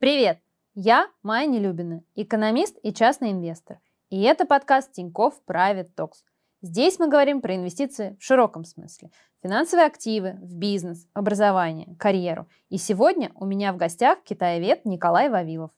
Привет! 0.00 0.38
Я 0.74 1.08
Майя 1.22 1.46
Нелюбина, 1.46 2.02
экономист 2.14 2.78
и 2.82 2.90
частный 2.90 3.32
инвестор. 3.32 3.80
И 4.08 4.22
это 4.22 4.46
подкаст 4.46 4.92
Тинькофф 4.92 5.34
Private 5.46 5.90
Talks. 5.94 6.24
Здесь 6.62 6.98
мы 6.98 7.10
говорим 7.10 7.42
про 7.42 7.54
инвестиции 7.54 8.16
в 8.18 8.24
широком 8.24 8.64
смысле. 8.64 9.10
Финансовые 9.42 9.86
активы, 9.86 10.38
в 10.40 10.54
бизнес, 10.54 11.06
образование, 11.12 11.94
карьеру. 11.98 12.48
И 12.70 12.78
сегодня 12.78 13.30
у 13.34 13.44
меня 13.44 13.74
в 13.74 13.76
гостях 13.76 14.22
китаевед 14.24 14.86
Николай 14.86 15.28
Вавилов. 15.28 15.70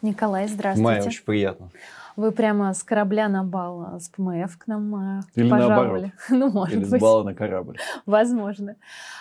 Николай, 0.00 0.48
здравствуйте. 0.48 0.82
Майя, 0.82 1.02
очень 1.02 1.24
приятно. 1.24 1.70
Вы 2.16 2.32
прямо 2.32 2.72
с 2.74 2.82
корабля 2.82 3.28
на 3.28 3.44
бал 3.44 3.98
с 3.98 4.08
ПМФ 4.08 4.58
к 4.58 4.66
нам 4.66 5.18
э, 5.18 5.22
Или 5.34 5.50
пожаловали. 5.50 6.12
Ну, 6.28 6.50
может 6.50 6.74
Или 6.74 6.84
быть. 6.84 7.00
с 7.00 7.02
бала 7.02 7.22
на 7.24 7.34
корабль. 7.34 7.78
Возможно. 8.06 8.76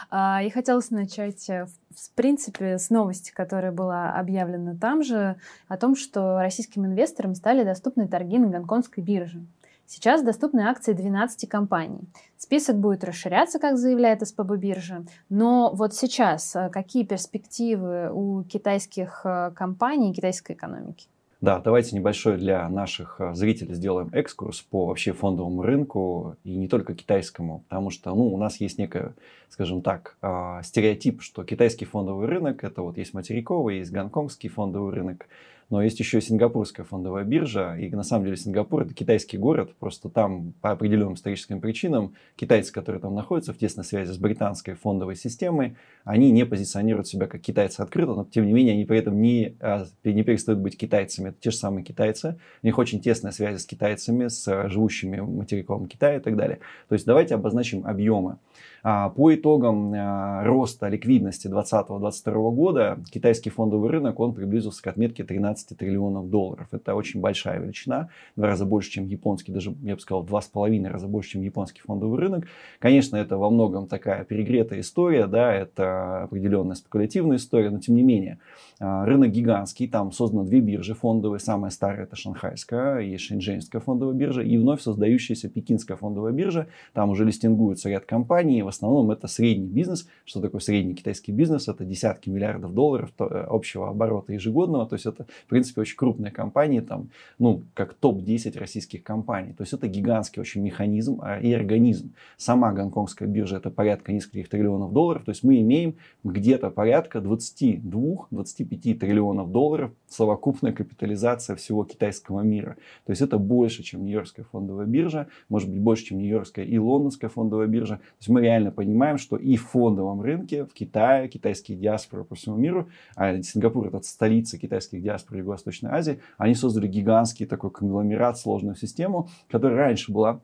А, 0.09 0.41
и 0.43 0.49
хотелось 0.49 0.91
начать, 0.91 1.49
э, 1.49 1.67
в 1.91 2.11
принципе, 2.15 2.77
с 2.77 2.89
новости, 2.89 3.31
которая 3.31 3.71
была 3.71 4.13
объявлена 4.13 4.75
там 4.75 5.03
же, 5.03 5.35
о 5.67 5.77
том, 5.77 5.95
что 5.95 6.39
российским 6.39 6.85
инвесторам 6.85 7.35
стали 7.35 7.63
доступны 7.63 8.07
торги 8.07 8.37
на 8.37 8.47
гонконгской 8.47 9.03
бирже. 9.03 9.45
Сейчас 9.85 10.21
доступны 10.21 10.61
акции 10.61 10.93
12 10.93 11.49
компаний. 11.49 12.01
Список 12.37 12.77
будет 12.77 13.03
расширяться, 13.03 13.57
как 13.57 13.77
заявляет 13.77 14.25
СПБ 14.27 14.57
биржа. 14.57 15.03
Но 15.29 15.71
вот 15.73 15.95
сейчас 15.95 16.55
э, 16.55 16.69
какие 16.69 17.03
перспективы 17.03 18.11
у 18.13 18.43
китайских 18.43 19.25
компаний 19.55 20.11
и 20.11 20.13
китайской 20.13 20.53
экономики? 20.53 21.07
Да, 21.41 21.59
давайте 21.59 21.95
небольшой 21.95 22.35
для 22.37 22.67
наших 22.67 23.15
э, 23.19 23.33
зрителей 23.33 23.73
сделаем 23.73 24.09
экскурс 24.11 24.61
по 24.61 24.87
вообще 24.87 25.13
фондовому 25.13 25.61
рынку 25.61 26.35
и 26.43 26.53
не 26.53 26.67
только 26.67 26.93
китайскому, 26.93 27.63
потому 27.69 27.91
что 27.91 28.13
ну, 28.13 28.33
у 28.33 28.37
нас 28.37 28.59
есть 28.59 28.77
некая, 28.77 29.13
скажем 29.47 29.81
так, 29.81 30.17
а, 30.21 30.61
стереотип, 30.63 31.21
что 31.21 31.45
китайский 31.45 31.85
фондовый 31.85 32.27
рынок 32.27 32.65
это 32.65 32.81
вот 32.81 32.97
есть 32.97 33.13
материковый, 33.13 33.77
есть 33.77 33.89
гонконгский 33.89 34.49
фондовый 34.49 34.93
рынок, 34.93 35.27
но 35.69 35.83
есть 35.83 35.99
еще 35.99 36.19
сингапурская 36.19 36.85
фондовая 36.85 37.23
биржа, 37.23 37.75
и 37.77 37.89
на 37.89 38.03
самом 38.03 38.25
деле 38.25 38.37
Сингапур 38.37 38.83
это 38.83 38.93
китайский 38.93 39.37
город, 39.37 39.75
просто 39.79 40.09
там 40.09 40.53
по 40.61 40.71
определенным 40.71 41.13
историческим 41.13 41.61
причинам 41.61 42.15
китайцы, 42.35 42.73
которые 42.73 43.01
там 43.01 43.13
находятся 43.13 43.53
в 43.53 43.57
тесной 43.57 43.85
связи 43.85 44.11
с 44.11 44.17
британской 44.17 44.73
фондовой 44.73 45.15
системой, 45.15 45.75
они 46.03 46.31
не 46.31 46.45
позиционируют 46.45 47.07
себя 47.07 47.27
как 47.27 47.41
китайцы 47.41 47.81
открыто, 47.81 48.13
но 48.13 48.25
тем 48.25 48.47
не 48.47 48.53
менее 48.53 48.73
они 48.73 48.85
при 48.85 48.97
этом 48.97 49.21
не, 49.21 49.55
а, 49.59 49.85
не 50.03 50.23
перестают 50.23 50.59
быть 50.59 50.77
китайцами, 50.77 51.29
это 51.29 51.37
те 51.39 51.51
же 51.51 51.57
самые 51.57 51.83
китайцы, 51.83 52.37
у 52.63 52.65
них 52.65 52.77
очень 52.77 52.99
тесная 52.99 53.31
связь 53.31 53.61
с 53.61 53.65
китайцами, 53.65 54.27
с 54.27 54.69
живущими 54.69 55.19
в 55.19 55.29
материковом 55.29 55.87
Китае 55.87 56.17
и 56.17 56.21
так 56.21 56.35
далее. 56.35 56.59
То 56.87 56.93
есть 56.93 57.05
давайте 57.05 57.35
обозначим 57.35 57.85
объемы. 57.85 58.37
А, 58.83 59.09
по 59.09 59.33
итогам 59.33 59.93
а, 59.93 60.43
роста 60.43 60.87
ликвидности 60.87 61.47
2020-2022 61.47 62.51
года 62.51 62.99
китайский 63.11 63.49
фондовый 63.49 63.89
рынок 63.89 64.19
он 64.19 64.33
приблизился 64.33 64.81
к 64.81 64.87
отметке 64.87 65.23
13 65.23 65.77
триллионов 65.77 66.29
долларов. 66.29 66.67
Это 66.71 66.95
очень 66.95 67.19
большая 67.19 67.59
величина, 67.59 68.09
в 68.35 68.39
два 68.39 68.47
раза 68.47 68.65
больше, 68.65 68.91
чем 68.91 69.05
японский, 69.05 69.51
даже, 69.51 69.75
я 69.81 69.95
бы 69.95 70.01
сказал, 70.01 70.23
в 70.23 70.27
два 70.27 70.41
с 70.41 70.47
половиной 70.47 70.89
раза 70.89 71.07
больше, 71.07 71.31
чем 71.31 71.41
японский 71.41 71.81
фондовый 71.81 72.19
рынок. 72.19 72.45
Конечно, 72.79 73.17
это 73.17 73.37
во 73.37 73.49
многом 73.49 73.87
такая 73.87 74.23
перегретая 74.23 74.79
история, 74.79 75.27
да, 75.27 75.53
это 75.53 76.23
определенная 76.23 76.75
спекулятивная 76.75 77.37
история, 77.37 77.69
но 77.69 77.79
тем 77.79 77.95
не 77.95 78.03
менее, 78.03 78.39
а, 78.79 79.05
рынок 79.05 79.31
гигантский, 79.31 79.87
там 79.87 80.11
создано 80.11 80.45
две 80.45 80.61
биржи 80.61 80.93
фондовые, 80.93 81.39
самая 81.39 81.71
старая 81.71 82.03
это 82.03 82.15
шанхайская 82.15 82.99
и 82.99 83.17
шэньчжэньская 83.17 83.81
фондовая 83.81 84.15
биржа, 84.15 84.41
и 84.41 84.57
вновь 84.57 84.81
создающаяся 84.81 85.49
пекинская 85.49 85.97
фондовая 85.97 86.31
биржа, 86.31 86.67
там 86.93 87.09
уже 87.09 87.25
листингуются 87.25 87.89
ряд 87.89 88.05
компаний, 88.05 88.63
в 88.71 88.75
основном 88.75 89.09
это 89.11 89.27
средний 89.27 89.67
бизнес. 89.67 90.07
Что 90.25 90.41
такое 90.41 90.61
средний 90.61 90.93
китайский 90.93 91.31
бизнес? 91.31 91.67
Это 91.67 91.83
десятки 91.83 92.29
миллиардов 92.29 92.73
долларов 92.73 93.11
э, 93.19 93.23
общего 93.23 93.89
оборота 93.89 94.33
ежегодного. 94.33 94.85
То 94.85 94.93
есть 94.95 95.05
это, 95.05 95.25
в 95.45 95.49
принципе, 95.49 95.81
очень 95.81 95.97
крупные 95.97 96.31
компании, 96.31 96.81
там, 96.81 97.09
ну, 97.39 97.63
как 97.73 97.95
топ-10 97.95 98.59
российских 98.59 99.03
компаний. 99.03 99.53
То 99.53 99.63
есть 99.63 99.73
это 99.73 99.87
гигантский 99.87 100.39
очень 100.39 100.61
механизм 100.61 101.19
а, 101.21 101.39
и 101.39 101.51
организм. 101.51 102.13
Сама 102.37 102.71
гонконгская 102.73 103.27
биржа 103.27 103.57
это 103.57 103.71
порядка 103.71 104.13
нескольких 104.13 104.49
триллионов 104.49 104.93
долларов. 104.93 105.23
То 105.25 105.31
есть 105.31 105.43
мы 105.43 105.59
имеем 105.61 105.95
где-то 106.23 106.69
порядка 106.69 107.19
22-25 107.19 108.93
триллионов 108.95 109.51
долларов 109.51 109.91
совокупная 110.07 110.73
капитализация 110.73 111.55
всего 111.55 111.83
китайского 111.85 112.41
мира. 112.41 112.75
То 113.05 113.11
есть 113.11 113.21
это 113.21 113.37
больше, 113.37 113.83
чем 113.83 114.05
Нью-Йоркская 114.05 114.45
фондовая 114.51 114.85
биржа, 114.85 115.27
может 115.49 115.69
быть 115.69 115.79
больше, 115.79 116.05
чем 116.05 116.19
Нью-Йоркская 116.19 116.65
и 116.65 116.77
Лондонская 116.77 117.29
фондовая 117.29 117.67
биржа. 117.67 117.97
То 117.97 118.19
есть 118.19 118.29
мы 118.29 118.41
реально 118.41 118.58
реально 118.59 118.71
понимаем, 118.71 119.17
что 119.17 119.37
и 119.37 119.55
в 119.55 119.67
фондовом 119.67 120.21
рынке, 120.21 120.65
в 120.65 120.73
Китае, 120.73 121.27
китайские 121.29 121.77
диаспоры 121.77 122.23
по 122.25 122.35
всему 122.35 122.57
миру, 122.57 122.89
а 123.15 123.41
Сингапур 123.41 123.87
это 123.87 124.01
столица 124.01 124.57
китайских 124.57 125.01
диаспор 125.01 125.37
Юго-Восточной 125.37 125.91
Азии, 125.91 126.19
они 126.37 126.55
создали 126.55 126.87
гигантский 126.87 127.45
такой 127.45 127.71
конгломерат, 127.71 128.37
сложную 128.37 128.75
систему, 128.75 129.29
которая 129.49 129.77
раньше 129.77 130.11
была 130.11 130.41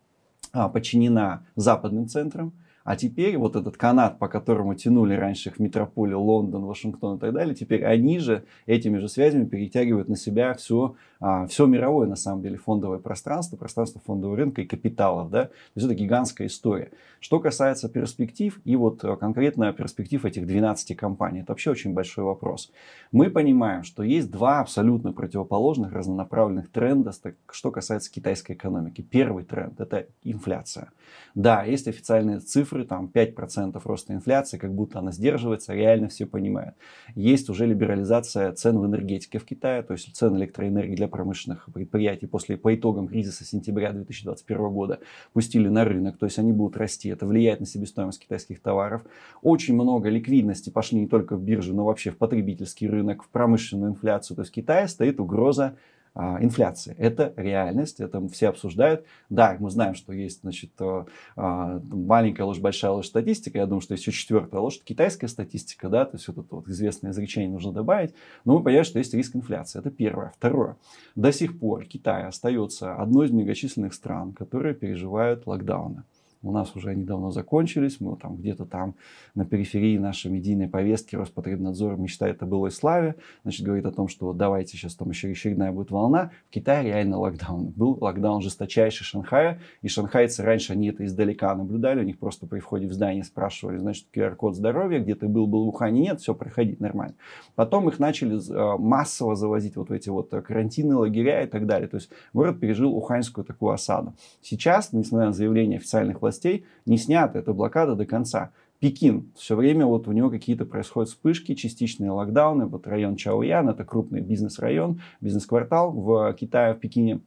а, 0.53 0.69
подчинена 0.69 1.45
западным 1.55 2.07
центрам, 2.07 2.53
а 2.85 2.95
теперь 2.95 3.35
вот 3.35 3.55
этот 3.55 3.77
канат, 3.77 4.19
по 4.19 4.27
которому 4.27 4.75
тянули 4.75 5.15
раньше 5.15 5.49
их 5.49 5.59
метрополии 5.59 6.13
Лондон, 6.13 6.65
Вашингтон 6.65 7.17
и 7.17 7.19
так 7.19 7.33
далее, 7.33 7.55
теперь 7.55 7.83
они 7.83 8.19
же 8.19 8.45
этими 8.67 8.99
же 8.99 9.09
связями 9.09 9.45
перетягивают 9.45 10.07
на 10.07 10.15
себя 10.15 10.53
все, 10.53 10.95
а, 11.14 11.14
все 11.47 11.65
мировое, 11.65 12.07
на 12.07 12.15
самом 12.15 12.41
деле, 12.41 12.57
фондовое 12.57 12.99
пространство, 12.99 13.57
пространство 13.57 14.01
фондового 14.05 14.37
рынка 14.37 14.61
и 14.61 14.65
капиталов. 14.65 15.29
Да? 15.29 15.45
То 15.45 15.51
есть 15.75 15.85
это 15.85 15.95
гигантская 15.95 16.47
история. 16.47 16.91
Что 17.19 17.39
касается 17.39 17.89
перспектив, 17.89 18.59
и 18.65 18.75
вот 18.75 19.03
а, 19.03 19.15
конкретно 19.15 19.73
перспектив 19.73 20.25
этих 20.25 20.45
12 20.45 20.95
компаний, 20.95 21.39
это 21.39 21.53
вообще 21.53 21.71
очень 21.71 21.93
большой 21.93 22.23
вопрос. 22.23 22.71
Мы 23.11 23.29
понимаем, 23.29 23.83
что 23.83 24.03
есть 24.03 24.29
два 24.29 24.59
абсолютно 24.59 25.11
противоположных 25.11 25.91
разнонаправленных 25.91 26.69
тренда, 26.69 27.11
что 27.51 27.71
касается 27.71 28.11
китайской 28.11 28.53
экономики. 28.53 29.01
Первый 29.01 29.43
тренд– 29.43 29.79
это 29.81 30.07
инфляция. 30.23 30.91
Да, 31.33 31.63
есть 31.63 31.87
официальные 31.87 32.39
цифры, 32.39 32.85
там 32.85 33.09
5% 33.13 33.81
роста 33.83 34.13
инфляции, 34.13 34.57
как 34.57 34.73
будто 34.73 34.99
она 34.99 35.11
сдерживается, 35.11 35.73
реально 35.73 36.09
все 36.09 36.25
понимают. 36.25 36.75
Есть 37.15 37.49
уже 37.49 37.65
либерализация 37.65 38.51
цен 38.53 38.77
в 38.79 38.85
энергетике 38.85 39.39
в 39.39 39.45
Китае, 39.45 39.81
то 39.83 39.93
есть 39.93 40.15
цены 40.15 40.37
электроэнергии 40.37 40.95
для 40.95 41.04
промышленных 41.07 41.67
предприятий 41.73 42.27
после, 42.27 42.57
по 42.57 42.73
итогам 42.73 43.07
кризиса 43.07 43.43
сентября 43.45 43.91
2021 43.91 44.69
года 44.69 44.99
пустили 45.33 45.67
на 45.67 45.85
рынок, 45.85 46.17
то 46.17 46.25
есть 46.25 46.39
они 46.39 46.51
будут 46.51 46.77
расти, 46.77 47.09
это 47.09 47.25
влияет 47.25 47.59
на 47.59 47.66
себестоимость 47.66 48.21
китайских 48.21 48.61
товаров. 48.61 49.03
Очень 49.41 49.75
много 49.75 50.09
ликвидности 50.09 50.69
пошли 50.69 50.99
не 50.99 51.07
только 51.07 51.35
в 51.35 51.41
биржу, 51.41 51.73
но 51.73 51.85
вообще 51.85 52.11
в 52.11 52.17
потребительский 52.17 52.88
рынок, 52.88 53.23
в 53.23 53.29
промышленную 53.29 53.91
инфляцию, 53.91 54.35
то 54.35 54.41
есть 54.41 54.51
в 54.51 54.55
Китае 54.55 54.88
стоит 54.88 55.19
угроза 55.19 55.77
инфляции. 56.15 56.95
Это 56.97 57.33
реальность, 57.35 57.99
это 57.99 58.25
все 58.29 58.49
обсуждают. 58.49 59.05
Да, 59.29 59.57
мы 59.59 59.69
знаем, 59.69 59.95
что 59.95 60.13
есть 60.13 60.41
значит, 60.41 60.71
а, 60.79 61.05
а, 61.35 61.81
маленькая 61.83 62.43
ложь, 62.43 62.59
большая 62.59 62.91
ложь 62.91 63.07
статистика. 63.07 63.57
Я 63.57 63.65
думаю, 63.65 63.81
что 63.81 63.93
есть 63.93 64.05
еще 64.05 64.17
четвертая 64.17 64.61
ложь, 64.61 64.79
китайская 64.83 65.27
статистика, 65.27 65.89
да, 65.89 66.05
то 66.05 66.15
есть 66.15 66.27
вот 66.27 66.37
это 66.37 66.55
вот 66.55 66.67
известное 66.67 67.11
изречение 67.11 67.49
нужно 67.49 67.71
добавить. 67.71 68.13
Но 68.45 68.57
мы 68.57 68.63
понимаем, 68.63 68.85
что 68.85 68.99
есть 68.99 69.13
риск 69.13 69.35
инфляции. 69.35 69.79
Это 69.79 69.91
первое. 69.91 70.31
Второе. 70.37 70.77
До 71.15 71.31
сих 71.31 71.59
пор 71.59 71.85
Китай 71.85 72.25
остается 72.25 72.95
одной 72.95 73.27
из 73.27 73.31
многочисленных 73.31 73.93
стран, 73.93 74.33
которые 74.33 74.73
переживают 74.73 75.45
локдауны. 75.45 76.03
У 76.45 76.51
нас 76.51 76.75
уже 76.75 76.91
они 76.91 77.03
давно 77.03 77.31
закончились, 77.31 78.00
мы 78.00 78.16
там 78.17 78.38
где-то 78.38 78.66
там 78.66 78.95
на 79.33 79.45
периферии 79.45 79.97
нашей 79.97 80.29
медийной 80.29 80.69
повестки 80.69 81.16
Роспотребнадзор 81.16 81.97
мечтает 81.97 82.44
о 82.44 82.45
былой 82.45 82.69
славе, 82.69 83.16
значит, 83.44 83.66
говорит 83.66 83.85
о 83.88 83.91
том, 83.91 84.07
что 84.07 84.28
вот 84.28 84.38
давайте 84.38 84.78
сейчас 84.78 84.95
там 84.95 85.09
еще 85.09 85.29
очередная 85.29 85.72
будет 85.72 85.89
волна. 85.89 86.31
В 86.50 86.53
Китае 86.53 86.85
реально 86.85 87.17
локдаун. 87.17 87.73
Был 87.75 87.97
локдаун 88.00 88.41
жесточайший 88.41 89.06
Шанхая, 89.06 89.59
и 89.81 89.88
шанхайцы 89.88 90.44
раньше 90.44 90.73
они 90.73 90.89
это 90.89 91.03
издалека 91.03 91.56
наблюдали, 91.56 92.01
у 92.01 92.03
них 92.03 92.19
просто 92.19 92.45
при 92.45 92.59
входе 92.59 92.88
в 92.88 92.94
здание 92.94 93.23
спрашивали, 93.23 93.77
значит, 93.77 94.06
QR-код 94.13 94.56
здоровья, 94.56 95.00
где 95.00 95.16
ты 95.16 95.27
был, 95.27 95.47
был 95.47 95.65
в 95.65 95.69
Ухане, 95.69 96.01
нет, 96.01 96.21
все, 96.21 96.36
проходить 96.36 96.80
нормально. 96.80 97.15
Потом 97.56 97.89
их 97.89 97.97
начали 97.97 98.36
э, 98.36 98.77
массово 98.77 99.36
завозить 99.36 99.75
вот 99.77 99.89
в 99.89 99.94
эти 99.94 100.09
вот 100.09 100.30
карантинные 100.30 100.97
лагеря 100.97 101.44
и 101.44 101.47
так 101.47 101.65
далее. 101.65 101.88
То 101.88 101.97
есть 101.97 102.12
город 102.33 102.59
пережил 102.59 102.95
уханьскую 102.95 103.44
такую 103.44 103.71
осаду. 103.71 104.13
Сейчас, 104.42 104.94
несмотря 104.94 105.27
на 105.27 105.33
заявление 105.33 105.77
официальных 105.77 106.21
властей, 106.21 106.34
властей 106.35 106.65
не 106.85 106.97
снята 106.97 107.39
эта 107.39 107.53
блокада 107.53 107.95
до 107.95 108.05
конца. 108.05 108.51
Пекин, 108.79 109.31
все 109.35 109.55
время 109.55 109.85
вот 109.85 110.07
у 110.07 110.11
него 110.11 110.29
какие-то 110.29 110.65
происходят 110.65 111.09
вспышки, 111.09 111.55
частичные 111.55 112.11
локдауны. 112.11 112.65
Вот 112.65 112.87
район 112.87 113.15
Чаоян, 113.15 113.69
это 113.69 113.85
крупный 113.85 114.21
бизнес-район, 114.21 115.01
бизнес-квартал 115.21 115.91
в 115.91 116.33
Китае, 116.33 116.73
в 116.73 116.79
Пекине. 116.79 117.21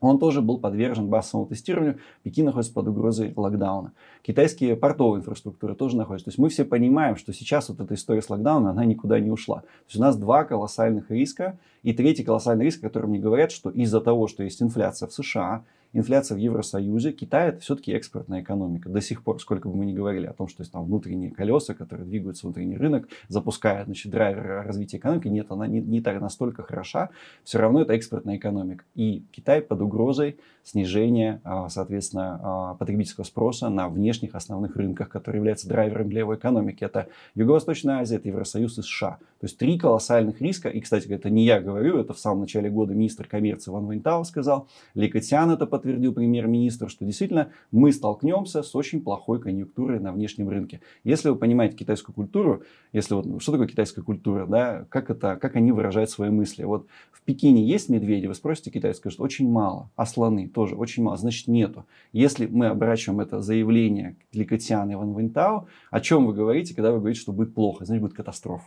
Он 0.00 0.18
тоже 0.18 0.42
был 0.42 0.58
подвержен 0.58 1.08
массовому 1.08 1.46
тестированию. 1.46 1.98
Пекин 2.22 2.46
находится 2.46 2.72
под 2.72 2.88
угрозой 2.88 3.32
локдауна. 3.36 3.92
Китайские 4.22 4.76
портовые 4.76 5.20
инфраструктуры 5.20 5.74
тоже 5.74 5.96
находятся. 5.96 6.26
То 6.26 6.28
есть 6.30 6.38
мы 6.38 6.48
все 6.48 6.64
понимаем, 6.64 7.16
что 7.16 7.32
сейчас 7.32 7.68
вот 7.68 7.80
эта 7.80 7.94
история 7.94 8.20
с 8.20 8.28
локдауном, 8.28 8.70
она 8.70 8.84
никуда 8.84 9.20
не 9.20 9.30
ушла. 9.30 9.60
То 9.60 9.86
есть 9.88 9.96
у 9.96 10.00
нас 10.00 10.16
два 10.16 10.44
колоссальных 10.44 11.10
риска. 11.10 11.58
И 11.82 11.92
третий 11.92 12.24
колоссальный 12.24 12.64
риск, 12.64 12.80
о 12.80 12.88
котором 12.88 13.10
мне 13.10 13.18
говорят, 13.18 13.52
что 13.52 13.70
из-за 13.70 14.00
того, 14.00 14.26
что 14.28 14.42
есть 14.42 14.60
инфляция 14.60 15.08
в 15.08 15.12
США, 15.12 15.62
инфляция 15.92 16.36
в 16.36 16.38
Евросоюзе, 16.38 17.12
Китай 17.12 17.48
это 17.48 17.60
все-таки 17.60 17.92
экспортная 17.92 18.42
экономика. 18.42 18.88
До 18.88 19.00
сих 19.00 19.22
пор, 19.22 19.40
сколько 19.40 19.68
бы 19.68 19.76
мы 19.76 19.86
ни 19.86 19.92
говорили 19.92 20.26
о 20.26 20.32
том, 20.32 20.48
что 20.48 20.62
есть 20.62 20.72
там 20.72 20.84
внутренние 20.84 21.30
колеса, 21.30 21.74
которые 21.74 22.06
двигаются 22.06 22.46
внутренний 22.46 22.76
рынок, 22.76 23.08
запускают 23.28 23.86
значит, 23.86 24.10
драйвер 24.10 24.64
развития 24.64 24.98
экономики, 24.98 25.28
нет, 25.28 25.50
она 25.50 25.66
не, 25.66 25.80
не 25.80 26.00
так 26.00 26.20
настолько 26.20 26.62
хороша, 26.62 27.10
все 27.44 27.58
равно 27.58 27.82
это 27.82 27.92
экспортная 27.94 28.36
экономика. 28.36 28.84
И 28.94 29.24
Китай 29.32 29.60
под 29.62 29.80
угрозой 29.82 30.38
снижения, 30.62 31.40
а, 31.44 31.68
соответственно, 31.68 32.40
а, 32.42 32.74
потребительского 32.74 33.24
спроса 33.24 33.68
на 33.68 33.88
внешних 33.88 34.34
основных 34.34 34.76
рынках, 34.76 35.08
которые 35.08 35.38
являются 35.38 35.68
драйвером 35.68 36.08
для 36.08 36.20
его 36.20 36.34
экономики. 36.34 36.82
Это 36.84 37.08
Юго-Восточная 37.34 38.00
Азия, 38.00 38.16
это 38.16 38.28
Евросоюз 38.28 38.78
и 38.78 38.82
США. 38.82 39.18
То 39.40 39.44
есть 39.44 39.58
три 39.58 39.78
колоссальных 39.78 40.40
риска. 40.40 40.68
И, 40.68 40.80
кстати, 40.80 41.06
это 41.08 41.30
не 41.30 41.44
я 41.44 41.60
говорю, 41.60 41.98
это 41.98 42.14
в 42.14 42.18
самом 42.18 42.40
начале 42.40 42.70
года 42.70 42.94
министр 42.94 43.26
коммерции 43.28 43.70
Ван 43.70 43.88
Вейнтау 43.90 44.24
сказал. 44.24 44.66
Ли 44.94 45.08
это 45.52 45.66
подтвердил 45.78 46.12
премьер-министр, 46.12 46.88
что 46.88 47.04
действительно 47.04 47.50
мы 47.70 47.92
столкнемся 47.92 48.62
с 48.62 48.74
очень 48.74 49.00
плохой 49.02 49.40
конъюнктурой 49.40 50.00
на 50.00 50.12
внешнем 50.12 50.48
рынке. 50.48 50.80
Если 51.04 51.28
вы 51.28 51.36
понимаете 51.36 51.76
китайскую 51.76 52.14
культуру, 52.14 52.62
если 52.92 53.14
вот, 53.14 53.42
что 53.42 53.52
такое 53.52 53.68
китайская 53.68 54.02
культура, 54.02 54.46
да, 54.46 54.86
как, 54.88 55.10
это, 55.10 55.36
как 55.36 55.56
они 55.56 55.72
выражают 55.72 56.10
свои 56.10 56.30
мысли. 56.30 56.64
Вот 56.64 56.86
в 57.12 57.22
Пекине 57.22 57.64
есть 57.64 57.88
медведи, 57.88 58.26
вы 58.26 58.34
спросите 58.34 58.70
китайцы, 58.70 58.98
скажут, 58.98 59.20
очень 59.20 59.50
мало, 59.50 59.90
а 59.96 60.06
слоны 60.06 60.48
тоже 60.48 60.76
очень 60.76 61.02
мало, 61.02 61.16
значит 61.16 61.48
нету. 61.48 61.86
Если 62.12 62.46
мы 62.46 62.66
оборачиваем 62.66 63.20
это 63.20 63.40
заявление 63.40 64.16
Ликотиана 64.32 64.92
и 64.92 64.94
Ван 64.94 65.16
Винтау, 65.16 65.68
о 65.90 66.00
чем 66.00 66.26
вы 66.26 66.34
говорите, 66.34 66.74
когда 66.74 66.92
вы 66.92 66.98
говорите, 66.98 67.20
что 67.20 67.32
будет 67.32 67.54
плохо, 67.54 67.84
значит 67.84 68.02
будет 68.02 68.14
катастрофа. 68.14 68.66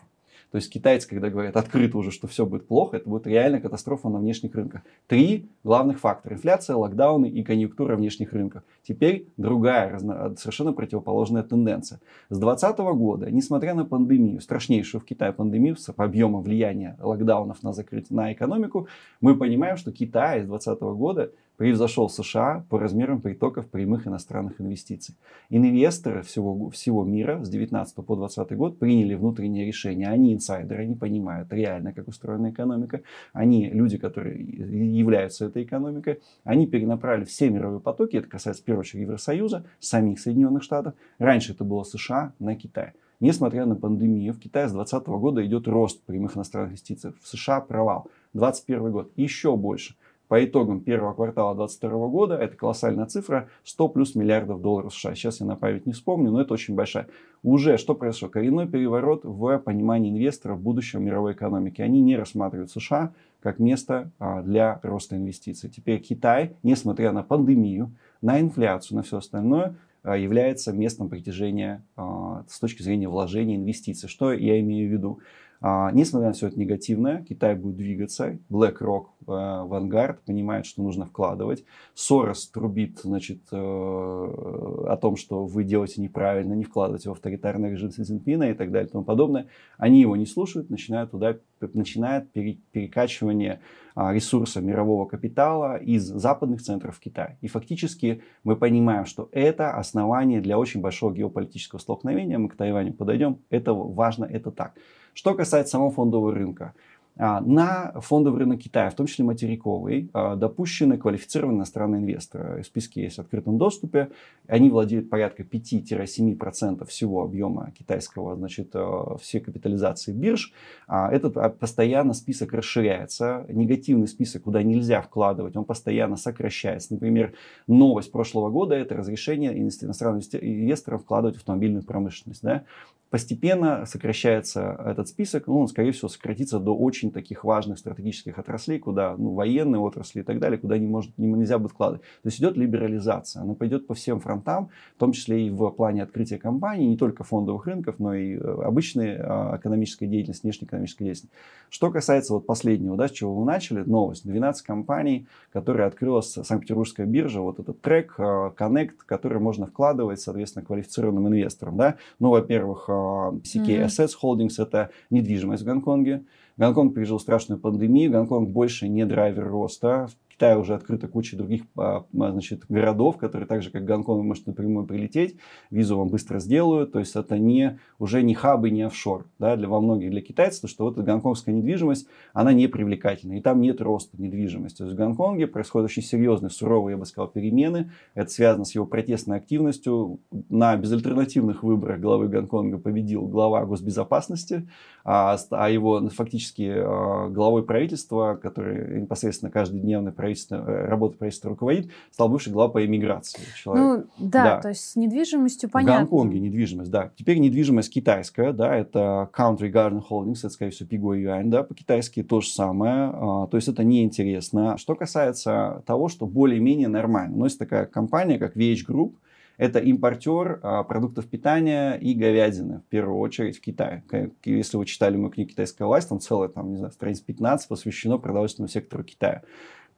То 0.52 0.56
есть 0.56 0.72
китайцы, 0.72 1.08
когда 1.08 1.30
говорят 1.30 1.56
открыто 1.58 1.98
уже, 1.98 2.12
что 2.12 2.28
все 2.28 2.46
будет 2.46 2.68
плохо, 2.68 2.98
это 2.98 3.08
будет 3.08 3.28
реально 3.28 3.62
катастрофа 3.62 4.10
на 4.10 4.18
внешних 4.18 4.56
рынках. 4.56 4.82
Три 5.08 5.48
главных 5.64 6.00
фактора. 6.00 6.34
Инфляция, 6.34 6.76
локдауны 6.76 7.28
и 7.28 7.44
конъюнктура 7.44 7.96
внешних 7.96 8.34
рынков. 8.34 8.64
Теперь 8.84 9.28
другая, 9.38 10.00
совершенно 10.38 10.74
противоположная 10.74 11.44
тенденция. 11.44 12.00
С 12.30 12.40
2020 12.40 12.80
года, 12.98 13.32
несмотря 13.32 13.76
на 13.76 13.86
пандемию, 13.86 14.42
страшнейшую 14.42 15.02
в 15.02 15.06
Китае 15.06 15.34
пандемию 15.34 15.76
с 15.76 15.94
объемом 15.96 16.42
влияния 16.42 16.98
локдаунов 17.00 17.62
на 17.62 17.72
закрытие 17.72 18.16
на 18.16 18.34
экономику, 18.34 18.88
мы 19.22 19.36
понимаем, 19.36 19.78
что 19.78 19.92
Китай 19.92 20.42
с 20.42 20.48
2020 20.48 20.82
года 20.98 21.32
превзошел 21.60 22.10
США 22.10 22.66
по 22.70 22.80
размерам 22.80 23.20
притоков 23.20 23.68
прямых 23.68 24.08
иностранных 24.08 24.62
инвестиций. 24.62 25.16
Инвесторы 25.50 26.22
всего, 26.22 26.70
всего 26.70 27.04
мира 27.04 27.44
с 27.44 27.50
19 27.50 27.96
по 27.96 28.16
20 28.16 28.56
год 28.56 28.80
приняли 28.80 29.14
внутреннее 29.14 29.66
решение. 29.66 30.08
Они 30.08 30.34
инсайдеры, 30.34 30.84
они 30.84 30.96
понимают 30.96 31.52
реально, 31.52 31.92
как 31.92 32.08
устроена 32.08 32.52
экономика. 32.52 33.02
Они 33.34 33.70
люди, 33.70 33.98
которые 33.98 34.42
являются 34.42 35.48
этой 35.48 35.64
экономикой. 35.64 36.22
Они 36.46 36.66
перенаправили 36.66 37.26
все 37.26 37.50
мировые 37.50 37.82
потоки, 37.82 38.16
это 38.16 38.30
касается 38.30 38.64
в 38.64 38.66
первую 38.66 38.82
очередь 38.82 39.02
Евросоюза, 39.02 39.66
самих 39.82 40.22
Соединенных 40.22 40.64
Штатов. 40.64 40.94
Раньше 41.18 41.52
это 41.52 41.66
было 41.66 41.84
США 41.84 42.32
на 42.40 42.56
Китай. 42.56 42.94
Несмотря 43.20 43.66
на 43.66 43.76
пандемию, 43.76 44.34
в 44.34 44.40
Китае 44.40 44.70
с 44.70 44.72
2020 44.72 45.08
года 45.20 45.46
идет 45.46 45.68
рост 45.68 46.02
прямых 46.04 46.38
иностранных 46.38 46.72
инвестиций. 46.72 47.12
В 47.22 47.28
США 47.28 47.60
провал. 47.60 48.08
2021 48.32 48.92
год 48.92 49.12
еще 49.18 49.58
больше 49.58 49.96
по 50.30 50.46
итогам 50.46 50.80
первого 50.80 51.14
квартала 51.14 51.56
2022 51.56 52.08
года, 52.08 52.36
это 52.36 52.56
колоссальная 52.56 53.08
цифра, 53.08 53.50
100 53.64 53.90
плюс 53.90 54.14
миллиардов 54.14 54.62
долларов 54.62 54.94
США. 54.94 55.16
Сейчас 55.16 55.40
я 55.40 55.48
на 55.48 55.56
память 55.56 55.88
не 55.88 55.92
вспомню, 55.92 56.30
но 56.30 56.40
это 56.40 56.54
очень 56.54 56.76
большая. 56.76 57.08
Уже 57.42 57.78
что 57.78 57.96
произошло? 57.96 58.30
Коренной 58.30 58.68
переворот 58.68 59.22
в 59.24 59.58
понимании 59.58 60.12
инвесторов 60.12 60.62
будущего 60.62 61.00
мировой 61.00 61.34
экономики. 61.34 61.82
Они 61.82 62.00
не 62.00 62.16
рассматривают 62.16 62.70
США 62.70 63.12
как 63.42 63.58
место 63.58 64.12
а, 64.20 64.44
для 64.44 64.80
роста 64.84 65.16
инвестиций. 65.16 65.68
Теперь 65.68 66.00
Китай, 66.00 66.54
несмотря 66.62 67.12
на 67.12 67.24
пандемию, 67.24 67.92
на 68.22 68.40
инфляцию, 68.40 68.98
на 68.98 69.04
все 69.04 69.18
остальное, 69.18 69.78
а, 70.04 70.16
является 70.16 70.72
местом 70.74 71.10
притяжения 71.10 71.84
а, 71.96 72.44
с 72.48 72.60
точки 72.60 72.84
зрения 72.84 73.10
вложения 73.10 73.56
инвестиций. 73.56 74.08
Что 74.08 74.32
я 74.32 74.60
имею 74.60 74.90
в 74.90 74.92
виду? 74.92 75.20
А, 75.62 75.92
несмотря 75.92 76.30
на 76.30 76.34
все 76.34 76.48
это 76.48 76.58
негативное, 76.58 77.24
Китай 77.28 77.56
будет 77.56 77.76
двигаться. 77.76 78.38
BlackRock, 78.50 79.06
э, 79.22 79.32
Vanguard 79.32 80.18
понимает, 80.26 80.66
что 80.66 80.82
нужно 80.82 81.06
вкладывать. 81.06 81.66
Сорос 81.94 82.48
трубит 82.48 83.00
значит, 83.00 83.42
э, 83.52 83.58
о 83.58 84.98
том, 85.02 85.18
что 85.18 85.46
вы 85.46 85.66
делаете 85.66 86.02
неправильно, 86.02 86.54
не 86.54 86.64
вкладываете 86.64 87.10
в 87.10 87.12
авторитарный 87.12 87.72
режим 87.72 87.92
Си 87.92 88.04
Цзиньпина 88.04 88.52
и 88.52 88.54
так 88.54 88.72
далее 88.72 88.88
и 88.88 88.92
тому 88.92 89.04
подобное. 89.04 89.48
Они 89.78 90.00
его 90.00 90.16
не 90.16 90.26
слушают, 90.26 90.70
начинают 90.70 91.12
туда 91.12 91.38
начинает 91.74 92.32
перекачивание 92.32 93.60
а, 93.96 94.14
ресурса 94.14 94.62
мирового 94.62 95.06
капитала 95.06 95.78
из 95.78 96.04
западных 96.04 96.62
центров 96.62 96.96
в 96.96 97.00
Китай. 97.00 97.38
И 97.42 97.48
фактически 97.48 98.22
мы 98.44 98.56
понимаем, 98.56 99.06
что 99.06 99.30
это 99.32 99.74
основание 99.74 100.42
для 100.42 100.58
очень 100.58 100.82
большого 100.82 101.14
геополитического 101.14 101.80
столкновения. 101.80 102.38
Мы 102.38 102.50
к 102.50 102.56
Тайваню 102.56 102.94
подойдем. 102.94 103.40
Это 103.50 103.74
важно, 103.74 104.26
это 104.26 104.52
так. 104.52 104.74
Что 105.20 105.34
касается 105.36 105.72
самого 105.72 105.92
фондового 105.92 106.34
рынка. 106.34 106.74
А, 107.22 107.42
на 107.42 107.92
фондовый 108.00 108.40
рынок 108.40 108.62
Китая, 108.62 108.90
в 108.90 108.96
том 108.96 109.06
числе 109.06 109.26
материковый, 109.26 110.10
а, 110.14 110.38
допущены 110.38 110.98
квалифицированные 110.98 111.58
иностранные 111.58 112.02
инвесторы. 112.02 112.64
Списки 112.64 113.00
есть 113.00 113.18
в 113.18 113.20
открытом 113.20 113.58
доступе. 113.58 114.10
Они 114.48 114.70
владеют 114.70 115.10
порядка 115.10 115.44
5-7% 115.44 116.86
всего 116.86 117.22
объема 117.22 117.74
китайского, 117.78 118.38
значит, 118.38 118.70
а, 118.74 119.18
всей 119.18 119.42
капитализации 119.42 120.14
бирж. 120.14 120.54
Этот 120.88 121.60
постоянно 121.60 122.14
список 122.14 122.54
расширяется. 122.54 123.46
Негативный 123.50 124.08
список, 124.08 124.44
куда 124.44 124.64
нельзя 124.64 125.02
вкладывать, 125.02 125.58
он 125.58 125.66
постоянно 125.66 126.16
сокращается. 126.16 126.94
Например, 126.94 127.34
новость 127.68 128.14
прошлого 128.14 128.50
года– 128.50 128.76
это 128.78 128.96
разрешение 128.96 129.60
иностранным 129.60 130.22
инвесторам 130.22 131.00
вкладывать 131.00 131.36
в 131.36 131.40
автомобильную 131.40 131.84
промышленность. 131.84 132.44
Да? 132.44 132.64
Постепенно 133.10 133.86
сокращается 133.88 134.80
этот 134.86 135.08
список, 135.08 135.48
ну, 135.48 135.62
он, 135.62 135.68
скорее 135.68 135.92
всего, 135.92 136.10
сократится 136.10 136.60
до 136.60 136.76
очень 136.78 137.09
таких 137.12 137.44
важных 137.44 137.80
стратегических 137.80 138.38
отраслей, 138.38 138.80
куда, 138.80 139.16
ну, 139.18 139.34
военные 139.34 139.80
отрасли 139.80 140.22
и 140.22 140.24
так 140.24 140.40
далее, 140.40 140.58
куда 140.58 140.78
не 140.78 140.88
может, 140.88 141.18
не, 141.18 141.28
нельзя 141.28 141.58
будет 141.58 141.72
вкладывать. 141.72 142.02
То 142.02 142.28
есть 142.28 142.40
идет 142.40 142.58
либерализация, 142.58 143.42
она 143.42 143.54
пойдет 143.54 143.88
по 143.88 143.94
всем 143.94 144.20
фронтам, 144.20 144.70
в 144.96 145.00
том 145.00 145.12
числе 145.12 145.48
и 145.48 145.50
в 145.50 145.70
плане 145.72 146.04
открытия 146.04 146.38
компаний, 146.38 146.88
не 146.88 146.98
только 146.98 147.24
фондовых 147.24 147.66
рынков, 147.68 147.96
но 148.00 148.14
и 148.14 148.36
э, 148.36 148.40
обычной 148.40 149.18
а, 149.18 149.58
экономической 149.58 150.08
деятельности, 150.08 150.44
внешнеэкономической 150.44 151.06
деятельности. 151.06 151.36
Что 151.70 151.92
касается 151.92 152.34
вот 152.34 152.46
последнего, 152.46 152.98
да, 152.98 153.08
с 153.08 153.12
чего 153.12 153.36
вы 153.36 153.46
начали, 153.46 153.82
новость. 153.82 154.26
12 154.26 154.66
компаний, 154.66 155.28
которые 155.52 155.88
открыла 155.88 156.22
Санкт-Петербургская 156.22 157.06
биржа, 157.06 157.42
вот 157.42 157.60
этот 157.60 157.82
трек, 157.82 158.16
а, 158.18 158.54
Connect, 158.58 158.96
который 159.06 159.40
можно 159.40 159.68
вкладывать, 159.68 160.20
соответственно, 160.20 160.66
квалифицированным 160.66 161.28
инвесторам. 161.28 161.78
Да? 161.78 161.96
Ну, 162.20 162.30
во-первых, 162.30 162.86
а, 162.90 163.32
CK 163.44 163.86
Assets 163.86 164.12
Holdings, 164.22 164.62
это 164.62 164.90
недвижимость 165.10 165.64
в 165.64 165.66
Гонконге. 165.66 166.24
Гонконг 166.60 166.94
пережил 166.94 167.22
страшную 167.22 167.58
пандемию, 167.58 168.12
Гонконг 168.12 168.50
больше 168.50 168.90
не 168.90 169.06
драйвер 169.06 169.48
роста. 169.48 170.10
Китае 170.40 170.58
уже 170.58 170.74
открыта 170.74 171.10
куча 171.10 171.36
других 171.36 171.64
а, 171.76 172.06
а, 172.18 172.32
значит, 172.32 172.64
городов, 172.70 173.18
которые 173.18 173.46
так 173.46 173.62
же, 173.62 173.72
как 173.72 173.84
Гонконг, 173.84 174.24
может 174.24 174.48
напрямую 174.48 174.86
прилететь, 174.86 175.36
визу 175.70 175.98
вам 175.98 176.08
быстро 176.08 176.40
сделают. 176.40 176.94
То 176.94 177.00
есть 177.00 177.14
это 177.18 177.38
не, 177.38 177.78
уже 178.00 178.24
не 178.24 178.34
хабы, 178.36 178.70
не 178.70 178.84
офшор. 178.84 179.26
Да, 179.38 179.58
для, 179.58 179.68
во 179.68 179.82
многих 179.82 180.12
для 180.12 180.22
китайцев, 180.22 180.70
что 180.70 180.86
вот 180.86 180.94
эта 180.94 181.04
гонконгская 181.04 181.54
недвижимость, 181.54 182.08
она 182.32 182.54
не 182.54 182.68
привлекательна. 182.68 183.34
И 183.34 183.42
там 183.42 183.60
нет 183.60 183.82
роста 183.82 184.16
недвижимости. 184.18 184.78
То 184.78 184.84
есть 184.86 184.96
в 184.96 184.98
Гонконге 184.98 185.46
происходят 185.46 185.92
очень 185.92 186.04
серьезные, 186.04 186.52
суровые, 186.52 186.94
я 186.94 186.98
бы 186.98 187.06
сказал, 187.06 187.28
перемены. 187.28 187.92
Это 188.14 188.30
связано 188.30 188.64
с 188.64 188.74
его 188.74 188.86
протестной 188.86 189.36
активностью. 189.36 190.22
На 190.48 190.78
безальтернативных 190.78 191.64
выборах 191.64 192.00
главы 192.00 192.30
Гонконга 192.30 192.78
победил 192.78 193.28
глава 193.28 193.66
госбезопасности, 193.66 194.70
а, 195.04 195.38
а 195.50 195.70
его 195.70 196.08
фактически 196.08 196.76
а, 196.78 197.28
главой 197.28 197.64
правительства, 197.64 198.40
который 198.42 199.02
непосредственно 199.02 199.52
каждодневный 199.52 200.14
правительство 200.14 200.29
правительства, 200.30 200.56
э, 200.56 200.86
работы 200.86 201.18
правительства 201.18 201.50
руководит, 201.50 201.90
стал 202.12 202.30
бывший 202.30 202.54
глава 202.54 202.72
по 202.72 202.86
эмиграции. 202.86 203.40
Человек. 203.56 204.08
Ну, 204.18 204.28
да, 204.30 204.44
да, 204.44 204.62
то 204.62 204.70
есть 204.70 204.92
с 204.92 204.96
недвижимостью 204.96 205.70
понятно. 205.70 206.06
В 206.06 206.10
Гонконге 206.10 206.40
недвижимость, 206.40 206.92
да. 206.92 207.12
Теперь 207.16 207.40
недвижимость 207.40 207.92
китайская, 207.92 208.54
да, 208.54 208.76
это 208.76 209.30
Country 209.34 209.72
Garden 209.72 210.02
Holdings, 210.08 210.40
это, 210.40 210.50
скорее 210.50 210.72
всего, 210.72 210.88
Пиго 210.88 211.14
Юань, 211.14 211.50
да, 211.50 211.64
по-китайски 211.64 212.24
то 212.24 212.42
же 212.42 212.50
самое, 212.50 213.12
а, 213.14 213.48
то 213.48 213.58
есть 213.58 213.68
это 213.68 213.84
неинтересно. 213.84 214.78
Что 214.78 214.96
касается 214.96 215.84
того, 215.86 216.08
что 216.08 216.26
более-менее 216.26 216.88
нормально, 216.88 217.38
но 217.38 217.46
есть 217.46 217.60
такая 217.60 217.86
компания, 217.86 218.38
как 218.38 218.56
VH 218.56 218.86
Group, 218.88 219.14
это 219.60 219.80
импортер 219.80 220.62
а, 220.64 220.84
продуктов 220.84 221.28
питания 221.28 221.96
и 221.96 222.14
говядины, 222.14 222.80
в 222.80 222.90
первую 222.90 223.20
очередь 223.20 223.58
в 223.58 223.62
Китае. 223.62 224.04
Если 224.46 224.78
вы 224.78 224.86
читали 224.86 225.18
мою 225.18 225.32
книгу 225.32 225.50
«Китайская 225.50 225.84
власть», 225.84 226.08
там 226.08 226.22
целая, 226.22 226.48
там, 226.48 226.72
не 226.72 226.78
знаю, 226.78 226.94
страниц 226.94 227.20
15 227.20 227.68
посвящено 227.68 228.18
продовольственному 228.18 228.70
сектору 228.70 229.04
Китая. 229.04 229.44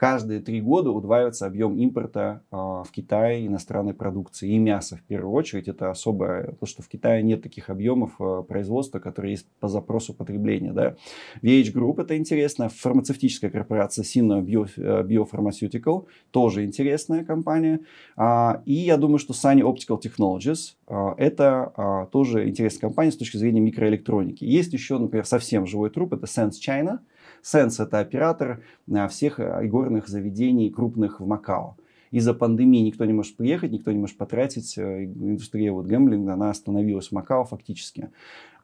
Каждые 0.02 0.40
три 0.40 0.62
года 0.62 0.90
удваивается 0.90 1.46
объем 1.46 1.78
импорта 1.78 2.42
э, 2.52 2.56
в 2.56 2.88
Китай 2.92 3.46
иностранной 3.46 3.94
продукции 3.94 4.50
и 4.50 4.58
мяса 4.58 4.98
в 4.98 5.04
первую 5.04 5.32
очередь. 5.32 5.68
Это 5.68 5.92
особое, 5.92 6.54
то, 6.60 6.66
что 6.66 6.82
в 6.82 6.88
Китае 6.88 7.22
нет 7.22 7.44
таких 7.44 7.70
объемов 7.70 8.20
э, 8.20 8.42
производства, 8.48 8.98
которые 8.98 9.34
есть 9.34 9.46
по 9.60 9.68
запросу 9.68 10.16
потребления. 10.16 10.74
Да. 10.74 10.96
VH 11.44 11.72
Group 11.72 12.02
это 12.02 12.18
интересно, 12.18 12.70
фармацевтическая 12.70 13.52
корпорация 13.52 14.02
Sino 14.02 14.42
Bio, 14.44 14.68
Biopharmaceutical, 14.76 16.08
тоже 16.32 16.66
интересная 16.66 17.24
компания. 17.24 17.82
А, 18.18 18.64
и 18.66 18.74
я 18.74 18.98
думаю, 18.98 19.20
что 19.20 19.36
Sunny 19.36 19.62
Optical 19.62 20.02
Technologies 20.02 20.78
а, 20.88 21.14
это 21.20 21.74
а, 21.78 22.06
тоже 22.08 22.50
интересная 22.50 22.82
компания 22.82 23.12
с 23.12 23.18
точки 23.18 23.38
зрения 23.38 23.62
микроэлектроники. 23.62 24.46
Есть 24.46 24.74
еще, 24.74 24.98
например, 24.98 25.28
совсем 25.28 25.68
живой 25.68 25.92
труп, 25.92 26.14
это 26.14 26.26
Sense 26.26 26.54
China– 26.60 27.02
Сенс– 27.42 27.80
это 27.80 28.00
оператор 28.00 28.64
а, 28.92 29.08
всех 29.08 29.40
а, 29.40 29.64
игорных 29.66 30.08
заведений 30.08 30.70
крупных 30.70 31.20
в 31.20 31.26
Макао. 31.26 31.78
Из-за 32.12 32.34
пандемии 32.34 32.82
никто 32.82 33.06
не 33.06 33.14
может 33.14 33.38
приехать, 33.38 33.72
никто 33.72 33.92
не 33.92 33.98
может 33.98 34.18
потратить. 34.18 34.78
Э, 34.78 35.06
индустрия 35.06 35.72
вот 35.72 35.86
гэмблинга, 35.86 36.34
она 36.34 36.50
остановилась 36.50 37.08
в 37.08 37.12
Макао 37.14 37.46
фактически. 37.46 38.10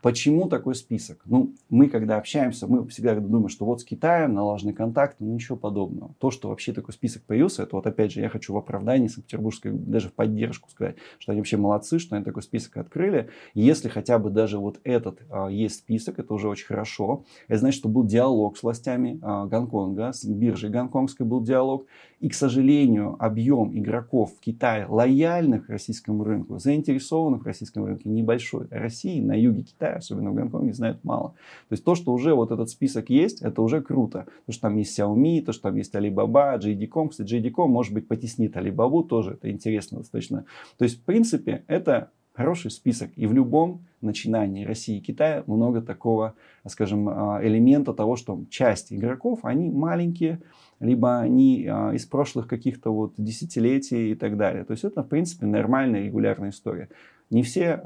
Почему 0.02 0.48
такой 0.48 0.76
список? 0.76 1.22
Ну, 1.26 1.54
мы, 1.70 1.90
когда 1.90 2.18
общаемся, 2.18 2.68
мы 2.68 2.88
всегда 2.88 3.16
думаем, 3.16 3.50
что 3.50 3.66
вот 3.66 3.82
с 3.82 3.84
Китаем 3.84 4.34
налаженный 4.34 4.74
контакт, 4.74 5.18
но 5.20 5.34
ничего 5.34 5.58
подобного. 5.58 6.14
То, 6.20 6.32
что 6.32 6.50
вообще 6.50 6.74
такой 6.74 6.94
список 6.94 7.24
появился, 7.24 7.64
это 7.64 7.76
вот 7.76 7.88
опять 7.88 8.12
же, 8.12 8.22
я 8.22 8.30
хочу 8.30 8.54
в 8.54 8.58
оправдании 8.58 9.08
Санкт-Петербургской, 9.08 9.72
даже 9.72 10.10
в 10.10 10.14
поддержку 10.14 10.70
сказать, 10.70 10.98
что 11.20 11.32
они 11.32 11.42
вообще 11.42 11.58
молодцы, 11.58 12.00
что 12.00 12.16
они 12.16 12.24
такой 12.24 12.44
список 12.44 12.78
открыли. 12.78 13.30
Если 13.54 13.90
хотя 13.90 14.20
бы 14.20 14.30
даже 14.30 14.60
вот 14.60 14.80
этот 14.84 15.22
а, 15.30 15.48
есть 15.48 15.76
список, 15.76 16.20
это 16.20 16.34
уже 16.34 16.48
очень 16.48 16.68
хорошо. 16.68 17.26
Это 17.48 17.60
значит, 17.60 17.80
что 17.80 17.90
был 17.90 18.06
диалог 18.06 18.58
с 18.58 18.64
властями 18.64 19.20
а, 19.22 19.46
Гонконга, 19.46 20.14
с 20.14 20.26
биржей 20.26 20.70
гонконгской 20.70 21.26
был 21.26 21.42
диалог. 21.42 21.86
И, 22.20 22.30
к 22.30 22.34
сожалению, 22.34 23.16
объем 23.20 23.78
игроков 23.78 24.34
в 24.36 24.40
Китае, 24.40 24.88
лояльных 24.88 25.70
российскому 25.70 26.24
рынку, 26.24 26.58
заинтересованных 26.58 27.44
в 27.44 27.46
российском 27.46 27.86
рынке, 27.86 28.10
небольшой. 28.10 28.68
России 28.72 29.22
на 29.22 29.34
юге 29.34 29.64
Китая, 29.64 29.97
особенно 29.98 30.32
в 30.32 30.36
Гонконге, 30.36 30.74
знают 30.74 31.04
мало. 31.04 31.30
То 31.70 31.74
есть 31.74 31.84
то, 31.84 31.96
что 31.96 32.14
уже 32.14 32.34
вот 32.34 32.52
этот 32.52 32.70
список 32.70 33.10
есть, 33.10 33.42
это 33.42 33.62
уже 33.62 33.82
круто. 33.82 34.28
То, 34.46 34.52
что 34.52 34.64
там 34.64 34.78
есть 34.78 34.98
Xiaomi, 34.98 35.42
то, 35.42 35.52
что 35.52 35.64
там 35.64 35.76
есть 35.76 35.94
Alibaba, 35.96 36.60
JD.com. 36.60 37.10
Кстати, 37.10 37.36
JD.com, 37.36 37.70
может 37.70 37.94
быть, 37.94 38.08
потеснит 38.08 38.56
Alibaba 38.56 39.08
тоже. 39.08 39.34
Это 39.34 39.50
интересно 39.52 40.00
достаточно. 40.00 40.46
То 40.78 40.86
есть, 40.86 41.00
в 41.00 41.04
принципе, 41.04 41.64
это 41.68 42.12
хороший 42.38 42.70
список. 42.70 43.10
И 43.16 43.26
в 43.26 43.34
любом 43.34 43.82
начинании 44.02 44.64
России 44.64 44.98
и 44.98 45.02
Китая 45.02 45.44
много 45.48 45.82
такого, 45.82 46.36
скажем, 46.68 47.10
а, 47.10 47.40
элемента 47.42 47.94
того, 47.94 48.16
что 48.16 48.40
часть 48.52 48.94
игроков, 48.94 49.40
они 49.42 49.72
маленькие, 49.72 50.40
либо 50.80 51.18
они 51.18 51.68
а, 51.68 51.92
из 51.94 52.06
прошлых 52.06 52.48
каких-то 52.48 52.92
вот 52.94 53.14
десятилетий 53.18 54.12
и 54.12 54.16
так 54.16 54.38
далее. 54.38 54.64
То 54.66 54.74
есть 54.74 54.84
это, 54.84 55.02
в 55.02 55.08
принципе, 55.08 55.48
нормальная, 55.48 56.04
регулярная 56.04 56.52
история. 56.52 56.90
Не 57.32 57.42
все, 57.42 57.82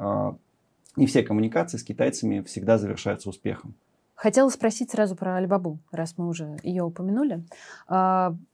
а, 0.95 1.00
не 1.00 1.07
все 1.07 1.24
коммуникации 1.24 1.77
с 1.77 1.83
китайцами 1.83 2.41
всегда 2.41 2.77
завершаются 2.77 3.29
успехом. 3.29 3.74
Хотела 4.15 4.50
спросить 4.50 4.91
сразу 4.91 5.15
про 5.15 5.38
Алибабу, 5.38 5.79
раз 5.91 6.15
мы 6.17 6.27
уже 6.27 6.57
ее 6.62 6.83
упомянули. 6.83 7.43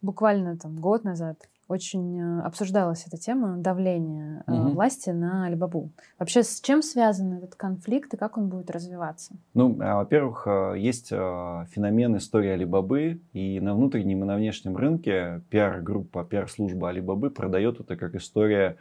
Буквально 0.01 0.58
там 0.58 0.77
год 0.77 1.03
назад 1.03 1.38
очень 1.67 2.20
э, 2.20 2.41
обсуждалась 2.41 3.06
эта 3.06 3.17
тема 3.17 3.58
давления 3.58 4.44
угу. 4.48 4.70
власти 4.70 5.10
на 5.10 5.46
Алибабу. 5.46 5.89
Вообще, 6.17 6.44
с 6.44 6.62
чем 6.62 6.82
связан 6.82 7.34
этот 7.34 7.56
конфликт 7.56 8.13
и 8.13 8.17
как 8.17 8.38
он 8.38 8.48
будет 8.48 8.72
развиваться? 8.72 9.34
Ну, 9.53 9.77
а, 9.82 9.98
во-первых, 9.98 10.48
э, 10.48 10.75
есть 10.77 11.10
феномен 11.10 12.17
истории 12.17 12.51
Алибабы, 12.51 13.20
и 13.34 13.60
на 13.60 13.75
внутреннем 13.75 14.24
и 14.24 14.27
на 14.27 14.36
внешнем 14.38 14.77
рынке 14.77 15.41
пиар-группа, 15.50 16.24
пиар-служба 16.24 16.89
Алибабы 16.89 17.29
продает 17.29 17.79
это 17.79 17.96
как 17.96 18.15
история 18.15 18.77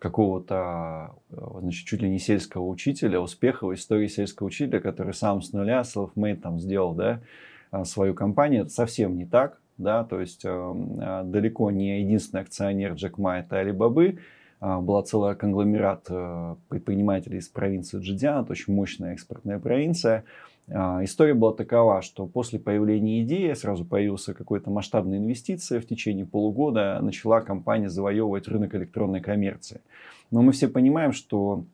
какого-то, 0.00 1.14
значит, 1.30 1.86
чуть 1.86 2.02
ли 2.02 2.10
не 2.10 2.18
сельского 2.18 2.66
учителя, 2.66 3.20
успеха 3.20 3.72
истории 3.72 4.08
сельского 4.08 4.48
учителя, 4.48 4.80
который 4.80 5.14
сам 5.14 5.40
с 5.40 5.52
нуля, 5.52 5.82
self-made 5.82 6.40
там 6.40 6.58
сделал, 6.58 6.94
да, 6.94 7.20
свою 7.84 8.14
компанию. 8.14 8.62
Это 8.62 8.70
совсем 8.70 9.16
не 9.16 9.26
так 9.26 9.60
да, 9.80 10.04
то 10.04 10.20
есть 10.20 10.42
э, 10.44 11.22
далеко 11.24 11.70
не 11.70 12.02
единственный 12.02 12.42
акционер 12.42 12.92
Джек 12.94 13.18
Ма 13.18 13.38
это 13.38 13.58
Алибабы, 13.58 14.18
э, 14.60 14.78
была 14.78 15.02
целая 15.02 15.34
конгломерат 15.34 16.06
э, 16.10 16.54
предпринимателей 16.68 17.38
из 17.38 17.48
провинции 17.48 17.98
Джидиан, 17.98 18.44
это 18.44 18.52
очень 18.52 18.74
мощная 18.74 19.14
экспортная 19.14 19.58
провинция. 19.58 20.24
Э, 20.70 21.00
история 21.02 21.34
была 21.34 21.52
такова, 21.52 22.00
что 22.02 22.26
после 22.26 22.58
появления 22.58 23.22
идеи 23.22 23.52
сразу 23.54 23.84
появился 23.84 24.34
какой-то 24.34 24.70
масштабная 24.70 25.18
инвестиция, 25.18 25.80
в 25.80 25.86
течение 25.86 26.24
полугода 26.24 26.98
начала 27.02 27.40
компания 27.40 27.88
завоевывать 27.88 28.48
рынок 28.48 28.74
электронной 28.74 29.20
коммерции. 29.20 29.80
Но 30.30 30.42
мы 30.42 30.52
все 30.52 30.68
понимаем, 30.68 31.12
что 31.12 31.64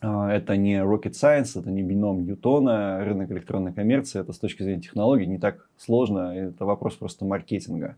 а, 0.00 0.32
это 0.32 0.56
не 0.56 0.76
rocket 0.82 1.12
science, 1.12 1.58
это 1.58 1.70
не 1.70 1.82
бином 1.82 2.24
Ньютона, 2.24 3.04
рынок 3.04 3.30
электронной 3.30 3.72
коммерции, 3.72 4.20
это 4.20 4.32
с 4.32 4.38
точки 4.38 4.62
зрения 4.62 4.82
технологий 4.82 5.26
не 5.26 5.38
так 5.38 5.68
сложно, 5.78 6.34
это 6.34 6.64
вопрос 6.64 6.96
просто 6.96 7.24
маркетинга. 7.24 7.96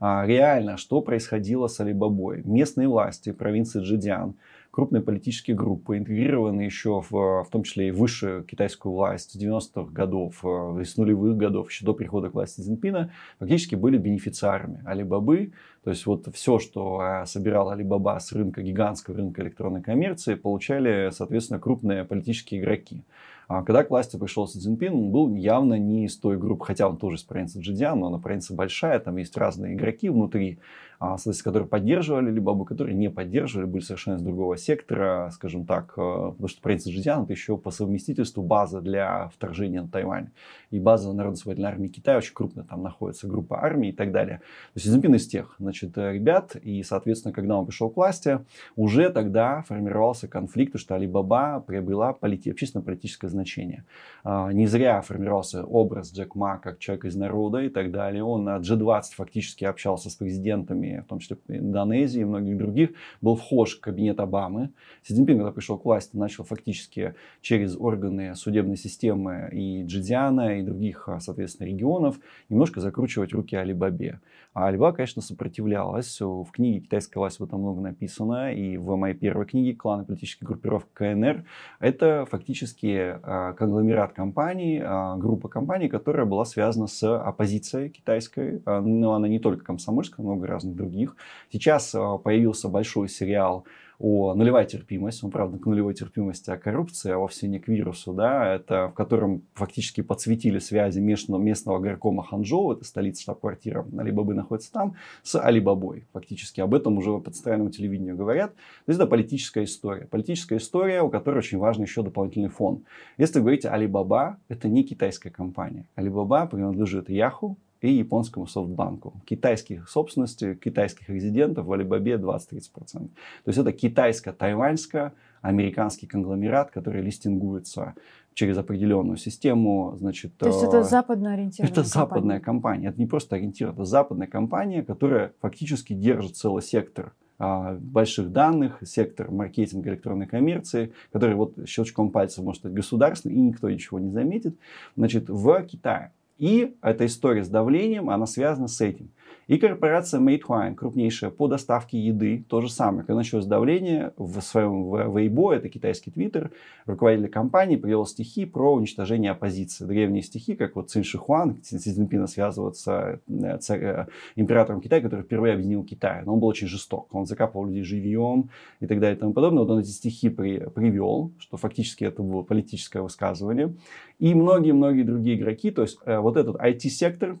А 0.00 0.26
реально, 0.26 0.78
что 0.78 1.00
происходило 1.00 1.68
с 1.68 1.78
Алибабой? 1.78 2.42
Местные 2.44 2.88
власти 2.88 3.30
провинции 3.30 3.80
Джидиан 3.80 4.34
крупные 4.72 5.02
политические 5.02 5.54
группы, 5.54 5.98
интегрированные 5.98 6.64
еще 6.64 7.02
в, 7.02 7.44
в 7.44 7.48
том 7.50 7.62
числе 7.62 7.88
и 7.88 7.90
высшую 7.90 8.42
китайскую 8.42 8.94
власть 8.94 9.30
с 9.30 9.36
90-х 9.36 9.92
годов, 9.92 10.40
э, 10.42 10.82
с 10.84 10.96
нулевых 10.96 11.36
годов, 11.36 11.70
еще 11.70 11.84
до 11.84 11.92
прихода 11.92 12.30
к 12.30 12.34
власти 12.34 12.62
Цзиньпина, 12.62 13.12
фактически 13.38 13.74
были 13.74 13.98
бенефициарами 13.98 14.82
Алибабы. 14.86 15.52
То 15.84 15.90
есть 15.90 16.06
вот 16.06 16.26
все, 16.34 16.58
что 16.58 17.02
э, 17.02 17.26
собирал 17.26 17.68
Алибаба 17.68 18.18
с 18.18 18.32
рынка, 18.32 18.62
гигантского 18.62 19.18
рынка 19.18 19.42
электронной 19.42 19.82
коммерции, 19.82 20.36
получали, 20.36 21.10
соответственно, 21.12 21.60
крупные 21.60 22.04
политические 22.04 22.62
игроки. 22.62 23.04
А 23.48 23.62
когда 23.62 23.84
к 23.84 23.90
власти 23.90 24.16
пришел 24.16 24.46
Си 24.46 24.58
Цзиньпин, 24.58 24.94
он 24.94 25.10
был 25.10 25.34
явно 25.34 25.74
не 25.74 26.06
из 26.06 26.16
той 26.16 26.38
группы, 26.38 26.64
хотя 26.64 26.88
он 26.88 26.96
тоже 26.96 27.16
из 27.16 27.22
провинции 27.22 27.60
Джидиан, 27.60 27.98
но 27.98 28.06
она 28.06 28.18
провинция 28.18 28.56
большая, 28.56 28.98
там 28.98 29.16
есть 29.16 29.36
разные 29.36 29.74
игроки 29.74 30.08
внутри. 30.08 30.58
А, 31.04 31.18
соответственно, 31.18 31.50
которые 31.50 31.68
поддерживали 31.68 32.30
Либабу, 32.30 32.64
которые 32.64 32.94
не 32.94 33.10
поддерживали, 33.10 33.66
были 33.66 33.82
совершенно 33.82 34.18
из 34.18 34.22
другого 34.22 34.56
сектора, 34.56 35.30
скажем 35.32 35.66
так, 35.66 35.94
э, 35.96 36.30
потому 36.30 36.46
что 36.46 36.62
провинция 36.62 36.92
Джидиан 36.92 37.24
это 37.24 37.32
еще 37.32 37.58
по 37.58 37.72
совместительству 37.72 38.44
база 38.44 38.80
для 38.80 39.28
вторжения 39.34 39.82
на 39.82 39.88
Тайвань. 39.88 40.28
И 40.70 40.78
база 40.78 41.12
Народно-освободительной 41.12 41.70
армии 41.70 41.88
Китая 41.88 42.18
очень 42.18 42.34
крупная, 42.34 42.64
там 42.64 42.84
находится 42.84 43.26
группа 43.26 43.60
армий 43.60 43.88
и 43.88 43.92
так 43.92 44.12
далее. 44.12 44.38
То 44.38 44.76
есть 44.76 44.86
Цзиньпин 44.86 45.16
из 45.16 45.26
тех, 45.26 45.56
значит, 45.58 45.98
э, 45.98 46.12
ребят, 46.12 46.54
и, 46.54 46.84
соответственно, 46.84 47.34
когда 47.34 47.58
он 47.58 47.66
пришел 47.66 47.90
к 47.90 47.96
власти, 47.96 48.38
уже 48.76 49.10
тогда 49.10 49.62
формировался 49.62 50.28
конфликт, 50.28 50.78
что 50.78 50.94
Алибаба 50.94 51.64
приобрела 51.66 52.12
полити- 52.12 52.52
общественно-политическое 52.52 53.26
значение. 53.32 53.84
А, 54.24 54.52
не 54.52 54.66
зря 54.66 55.00
формировался 55.00 55.64
образ 55.64 56.12
Джек 56.12 56.34
Ма 56.36 56.58
как 56.58 56.78
человек 56.78 57.06
из 57.06 57.16
народа 57.16 57.58
и 57.58 57.68
так 57.68 57.90
далее. 57.90 58.22
Он 58.22 58.44
на 58.44 58.58
G20 58.58 59.02
фактически 59.16 59.64
общался 59.64 60.10
с 60.10 60.14
президентами 60.14 61.02
в 61.04 61.08
том 61.08 61.18
числе 61.18 61.38
Индонезии 61.48 62.20
и 62.20 62.24
многих 62.24 62.56
других, 62.56 62.90
был 63.20 63.36
вхож 63.36 63.76
в 63.76 63.80
кабинет 63.80 64.20
Обамы. 64.20 64.70
Си 65.02 65.14
Цзиньпин, 65.14 65.38
когда 65.38 65.52
пришел 65.52 65.78
к 65.78 65.84
власти, 65.84 66.16
начал 66.16 66.44
фактически 66.44 67.14
через 67.40 67.76
органы 67.76 68.34
судебной 68.34 68.76
системы 68.76 69.48
и 69.52 69.84
Джидиана, 69.84 70.58
и 70.58 70.62
других, 70.62 71.08
а, 71.08 71.20
соответственно, 71.20 71.66
регионов 71.66 72.18
немножко 72.48 72.80
закручивать 72.80 73.32
руки 73.32 73.56
Алибабе. 73.56 74.20
А 74.54 74.66
Альба, 74.66 74.92
конечно, 74.92 75.22
сопротивлялась. 75.22 76.20
В 76.20 76.46
книге 76.52 76.80
«Китайская 76.80 77.18
власть» 77.18 77.40
об 77.40 77.48
этом 77.48 77.60
много 77.60 77.80
написано. 77.80 78.52
И 78.52 78.76
в 78.76 78.94
моей 78.96 79.14
первой 79.14 79.46
книге 79.46 79.74
«Клан 79.74 80.02
и 80.02 80.04
политических 80.04 80.46
группировок 80.46 80.88
КНР» 80.92 81.44
это 81.80 82.26
фактически 82.30 83.18
конгломерат 83.22 84.12
компаний, 84.12 84.80
а, 84.84 85.16
группа 85.16 85.48
компаний, 85.48 85.88
которая 85.88 86.26
была 86.26 86.44
связана 86.44 86.86
с 86.86 87.02
оппозицией 87.02 87.88
китайской. 87.88 88.62
Но 88.66 89.14
она 89.14 89.28
не 89.28 89.38
только 89.38 89.64
комсомольская, 89.64 90.24
много 90.24 90.46
разных 90.46 90.74
других. 90.76 91.16
Сейчас 91.50 91.92
появился 92.24 92.68
большой 92.68 93.08
сериал 93.08 93.64
о 94.02 94.34
нулевой 94.34 94.66
терпимости, 94.66 95.24
он, 95.24 95.30
правда, 95.30 95.58
к 95.58 95.66
нулевой 95.66 95.94
терпимости 95.94 96.50
о 96.50 96.58
коррупции, 96.58 97.12
а 97.12 97.18
вовсе 97.18 97.46
не 97.46 97.60
к 97.60 97.68
вирусу, 97.68 98.12
да, 98.12 98.52
это 98.56 98.88
в 98.88 98.94
котором 98.94 99.42
фактически 99.54 100.00
подсветили 100.00 100.58
связи 100.58 100.98
местного, 100.98 101.40
местного 101.40 101.78
горкома 101.78 102.24
Ханчжоу, 102.24 102.72
это 102.72 102.84
столица 102.84 103.22
штаб-квартира 103.22 103.86
Алибабы 103.96 104.34
находится 104.34 104.72
там, 104.72 104.96
с 105.22 105.40
Алибабой. 105.40 106.04
Фактически 106.12 106.60
об 106.60 106.74
этом 106.74 106.98
уже 106.98 107.16
по 107.20 107.30
центральному 107.30 107.70
телевидению 107.70 108.16
говорят. 108.16 108.52
То 108.54 108.88
есть 108.88 108.98
это 108.98 109.08
политическая 109.08 109.62
история. 109.62 110.06
Политическая 110.06 110.56
история, 110.56 111.02
у 111.02 111.08
которой 111.08 111.38
очень 111.38 111.58
важен 111.58 111.84
еще 111.84 112.02
дополнительный 112.02 112.48
фон. 112.48 112.82
Если 113.18 113.38
вы 113.38 113.42
говорите 113.42 113.68
Алибаба, 113.68 114.38
это 114.48 114.68
не 114.68 114.82
китайская 114.82 115.30
компания. 115.30 115.86
Алибаба 115.94 116.46
принадлежит 116.46 117.08
Яху, 117.08 117.56
и 117.82 117.92
японскому 117.92 118.46
софтбанку. 118.46 119.20
Китайских 119.26 119.88
собственности, 119.88 120.54
китайских 120.54 121.08
резидентов 121.08 121.66
в 121.66 121.72
Алибабе 121.72 122.14
20-30%. 122.14 122.70
То 122.72 123.08
есть 123.46 123.58
это 123.58 123.72
китайско-тайваньская 123.72 125.12
американский 125.42 126.06
конгломерат, 126.06 126.70
который 126.70 127.02
листингуется 127.02 127.94
через 128.34 128.56
определенную 128.56 129.16
систему, 129.16 129.94
значит... 129.98 130.36
То 130.38 130.46
есть 130.46 130.62
это 130.62 130.84
западно 130.84 131.32
ориентированная 131.34 131.72
Это 131.72 131.82
компания. 131.82 132.06
западная 132.06 132.40
компания. 132.40 132.88
Это 132.88 132.98
не 133.00 133.06
просто 133.06 133.36
ориентир, 133.36 133.70
это 133.70 133.84
западная 133.84 134.28
компания, 134.28 134.82
которая 134.82 135.32
фактически 135.40 135.92
держит 135.92 136.36
целый 136.36 136.62
сектор 136.62 137.12
а, 137.38 137.74
больших 137.74 138.30
данных, 138.30 138.78
сектор 138.86 139.30
маркетинга 139.30 139.90
электронной 139.90 140.26
коммерции, 140.26 140.92
который 141.10 141.34
вот 141.34 141.54
щелчком 141.68 142.10
пальца 142.10 142.40
может 142.40 142.60
стать 142.60 142.72
государственным, 142.72 143.36
и 143.36 143.40
никто 143.40 143.68
ничего 143.68 143.98
не 143.98 144.10
заметит, 144.10 144.56
значит, 144.96 145.28
в 145.28 145.62
Китае. 145.64 146.12
И 146.42 146.76
эта 146.82 147.06
история 147.06 147.44
с 147.44 147.48
давлением, 147.48 148.10
она 148.10 148.26
связана 148.26 148.66
с 148.66 148.80
этим. 148.80 149.12
И 149.52 149.58
корпорация 149.58 150.18
Meituan, 150.18 150.74
крупнейшая 150.74 151.28
по 151.28 151.46
доставке 151.46 151.98
еды, 151.98 152.42
то 152.48 152.62
же 152.62 152.70
самое. 152.70 153.04
Когда 153.04 153.16
началось 153.16 153.44
давление 153.44 154.14
в 154.16 154.40
своем 154.40 154.94
Weibo, 154.94 155.52
это 155.52 155.68
китайский 155.68 156.10
твиттер, 156.10 156.52
руководитель 156.86 157.28
компании 157.28 157.76
привел 157.76 158.06
стихи 158.06 158.46
про 158.46 158.72
уничтожение 158.72 159.32
оппозиции. 159.32 159.84
Древние 159.84 160.22
стихи, 160.22 160.54
как 160.54 160.74
вот 160.74 160.88
Цин 160.88 161.04
Шихуан, 161.04 161.62
Си 161.62 161.76
Цзиньпина 161.76 162.28
связывают 162.28 162.78
с 162.78 162.88
э, 162.88 163.58
царь, 163.58 163.84
э, 163.84 164.06
императором 164.36 164.80
Китая, 164.80 165.02
который 165.02 165.20
впервые 165.20 165.52
объединил 165.52 165.84
Китай. 165.84 166.22
Но 166.24 166.32
он 166.32 166.40
был 166.40 166.48
очень 166.48 166.66
жесток. 166.66 167.14
Он 167.14 167.26
закапывал 167.26 167.66
людей 167.66 167.82
живьем 167.82 168.48
и 168.80 168.86
так 168.86 169.00
далее 169.00 169.18
и 169.18 169.20
тому 169.20 169.34
подобное. 169.34 169.64
Вот 169.64 169.70
он 169.70 169.80
эти 169.80 169.90
стихи 169.90 170.30
при, 170.30 170.60
привел, 170.70 171.30
что 171.38 171.58
фактически 171.58 172.04
это 172.04 172.22
было 172.22 172.40
политическое 172.40 173.02
высказывание. 173.02 173.76
И 174.18 174.34
многие-многие 174.34 175.02
другие 175.02 175.36
игроки, 175.36 175.70
то 175.70 175.82
есть 175.82 175.98
э, 176.06 176.18
вот 176.20 176.38
этот 176.38 176.56
IT-сектор, 176.56 177.36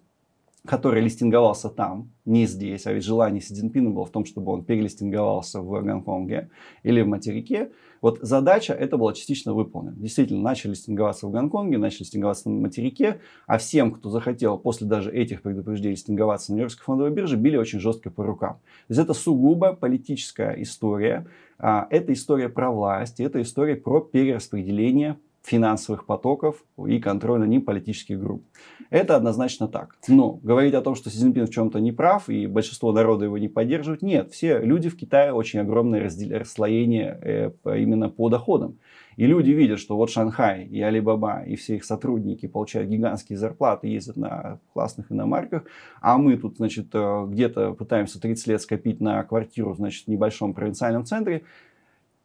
который 0.66 1.02
листинговался 1.02 1.68
там, 1.68 2.12
не 2.24 2.46
здесь, 2.46 2.86
а 2.86 2.92
ведь 2.92 3.04
желание 3.04 3.40
Си 3.40 3.52
Цзиньпина 3.52 3.90
было 3.90 4.06
в 4.06 4.10
том, 4.10 4.24
чтобы 4.24 4.52
он 4.52 4.64
перелистинговался 4.64 5.60
в 5.60 5.82
Гонконге 5.82 6.50
или 6.84 7.00
в 7.00 7.08
материке. 7.08 7.72
Вот 8.00 8.20
задача 8.22 8.72
эта 8.72 8.96
была 8.96 9.12
частично 9.12 9.54
выполнена. 9.54 9.96
Действительно, 9.96 10.40
начали 10.40 10.70
листинговаться 10.70 11.26
в 11.26 11.32
Гонконге, 11.32 11.78
начали 11.78 12.00
листинговаться 12.00 12.48
на 12.48 12.60
материке, 12.60 13.20
а 13.46 13.58
всем, 13.58 13.90
кто 13.90 14.08
захотел 14.08 14.56
после 14.56 14.86
даже 14.86 15.10
этих 15.10 15.42
предупреждений 15.42 15.94
листинговаться 15.94 16.52
на 16.52 16.56
Нью-Йоркской 16.56 16.84
фондовой 16.84 17.12
бирже, 17.12 17.36
били 17.36 17.56
очень 17.56 17.80
жестко 17.80 18.10
по 18.10 18.24
рукам. 18.24 18.54
То 18.86 18.90
есть 18.90 19.00
это 19.00 19.14
сугубо 19.14 19.72
политическая 19.72 20.54
история, 20.62 21.26
а, 21.58 21.88
это 21.90 22.12
история 22.12 22.48
про 22.48 22.70
власть, 22.70 23.18
это 23.18 23.42
история 23.42 23.74
про 23.74 24.00
перераспределение 24.00 25.16
финансовых 25.42 26.06
потоков 26.06 26.64
и 26.86 26.98
контроль 27.00 27.40
над 27.40 27.48
ним 27.48 27.62
политических 27.62 28.18
групп. 28.18 28.44
Это 28.90 29.16
однозначно 29.16 29.68
так. 29.68 29.96
Но 30.06 30.34
говорить 30.42 30.74
о 30.74 30.82
том, 30.82 30.94
что 30.94 31.10
Си 31.10 31.18
Цзиньпин 31.18 31.46
в 31.46 31.50
чем-то 31.50 31.80
не 31.80 31.92
прав 31.92 32.28
и 32.28 32.46
большинство 32.46 32.92
народа 32.92 33.24
его 33.24 33.38
не 33.38 33.48
поддерживает, 33.48 34.02
нет. 34.02 34.30
Все 34.30 34.58
люди 34.58 34.88
в 34.88 34.96
Китае 34.96 35.32
очень 35.32 35.60
огромное 35.60 36.02
расслоение 36.02 37.18
э, 37.22 37.50
именно 37.64 38.08
по 38.08 38.28
доходам. 38.28 38.78
И 39.16 39.26
люди 39.26 39.50
видят, 39.50 39.78
что 39.78 39.96
вот 39.96 40.10
Шанхай 40.10 40.64
и 40.64 40.80
Алибаба 40.80 41.42
и 41.42 41.56
все 41.56 41.76
их 41.76 41.84
сотрудники 41.84 42.46
получают 42.46 42.88
гигантские 42.88 43.38
зарплаты, 43.38 43.88
ездят 43.88 44.16
на 44.16 44.58
классных 44.72 45.12
иномарках, 45.12 45.64
а 46.00 46.16
мы 46.18 46.36
тут, 46.36 46.56
значит, 46.56 46.86
э, 46.92 47.26
где-то 47.28 47.72
пытаемся 47.72 48.20
30 48.20 48.46
лет 48.46 48.62
скопить 48.62 49.00
на 49.00 49.22
квартиру, 49.24 49.74
значит, 49.74 50.06
в 50.06 50.08
небольшом 50.08 50.54
провинциальном 50.54 51.04
центре 51.04 51.42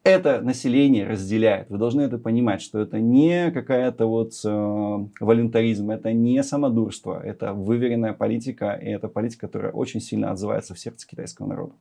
это 0.03 0.41
население 0.41 1.07
разделяет. 1.07 1.69
Вы 1.69 1.77
должны 1.77 2.01
это 2.01 2.17
понимать, 2.17 2.61
что 2.61 2.79
это 2.79 2.99
не 2.99 3.51
какая-то 3.51 4.05
вот 4.05 4.33
э, 4.45 5.07
волюнтаризм, 5.19 5.91
это 5.91 6.13
не 6.13 6.43
самодурство, 6.43 7.21
это 7.21 7.53
выверенная 7.53 8.13
политика, 8.13 8.71
и 8.71 8.87
это 8.87 9.07
политика, 9.07 9.47
которая 9.47 9.71
очень 9.71 9.99
сильно 9.99 10.31
отзывается 10.31 10.73
в 10.73 10.79
сердце 10.79 11.07
китайского 11.07 11.47
народа. 11.47 11.73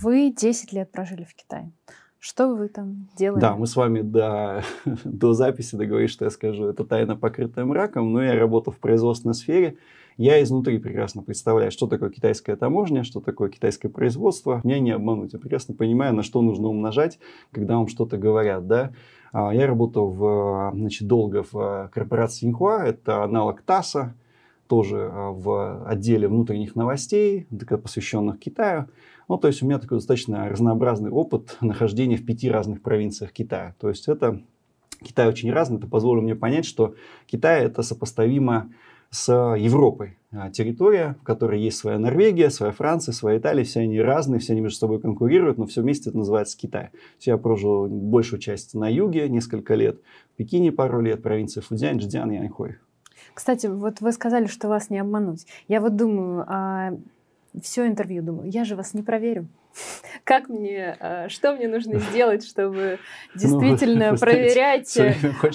Вы 0.00 0.32
10 0.32 0.72
лет 0.72 0.92
прожили 0.92 1.24
в 1.24 1.34
Китае. 1.34 1.72
Что 2.20 2.54
вы 2.54 2.68
там 2.68 3.08
делали? 3.16 3.40
Да, 3.40 3.54
мы 3.54 3.66
с 3.66 3.76
вами 3.76 4.00
до, 4.00 4.62
до 5.04 5.34
записи 5.34 5.76
договорились, 5.76 6.12
что 6.12 6.24
я 6.24 6.30
скажу, 6.30 6.66
это 6.66 6.84
тайна 6.84 7.16
покрытая 7.16 7.64
мраком, 7.64 8.12
но 8.12 8.22
я 8.22 8.34
работал 8.34 8.72
в 8.72 8.78
производственной 8.78 9.34
сфере, 9.34 9.76
я 10.18 10.42
изнутри 10.42 10.78
прекрасно 10.78 11.22
представляю, 11.22 11.70
что 11.70 11.86
такое 11.86 12.10
китайская 12.10 12.56
таможня, 12.56 13.04
что 13.04 13.20
такое 13.20 13.50
китайское 13.50 13.90
производство. 13.90 14.60
Меня 14.64 14.80
не 14.80 14.90
обмануть. 14.90 15.32
Я 15.32 15.38
прекрасно 15.38 15.74
понимаю, 15.74 16.12
на 16.12 16.24
что 16.24 16.42
нужно 16.42 16.66
умножать, 16.66 17.20
когда 17.52 17.76
вам 17.76 17.86
что-то 17.86 18.18
говорят. 18.18 18.66
Да? 18.66 18.92
А, 19.32 19.54
я 19.54 19.68
работал 19.68 20.10
в, 20.10 20.72
значит, 20.74 21.06
долго 21.06 21.44
в 21.50 21.88
корпорации 21.94 22.46
Инхуа, 22.46 22.84
это 22.84 23.22
аналог 23.22 23.62
ТАСа, 23.62 24.14
тоже 24.66 25.08
а, 25.10 25.30
в 25.30 25.86
отделе 25.86 26.26
внутренних 26.26 26.74
новостей, 26.74 27.46
посвященных 27.82 28.40
Китаю. 28.40 28.88
Ну, 29.28 29.38
то 29.38 29.46
есть 29.46 29.62
у 29.62 29.66
меня 29.66 29.78
такой 29.78 29.98
достаточно 29.98 30.48
разнообразный 30.48 31.10
опыт 31.10 31.58
нахождения 31.60 32.16
в 32.16 32.26
пяти 32.26 32.50
разных 32.50 32.82
провинциях 32.82 33.30
Китая. 33.30 33.76
То 33.78 33.88
есть 33.88 34.08
это 34.08 34.42
Китай 35.02 35.28
очень 35.28 35.52
разный. 35.52 35.78
Это 35.78 35.86
позволило 35.86 36.22
мне 36.22 36.34
понять, 36.34 36.64
что 36.64 36.94
Китай 37.26 37.64
это 37.64 37.82
сопоставимо 37.82 38.72
с 39.10 39.32
Европой. 39.56 40.18
А, 40.30 40.50
территория, 40.50 41.16
в 41.22 41.24
которой 41.24 41.60
есть 41.60 41.78
своя 41.78 41.98
Норвегия, 41.98 42.50
своя 42.50 42.72
Франция, 42.72 43.14
своя 43.14 43.38
Италия, 43.38 43.64
все 43.64 43.80
они 43.80 43.98
разные, 43.98 44.40
все 44.40 44.52
они 44.52 44.60
между 44.60 44.78
собой 44.78 45.00
конкурируют, 45.00 45.56
но 45.56 45.66
все 45.66 45.80
вместе 45.80 46.10
это 46.10 46.18
называется 46.18 46.58
Китай. 46.58 46.90
Я 47.20 47.38
прожил 47.38 47.86
большую 47.86 48.38
часть 48.38 48.74
на 48.74 48.92
юге, 48.92 49.28
несколько 49.30 49.74
лет, 49.74 50.00
в 50.34 50.36
Пекине 50.36 50.70
пару 50.70 51.00
лет, 51.00 51.22
провинция 51.22 51.62
Фудзянь, 51.62 51.98
Джидзян 51.98 52.30
и 52.30 52.36
Аньхой. 52.36 52.76
Кстати, 53.32 53.68
вот 53.68 54.00
вы 54.00 54.12
сказали, 54.12 54.46
что 54.46 54.68
вас 54.68 54.90
не 54.90 54.98
обмануть. 54.98 55.46
Я 55.66 55.80
вот 55.80 55.96
думаю, 55.96 56.44
а 56.46 56.92
все 57.62 57.86
интервью 57.86 58.22
думаю, 58.22 58.50
я 58.50 58.64
же 58.64 58.76
вас 58.76 58.92
не 58.92 59.02
проверю. 59.02 59.48
Как 60.24 60.48
мне, 60.48 60.96
а, 61.00 61.28
что 61.28 61.54
мне 61.54 61.68
нужно 61.68 61.98
сделать, 62.10 62.46
чтобы 62.46 62.98
ну, 63.34 63.40
действительно 63.40 64.12
ну, 64.12 64.18
проверять, 64.18 64.92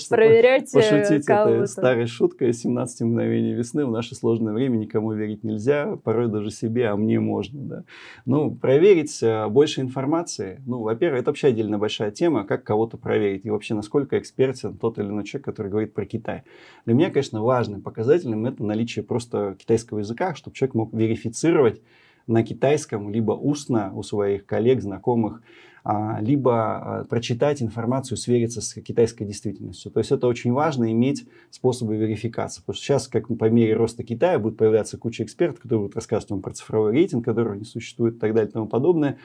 проверять 0.09 0.75
э, 0.75 0.79
пошутить 0.79 1.29
этой 1.29 1.67
старой 1.67 2.07
шуткой 2.07 2.53
17 2.53 3.01
мгновений 3.01 3.53
весны. 3.53 3.86
В 3.86 3.91
наше 3.91 4.15
сложное 4.15 4.53
время 4.53 4.77
никому 4.77 5.13
верить 5.13 5.43
нельзя, 5.43 5.97
порой 6.03 6.27
даже 6.27 6.51
себе, 6.51 6.88
а 6.88 6.95
мне 6.95 7.19
можно. 7.19 7.62
Да? 7.62 7.83
Ну, 8.25 8.51
проверить 8.51 9.21
э, 9.21 9.47
больше 9.47 9.81
информации. 9.81 10.62
Ну, 10.65 10.81
во-первых, 10.81 11.21
это 11.21 11.31
вообще 11.31 11.47
отдельно 11.47 11.77
большая 11.77 12.12
тема, 12.12 12.45
как 12.45 12.63
кого-то 12.63 12.97
проверить. 12.97 13.45
И 13.45 13.49
вообще, 13.49 13.73
насколько 13.73 14.17
экспертен 14.17 14.77
тот 14.77 14.99
или 14.99 15.07
иной 15.07 15.23
человек, 15.23 15.45
который 15.45 15.69
говорит 15.69 15.93
про 15.93 16.05
Китай. 16.05 16.43
Для 16.86 16.93
меня, 16.93 17.09
конечно, 17.09 17.43
важным 17.43 17.81
показателем 17.81 18.45
это 18.45 18.63
наличие 18.63 19.03
просто 19.03 19.55
китайского 19.59 19.99
языка, 19.99 20.36
чтобы 20.36 20.55
человек 20.55 20.75
мог 20.75 20.93
верифицировать 20.93 21.81
на 22.27 22.43
китайском, 22.43 23.09
либо 23.09 23.33
устно 23.33 23.91
у 23.93 24.03
своих 24.03 24.45
коллег, 24.45 24.81
знакомых, 24.81 25.41
а, 25.86 26.19
либо 26.21 26.53
а, 26.53 27.03
прочитать 27.03 27.62
информацию, 27.62 28.17
свериться 28.17 28.62
с 28.62 28.73
китайской 28.81 29.25
действительностью. 29.25 29.91
То 29.91 29.99
есть 29.99 30.12
это 30.12 30.27
очень 30.27 30.53
важно 30.53 30.91
иметь 30.91 31.27
способы 31.49 31.97
верификации. 31.97 32.62
Потому 32.62 32.75
что 32.75 32.86
сейчас, 32.86 33.07
как 33.09 33.27
по 33.38 33.49
мере 33.49 33.75
роста 33.75 34.03
Китая, 34.03 34.39
будет 34.39 34.57
появляться 34.57 34.97
куча 34.97 35.23
экспертов, 35.23 35.62
которые 35.62 35.81
будут 35.81 35.95
рассказывать 35.95 36.31
вам 36.31 36.41
про 36.41 36.53
цифровой 36.53 36.93
рейтинг, 36.93 37.25
который 37.25 37.59
не 37.59 37.65
существует 37.65 38.15
и 38.15 38.19
так 38.19 38.33
далее 38.33 38.49
и 38.49 38.53
тому 38.53 38.67
подобное 38.67 39.17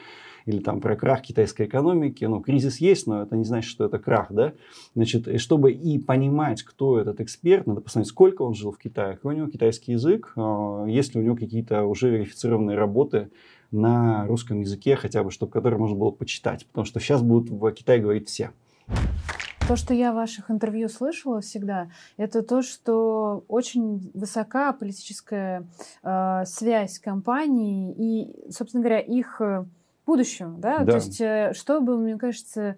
или 0.49 0.59
там 0.59 0.81
про 0.81 0.95
крах 0.95 1.21
китайской 1.21 1.67
экономики. 1.67 2.25
Ну, 2.25 2.41
кризис 2.41 2.77
есть, 2.77 3.05
но 3.05 3.21
это 3.21 3.35
не 3.35 3.45
значит, 3.45 3.69
что 3.69 3.85
это 3.85 3.99
крах, 3.99 4.31
да. 4.31 4.53
Значит, 4.95 5.27
и 5.27 5.37
чтобы 5.37 5.71
и 5.71 5.99
понимать, 5.99 6.63
кто 6.63 6.99
этот 6.99 7.21
эксперт, 7.21 7.67
надо 7.67 7.81
посмотреть, 7.81 8.09
сколько 8.09 8.41
он 8.41 8.55
жил 8.55 8.71
в 8.71 8.79
Китае, 8.79 9.15
какой 9.15 9.35
у 9.35 9.37
него 9.37 9.47
китайский 9.47 9.91
язык, 9.91 10.33
а, 10.35 10.85
есть 10.87 11.13
ли 11.13 11.21
у 11.21 11.23
него 11.23 11.35
какие-то 11.35 11.83
уже 11.83 12.09
верифицированные 12.09 12.75
работы 12.75 13.29
на 13.71 14.25
русском 14.25 14.61
языке, 14.61 14.95
хотя 14.95 15.23
бы, 15.23 15.29
чтобы 15.29 15.51
которые 15.51 15.79
можно 15.79 15.95
было 15.95 16.11
почитать. 16.11 16.65
Потому 16.65 16.85
что 16.85 16.99
сейчас 16.99 17.21
будут 17.21 17.51
в 17.51 17.71
Китае 17.71 18.01
говорить 18.01 18.27
все. 18.27 18.51
То, 19.67 19.75
что 19.75 19.93
я 19.93 20.11
в 20.11 20.15
ваших 20.15 20.49
интервью 20.49 20.89
слышала 20.89 21.41
всегда, 21.41 21.91
это 22.17 22.41
то, 22.41 22.63
что 22.63 23.43
очень 23.47 24.09
высока 24.15 24.73
политическая 24.73 25.67
э, 26.01 26.43
связь 26.47 26.97
компаний 26.97 27.93
и, 27.95 28.51
собственно 28.51 28.81
говоря, 28.81 28.99
их 28.99 29.39
э, 29.41 29.65
будущего, 30.09 30.49
да? 30.57 30.79
да. 30.79 30.91
То 30.91 30.95
есть, 30.95 31.21
э, 31.21 31.53
чтобы, 31.53 31.97
мне 31.97 32.17
кажется, 32.17 32.77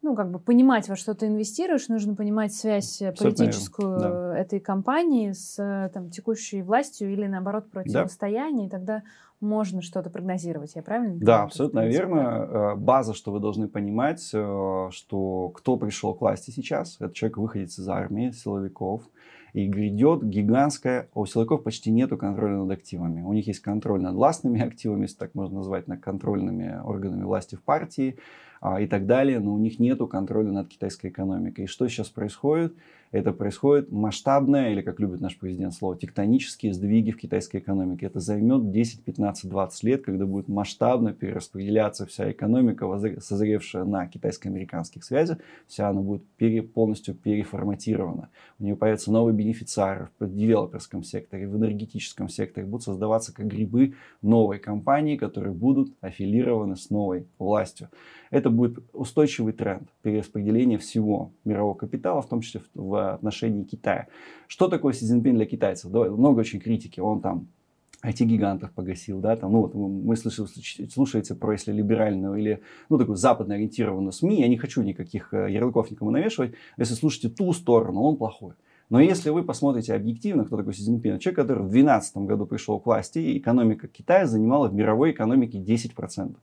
ну, 0.00 0.14
как 0.14 0.30
бы 0.30 0.38
понимать, 0.38 0.88
во 0.88 0.94
что 0.94 1.14
ты 1.14 1.26
инвестируешь, 1.26 1.88
нужно 1.88 2.14
понимать 2.14 2.54
связь 2.54 3.02
э, 3.02 3.12
политическую 3.12 3.98
да. 3.98 4.38
этой 4.38 4.60
компании 4.60 5.32
с 5.32 5.58
э, 5.58 5.90
там, 5.92 6.10
текущей 6.10 6.62
властью 6.62 7.12
или, 7.12 7.26
наоборот, 7.26 7.68
противостояние, 7.70 8.68
да. 8.68 8.76
и 8.76 8.80
тогда 8.80 9.02
можно 9.40 9.82
что-то 9.82 10.10
прогнозировать, 10.10 10.74
я 10.76 10.82
правильно 10.82 11.10
понимаю? 11.10 11.26
Да, 11.26 11.42
абсолютно 11.42 11.86
верно. 11.86 12.74
База, 12.76 13.14
что 13.14 13.30
вы 13.30 13.38
должны 13.38 13.68
понимать, 13.68 14.20
что 14.20 15.52
кто 15.54 15.76
пришел 15.76 16.14
к 16.14 16.20
власти 16.20 16.50
сейчас, 16.50 16.96
это 16.98 17.14
человек 17.14 17.38
выходит 17.38 17.68
из 17.68 17.88
армии, 17.88 18.32
силовиков, 18.32 19.02
и 19.52 19.66
грядет 19.66 20.24
гигантская, 20.24 21.08
у 21.14 21.26
силовиков 21.26 21.62
почти 21.62 21.90
нету 21.90 22.16
контроля 22.16 22.58
над 22.58 22.70
активами. 22.70 23.22
У 23.22 23.32
них 23.32 23.46
есть 23.46 23.60
контроль 23.60 24.00
над 24.00 24.14
властными 24.14 24.60
активами, 24.60 25.02
если 25.02 25.16
так 25.16 25.34
можно 25.34 25.58
назвать, 25.58 25.88
над 25.88 26.00
контрольными 26.00 26.80
органами 26.84 27.24
власти 27.24 27.56
в 27.56 27.62
партии, 27.62 28.16
а, 28.60 28.80
и 28.80 28.86
так 28.86 29.06
далее, 29.06 29.40
но 29.40 29.54
у 29.54 29.58
них 29.58 29.78
нет 29.78 29.98
контроля 30.10 30.52
над 30.52 30.68
китайской 30.68 31.08
экономикой. 31.08 31.64
И 31.64 31.66
что 31.66 31.88
сейчас 31.88 32.08
происходит? 32.08 32.74
это 33.10 33.32
происходит 33.32 33.90
масштабное, 33.90 34.72
или 34.72 34.82
как 34.82 35.00
любит 35.00 35.20
наш 35.20 35.38
президент 35.38 35.74
слово, 35.74 35.96
тектонические 35.96 36.74
сдвиги 36.74 37.10
в 37.10 37.16
китайской 37.16 37.58
экономике. 37.58 38.06
Это 38.06 38.20
займет 38.20 38.70
10, 38.70 39.04
15, 39.04 39.48
20 39.50 39.82
лет, 39.84 40.04
когда 40.04 40.26
будет 40.26 40.48
масштабно 40.48 41.12
перераспределяться 41.12 42.06
вся 42.06 42.30
экономика, 42.30 42.86
созревшая 43.20 43.84
на 43.84 44.06
китайско-американских 44.06 45.04
связях, 45.04 45.38
вся 45.66 45.88
она 45.88 46.00
будет 46.02 46.22
пере, 46.36 46.62
полностью 46.62 47.14
переформатирована. 47.14 48.28
У 48.58 48.64
нее 48.64 48.76
появятся 48.76 49.10
новые 49.10 49.34
бенефициары 49.34 50.08
в 50.18 50.34
девелоперском 50.34 51.02
секторе, 51.02 51.48
в 51.48 51.56
энергетическом 51.56 52.28
секторе, 52.28 52.66
будут 52.66 52.84
создаваться 52.84 53.32
как 53.32 53.46
грибы 53.46 53.94
новые 54.20 54.60
компании, 54.60 55.16
которые 55.16 55.54
будут 55.54 55.94
аффилированы 56.00 56.76
с 56.76 56.90
новой 56.90 57.26
властью. 57.38 57.88
Это 58.30 58.50
будет 58.50 58.78
устойчивый 58.92 59.52
тренд 59.52 59.88
перераспределения 60.02 60.78
всего 60.78 61.32
мирового 61.44 61.74
капитала, 61.74 62.22
в 62.22 62.28
том 62.28 62.40
числе 62.40 62.62
в 62.74 63.14
отношении 63.14 63.64
Китая. 63.64 64.08
Что 64.46 64.68
такое 64.68 64.92
Си 64.92 65.06
Цзиньпин 65.06 65.36
для 65.36 65.46
китайцев? 65.46 65.90
Много 65.90 66.40
очень 66.40 66.60
критики. 66.60 67.00
Он 67.00 67.20
там 67.20 67.48
IT-гигантов 68.04 68.70
погасил, 68.70 69.18
да, 69.20 69.34
там, 69.34 69.52
ну, 69.52 69.62
вот 69.62 69.74
мы 69.74 70.16
слушаете, 70.16 70.88
слушаете 70.88 71.34
про, 71.34 71.52
если 71.52 71.72
либеральную 71.72 72.36
или, 72.36 72.62
ну, 72.88 72.96
такую 72.96 73.16
западно 73.16 73.54
ориентированную 73.56 74.12
СМИ, 74.12 74.40
я 74.40 74.48
не 74.48 74.56
хочу 74.56 74.82
никаких 74.82 75.34
э, 75.34 75.50
ярлыков 75.50 75.90
никому 75.90 76.12
навешивать, 76.12 76.52
если 76.76 76.94
слушаете 76.94 77.28
ту 77.28 77.52
сторону, 77.52 78.02
он 78.02 78.16
плохой. 78.16 78.54
Но 78.88 79.00
если 79.00 79.30
вы 79.30 79.42
посмотрите 79.42 79.94
объективно, 79.94 80.44
кто 80.44 80.56
такой 80.56 80.74
Си 80.74 80.82
Цзиньпин, 80.82 81.18
человек, 81.18 81.40
который 81.40 81.64
в 81.64 81.70
2012 81.70 82.16
году 82.18 82.46
пришел 82.46 82.78
к 82.78 82.86
власти, 82.86 83.18
и 83.18 83.38
экономика 83.38 83.88
Китая 83.88 84.26
занимала 84.26 84.68
в 84.68 84.74
мировой 84.74 85.10
экономике 85.10 85.58
10%. 85.58 86.36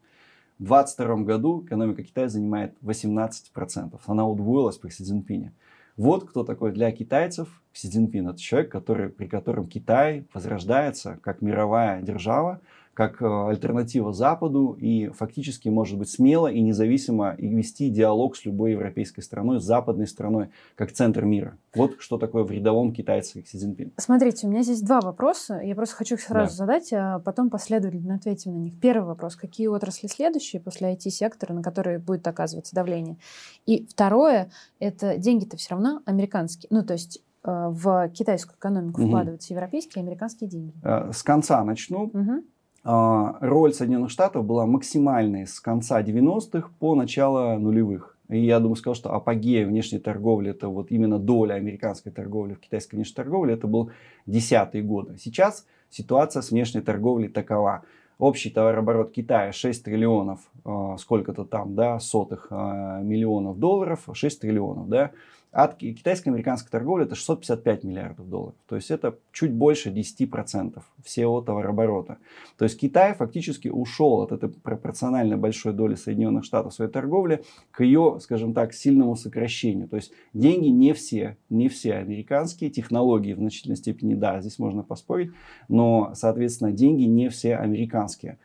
В 0.57 0.67
2022 0.67 1.15
году 1.25 1.65
экономика 1.65 2.01
Китая 2.03 2.29
занимает 2.29 2.77
18%. 2.81 3.99
Она 4.05 4.25
удвоилась 4.25 4.77
при 4.77 4.89
Си 4.89 5.03
Цзиньпине. 5.03 5.53
Вот 5.97 6.29
кто 6.29 6.43
такой 6.43 6.71
для 6.71 6.91
китайцев 6.91 7.61
Си 7.73 7.89
Цзиньпин. 7.89 8.29
Это 8.29 8.39
человек, 8.39 8.71
который, 8.71 9.09
при 9.09 9.27
котором 9.27 9.67
Китай 9.67 10.25
возрождается 10.33 11.19
как 11.21 11.41
мировая 11.41 12.01
держава, 12.01 12.61
как 12.95 13.21
э, 13.21 13.25
альтернатива 13.25 14.13
Западу 14.13 14.71
и 14.79 15.09
фактически 15.09 15.67
может 15.67 15.99
быть 15.99 16.09
смело 16.09 16.47
и 16.47 16.61
независимо 16.61 17.35
и 17.37 17.47
вести 17.49 17.89
диалог 17.89 18.37
с 18.37 18.45
любой 18.45 18.71
европейской 18.71 19.19
страной, 19.19 19.59
с 19.59 19.63
западной 19.63 20.07
страной, 20.07 20.49
как 20.75 20.93
центр 20.93 21.25
мира. 21.25 21.57
Вот 21.75 21.97
что 21.99 22.17
такое 22.17 22.45
в 22.45 22.51
рядовом 22.51 22.93
китайце 22.93 23.43
Си 23.45 23.57
Цзиньпин. 23.57 23.91
Смотрите, 23.97 24.47
у 24.47 24.49
меня 24.49 24.63
здесь 24.63 24.81
два 24.81 25.01
вопроса. 25.01 25.59
Я 25.61 25.75
просто 25.75 25.95
хочу 25.97 26.15
их 26.15 26.21
сразу 26.21 26.51
да. 26.51 26.55
задать, 26.55 26.93
а 26.93 27.19
потом 27.19 27.49
последовательно 27.49 28.15
ответим 28.15 28.53
на 28.53 28.59
них. 28.59 28.79
Первый 28.79 29.07
вопрос. 29.07 29.35
Какие 29.35 29.67
отрасли 29.67 30.07
следующие 30.07 30.61
после 30.61 30.93
IT-сектора, 30.93 31.51
на 31.53 31.61
которые 31.61 31.99
будет 31.99 32.25
оказываться 32.25 32.73
давление? 32.73 33.17
И 33.65 33.85
второе, 33.87 34.49
это 34.79 35.17
деньги-то 35.17 35.57
все 35.57 35.71
равно 35.71 36.01
американские. 36.05 36.69
Ну, 36.71 36.81
то 36.81 36.93
есть 36.93 37.21
э, 37.43 37.51
в 37.51 38.07
китайскую 38.13 38.55
экономику 38.57 39.01
угу. 39.01 39.09
вкладываются 39.09 39.53
европейские 39.53 40.01
и 40.01 40.05
американские 40.05 40.49
деньги. 40.49 40.73
Э, 40.81 41.11
с 41.11 41.23
конца 41.23 41.61
начну. 41.65 42.03
Угу. 42.03 42.43
А, 42.87 43.37
роль 43.41 43.73
Соединенных 43.73 44.11
Штатов 44.11 44.45
была 44.45 44.67
максимальной 44.67 45.47
с 45.47 45.59
конца 45.59 46.03
90-х 46.03 46.69
по 46.79 46.93
начало 46.93 47.57
нулевых. 47.57 48.15
И 48.29 48.37
я 48.39 48.59
думаю, 48.59 48.75
сказал, 48.75 48.93
что 48.93 49.11
апогея 49.11 49.65
внешней 49.65 49.97
торговли, 49.97 50.51
это 50.51 50.67
вот 50.67 50.91
именно 50.91 51.17
доля 51.17 51.55
американской 51.55 52.11
торговли 52.11 52.53
в 52.53 52.59
китайской 52.59 52.95
внешней 52.95 53.15
торговле, 53.15 53.55
это 53.55 53.65
был 53.65 53.89
десятые 54.27 54.83
годы. 54.83 55.17
Сейчас 55.17 55.65
ситуация 55.89 56.43
с 56.43 56.51
внешней 56.51 56.81
торговлей 56.81 57.27
такова. 57.27 57.81
Общий 58.19 58.49
товарооборот 58.49 59.11
Китая 59.11 59.51
6 59.51 59.83
триллионов, 59.83 60.39
а, 60.63 60.95
сколько-то 60.97 61.43
там, 61.43 61.73
да, 61.73 61.99
сотых 61.99 62.47
а, 62.51 63.01
миллионов 63.01 63.59
долларов, 63.59 64.07
6 64.13 64.41
триллионов, 64.41 64.87
да 64.87 65.11
от 65.55 65.75
китайско-американской 65.77 66.69
торговли 66.69 67.05
это 67.05 67.15
655 67.15 67.85
миллиардов 67.85 68.29
долларов. 68.29 68.55
То 68.67 68.75
есть 68.75 68.91
это 68.91 69.17
чуть 69.31 69.53
больше 69.53 69.89
10% 69.89 70.81
всего 71.01 71.39
товарооборота. 71.39 72.17
То 72.57 72.65
есть 72.65 72.77
Китай 72.77 73.13
фактически 73.13 73.69
ушел 73.69 74.21
от 74.21 74.33
этой 74.33 74.49
пропорционально 74.49 75.37
большой 75.37 75.71
доли 75.71 75.95
Соединенных 75.95 76.43
Штатов 76.43 76.73
своей 76.73 76.91
торговле 76.91 77.45
к 77.71 77.85
ее, 77.85 78.17
скажем 78.19 78.53
так, 78.53 78.73
сильному 78.73 79.15
сокращению. 79.15 79.87
То 79.87 79.95
есть 79.95 80.11
деньги 80.33 80.67
не 80.67 80.93
все, 80.93 81.37
не 81.49 81.69
все 81.69 81.93
американские, 81.93 82.69
технологии 82.69 83.31
в 83.31 83.37
значительной 83.37 83.77
степени, 83.77 84.13
да, 84.13 84.41
здесь 84.41 84.59
можно 84.59 84.83
поспорить, 84.83 85.31
но, 85.69 86.11
соответственно, 86.15 86.73
деньги 86.73 87.03
не 87.03 87.29
все 87.29 87.55
американские. 87.55 88.39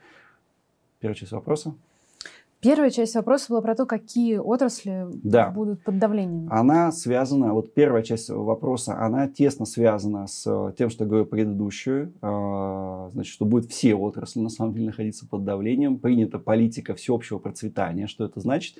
Первая 1.01 1.15
часть 1.15 1.33
вопроса. 1.33 1.75
Первая 2.61 2.91
часть 2.91 3.15
вопроса 3.15 3.47
была 3.49 3.61
про 3.61 3.73
то, 3.73 3.87
какие 3.87 4.37
отрасли 4.37 5.07
да. 5.23 5.49
будут 5.49 5.83
под 5.83 5.97
давлением. 5.97 6.47
Она 6.51 6.91
связана, 6.91 7.53
вот 7.53 7.73
первая 7.73 8.03
часть 8.03 8.29
вопроса, 8.29 8.99
она 8.99 9.27
тесно 9.27 9.65
связана 9.65 10.27
с 10.27 10.73
тем, 10.77 10.91
что 10.91 11.03
я 11.03 11.07
говорил 11.07 11.25
предыдущую, 11.25 12.13
а, 12.21 13.09
значит, 13.13 13.33
что 13.33 13.45
будут 13.45 13.71
все 13.71 13.95
отрасли 13.95 14.41
на 14.41 14.49
самом 14.49 14.73
деле 14.73 14.85
находиться 14.87 15.27
под 15.27 15.43
давлением. 15.43 15.97
Принята 15.97 16.37
политика 16.37 16.93
всеобщего 16.93 17.39
процветания. 17.39 18.05
Что 18.05 18.25
это 18.25 18.39
значит? 18.39 18.77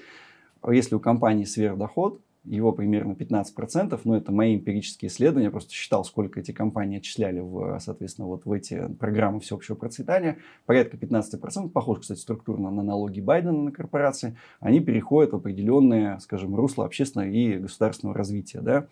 Если 0.70 0.94
у 0.94 1.00
компании 1.00 1.46
сверхдоход, 1.46 2.22
его 2.44 2.72
примерно 2.72 3.14
15%, 3.14 4.00
но 4.04 4.18
это 4.18 4.32
мои 4.32 4.56
эмпирические 4.56 5.10
исследования, 5.10 5.46
я 5.46 5.52
просто 5.52 5.74
считал, 5.74 6.04
сколько 6.04 6.40
эти 6.40 6.52
компании 6.52 6.98
отчисляли, 6.98 7.40
в, 7.40 7.78
соответственно, 7.80 8.28
вот 8.28 8.46
в 8.46 8.52
эти 8.52 8.88
программы 9.00 9.40
всеобщего 9.42 9.76
процветания, 9.76 10.38
порядка 10.66 10.98
15%, 10.98 11.70
похож, 11.70 12.00
кстати, 12.00 12.20
структурно 12.20 12.72
на 12.72 12.82
налоги 12.82 13.20
Байдена 13.22 13.64
на 13.64 13.72
корпорации, 13.72 14.38
они 14.60 14.80
переходят 14.80 15.34
в 15.34 15.36
определенные, 15.36 16.20
скажем, 16.20 16.56
русло 16.56 16.86
общественного 16.86 17.30
и 17.30 17.58
государственного 17.58 18.18
развития. 18.18 18.62
Да? 18.62 18.88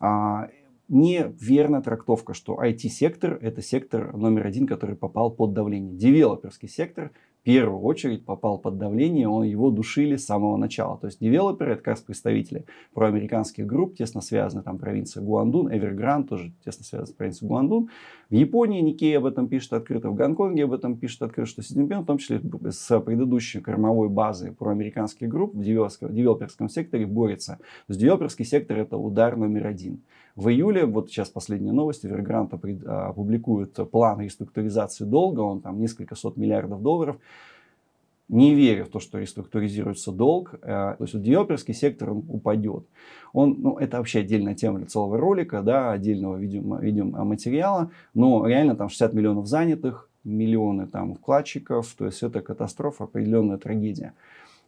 А, 0.00 0.48
неверная 0.88 1.82
трактовка, 1.82 2.32
что 2.32 2.58
IT-сектор– 2.62 3.38
это 3.42 3.60
сектор 3.60 4.16
номер 4.16 4.46
один, 4.46 4.66
который 4.66 4.96
попал 4.96 5.30
под 5.30 5.52
давление. 5.52 5.94
Девелоперский 5.94 6.68
сектор 6.68 7.12
первую 7.44 7.82
очередь 7.82 8.24
попал 8.24 8.58
под 8.58 8.78
давление, 8.78 9.28
он, 9.28 9.44
его 9.44 9.70
душили 9.70 10.16
с 10.16 10.26
самого 10.26 10.56
начала. 10.56 10.98
То 10.98 11.06
есть 11.06 11.20
девелоперы, 11.20 11.72
это 11.72 11.82
как 11.82 11.88
раз 11.88 12.00
представители 12.00 12.64
проамериканских 12.94 13.66
групп, 13.66 13.96
тесно 13.96 14.22
связаны, 14.22 14.62
там 14.62 14.78
провинция 14.78 15.22
Гуандун, 15.22 15.68
Evergrande 15.68 16.26
тоже 16.26 16.52
тесно 16.64 16.84
связана 16.84 17.06
с 17.06 17.12
провинцией 17.12 17.48
Гуандун. 17.48 17.90
В 18.30 18.34
Японии 18.34 18.80
Никей 18.80 19.16
об 19.18 19.26
этом 19.26 19.48
пишет 19.48 19.74
открыто, 19.74 20.08
в 20.08 20.14
Гонконге 20.14 20.64
об 20.64 20.72
этом 20.72 20.96
пишет 20.96 21.22
открыто, 21.22 21.48
что 21.48 21.62
Си 21.62 21.74
Цзиньпин, 21.74 22.00
в 22.00 22.06
том 22.06 22.18
числе 22.18 22.40
с 22.70 23.00
предыдущей 23.00 23.60
кормовой 23.60 24.08
базой 24.08 24.52
проамериканских 24.52 25.28
групп 25.28 25.54
в 25.54 25.62
девелоперском 25.62 26.68
секторе 26.68 27.06
борется. 27.06 27.58
То 27.86 27.90
есть 27.90 28.00
девелоперский 28.00 28.46
сектор 28.46 28.78
это 28.78 28.96
удар 28.96 29.36
номер 29.36 29.66
один. 29.66 30.02
В 30.36 30.48
июле, 30.48 30.84
вот 30.84 31.10
сейчас 31.10 31.28
последние 31.28 31.72
новости, 31.72 32.06
Evergrande 32.06 32.88
опубликует 32.88 33.74
план 33.90 34.20
реструктуризации 34.20 35.04
долга, 35.04 35.40
он 35.40 35.60
там 35.60 35.80
несколько 35.80 36.16
сот 36.16 36.36
миллиардов 36.36 36.82
долларов. 36.82 37.16
Не 38.28 38.54
верю 38.54 38.86
в 38.86 38.88
то, 38.88 39.00
что 39.00 39.18
реструктуризируется 39.18 40.10
долг, 40.10 40.54
э, 40.54 40.58
то 40.66 40.96
есть 40.98 41.12
вот 41.12 41.22
девелоперский 41.22 41.74
сектор 41.74 42.10
он 42.10 42.24
упадет. 42.28 42.84
Он, 43.34 43.56
ну, 43.60 43.76
это 43.76 43.98
вообще 43.98 44.20
отдельная 44.20 44.54
тема 44.54 44.78
для 44.78 44.88
целого 44.88 45.18
ролика, 45.18 45.60
да, 45.60 45.92
отдельного 45.92 46.36
видео, 46.36 46.78
видеоматериала, 46.78 47.90
но 48.14 48.46
реально 48.46 48.76
там 48.76 48.88
60 48.88 49.12
миллионов 49.12 49.46
занятых, 49.46 50.08
миллионы 50.24 50.86
там 50.86 51.14
вкладчиков, 51.14 51.94
то 51.96 52.06
есть 52.06 52.22
это 52.22 52.40
катастрофа, 52.40 53.04
определенная 53.04 53.58
трагедия. 53.58 54.14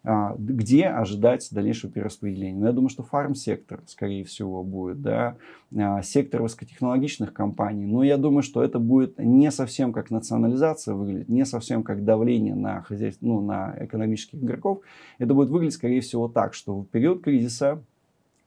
А, 0.08 0.36
где 0.38 0.84
ожидать 0.84 1.48
дальнейшего 1.50 1.92
перераспределения. 1.92 2.56
Но 2.56 2.66
я 2.68 2.72
думаю, 2.72 2.90
что 2.90 3.02
фарм-сектор, 3.02 3.82
скорее 3.86 4.22
всего, 4.22 4.62
будет, 4.62 5.02
да, 5.02 5.36
а, 5.76 6.00
сектор 6.02 6.42
высокотехнологичных 6.42 7.32
компаний. 7.32 7.86
Но 7.86 8.04
я 8.04 8.16
думаю, 8.16 8.44
что 8.44 8.62
это 8.62 8.78
будет 8.78 9.18
не 9.18 9.50
совсем 9.50 9.92
как 9.92 10.12
национализация 10.12 10.94
выглядеть, 10.94 11.28
не 11.28 11.44
совсем 11.44 11.82
как 11.82 12.04
давление 12.04 12.54
на 12.54 12.82
хозяйство, 12.82 13.26
ну, 13.26 13.40
на 13.40 13.74
экономических 13.80 14.38
игроков. 14.38 14.82
Это 15.18 15.34
будет 15.34 15.48
выглядеть, 15.48 15.74
скорее 15.74 16.00
всего, 16.02 16.28
так, 16.28 16.54
что 16.54 16.82
в 16.82 16.86
период 16.86 17.24
кризиса 17.24 17.82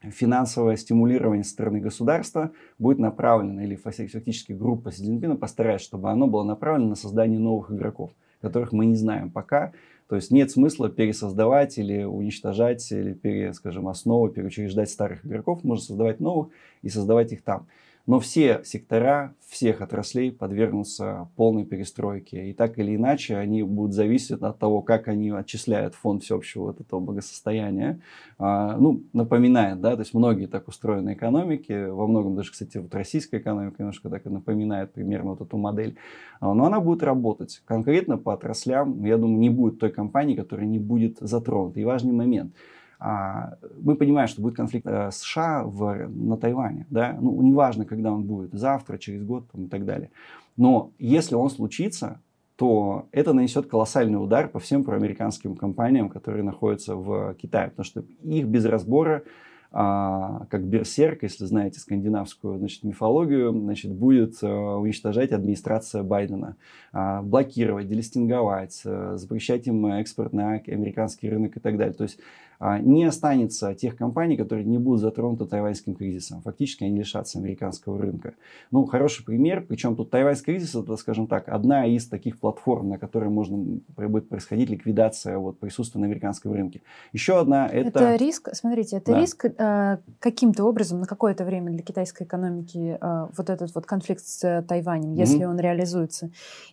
финансовое 0.02 0.78
стимулирование 0.78 1.44
со 1.44 1.52
стороны 1.52 1.82
государства 1.82 2.52
будет 2.78 3.00
направлено, 3.00 3.64
или 3.64 3.76
фактически 3.76 4.54
группа 4.54 4.94
Си 4.94 5.04
Цзиньпина 5.04 5.36
постарается, 5.36 5.88
чтобы 5.88 6.10
оно 6.10 6.28
было 6.28 6.44
направлено 6.44 6.92
на 6.92 6.96
создание 6.96 7.38
новых 7.38 7.70
игроков, 7.70 8.12
которых 8.40 8.72
мы 8.72 8.86
не 8.86 8.96
знаем 8.96 9.30
пока. 9.30 9.74
То 10.10 10.16
есть 10.16 10.32
нет 10.32 10.50
смысла 10.50 10.90
пересоздавать 10.90 11.78
или 11.78 12.04
уничтожать, 12.04 12.92
или, 12.92 13.14
пере, 13.14 13.54
скажем, 13.54 13.88
основы, 13.88 14.32
переучреждать 14.32 14.90
старых 14.90 15.24
игроков. 15.24 15.64
Можно 15.64 15.86
создавать 15.86 16.20
новых 16.20 16.50
и 16.82 16.90
создавать 16.90 17.32
их 17.32 17.44
там. 17.44 17.68
Но 18.06 18.20
все 18.20 18.62
сектора 18.64 19.36
всех 19.50 19.82
отраслей 19.82 20.32
подвергнутся 20.32 21.28
полной 21.36 21.66
перестройке. 21.66 22.50
И 22.50 22.54
так 22.54 22.78
или 22.78 22.96
иначе 22.96 23.36
они 23.36 23.64
будут 23.64 23.94
зависеть 23.94 24.42
от 24.42 24.60
того, 24.60 24.82
как 24.82 25.08
они 25.08 25.32
отчисляют 25.32 25.96
фонд 25.96 26.24
всеобщего 26.24 26.66
вот 26.66 26.82
этого 26.82 27.00
благосостояния. 27.00 28.00
А, 28.38 28.78
ну, 28.78 29.04
напоминает, 29.14 29.82
да, 29.82 29.96
то 29.96 30.02
есть 30.02 30.14
многие 30.14 30.46
так 30.46 30.68
устроены 30.68 31.14
экономики, 31.14 31.90
во 31.90 32.08
многом 32.08 32.36
даже, 32.36 32.52
кстати, 32.52 32.78
вот 32.78 32.94
российская 32.94 33.38
экономика 33.40 33.76
немножко 33.80 34.10
так 34.10 34.26
и 34.26 34.30
напоминает 34.30 34.94
примерно 34.94 35.32
вот 35.32 35.42
эту 35.42 35.58
модель. 35.58 35.96
А, 36.40 36.54
но 36.54 36.66
она 36.66 36.80
будет 36.80 37.04
работать. 37.04 37.62
Конкретно 37.66 38.18
по 38.18 38.34
отраслям, 38.34 39.04
я 39.04 39.18
думаю, 39.18 39.40
не 39.40 39.50
будет 39.50 39.80
той 39.80 39.92
компании, 39.92 40.36
которая 40.36 40.68
не 40.68 40.80
будет 40.80 41.18
затронута. 41.20 41.80
И 41.80 41.84
важный 41.84 42.14
момент– 42.14 42.54
мы 43.00 43.96
понимаем, 43.96 44.28
что 44.28 44.42
будет 44.42 44.56
конфликт 44.56 44.86
э, 44.86 45.10
США 45.12 45.64
в, 45.64 46.10
на 46.10 46.38
Тайване, 46.38 46.86
да, 46.90 47.18
ну, 47.20 47.42
неважно, 47.42 47.86
когда 47.86 48.12
он 48.12 48.24
будет, 48.24 48.52
завтра, 48.54 48.98
через 48.98 49.24
год 49.24 49.50
там, 49.52 49.66
и 49.66 49.68
так 49.68 49.86
далее. 49.86 50.12
Но 50.58 50.92
если 51.00 51.36
он 51.36 51.50
случится, 51.50 52.20
то 52.58 53.08
это 53.14 53.32
нанесет 53.32 53.68
колоссальный 53.68 54.22
удар 54.22 54.50
по 54.50 54.60
всем 54.60 54.84
проамериканским 54.84 55.56
компаниям, 55.56 56.10
которые 56.10 56.44
находятся 56.44 56.96
в 56.96 57.34
Китае, 57.36 57.70
потому 57.70 57.86
что 57.86 58.04
их 58.22 58.48
без 58.48 58.66
разбора 58.66 59.24
а, 59.72 60.46
как 60.50 60.66
берсерк, 60.66 61.24
если 61.24 61.46
знаете 61.46 61.80
скандинавскую 61.80 62.58
значит, 62.58 62.84
мифологию, 62.84 63.52
значит, 63.52 63.92
будет 63.92 64.40
а, 64.42 64.78
уничтожать 64.78 65.32
администрация 65.32 66.02
Байдена, 66.02 66.56
а, 66.92 67.22
блокировать, 67.22 67.88
делистинговать, 67.88 68.82
а, 68.84 69.16
запрещать 69.16 69.68
им 69.68 69.86
экспорт 69.86 70.34
на 70.34 70.54
американский 70.54 71.30
рынок 71.30 71.56
и 71.56 71.60
так 71.60 71.78
далее. 71.78 71.94
То 71.94 72.04
есть 72.04 72.18
а, 72.18 72.49
не 72.60 73.06
останется 73.06 73.74
тех 73.74 73.96
компаний, 73.96 74.36
которые 74.36 74.66
не 74.66 74.78
будут 74.78 75.02
затронуты 75.02 75.46
тайваньским 75.46 75.96
кризисом. 75.96 76.42
Фактически 76.42 76.84
они 76.84 76.98
лишатся 76.98 77.40
американского 77.40 77.98
рынка. 77.98 78.34
Ну, 78.72 78.86
хороший 78.86 79.26
пример, 79.26 79.66
причем 79.68 79.96
тут 79.96 80.10
тайваньский 80.10 80.54
кризис, 80.54 80.76
это, 80.76 80.98
скажем 80.98 81.28
так, 81.28 81.48
одна 81.48 81.86
из 81.86 82.08
таких 82.08 82.40
платформ, 82.40 82.90
на 82.90 82.98
которой 82.98 83.30
можно 83.30 83.80
будет 83.96 84.28
происходить 84.28 84.70
ликвидация 84.70 85.38
вот, 85.38 85.60
присутствия 85.60 86.02
на 86.02 86.08
американском 86.08 86.52
рынке. 86.52 86.82
Еще 87.14 87.40
одна 87.40 87.68
это... 87.68 88.00
Это 88.00 88.16
риск, 88.16 88.50
смотрите, 88.54 88.98
это 88.98 89.14
да. 89.14 89.22
риск 89.22 89.46
э, 89.46 89.98
каким-то 90.20 90.66
образом 90.66 91.00
на 91.00 91.06
какое-то 91.06 91.46
время 91.46 91.72
для 91.72 91.82
китайской 91.82 92.24
экономики 92.24 92.98
э, 93.00 93.28
вот 93.36 93.50
этот 93.50 93.74
вот 93.74 93.86
конфликт 93.86 94.22
с 94.26 94.66
Тайванем, 94.68 95.14
mm-hmm. 95.14 95.20
если 95.20 95.46
он 95.46 95.60
реализуется, 95.60 96.30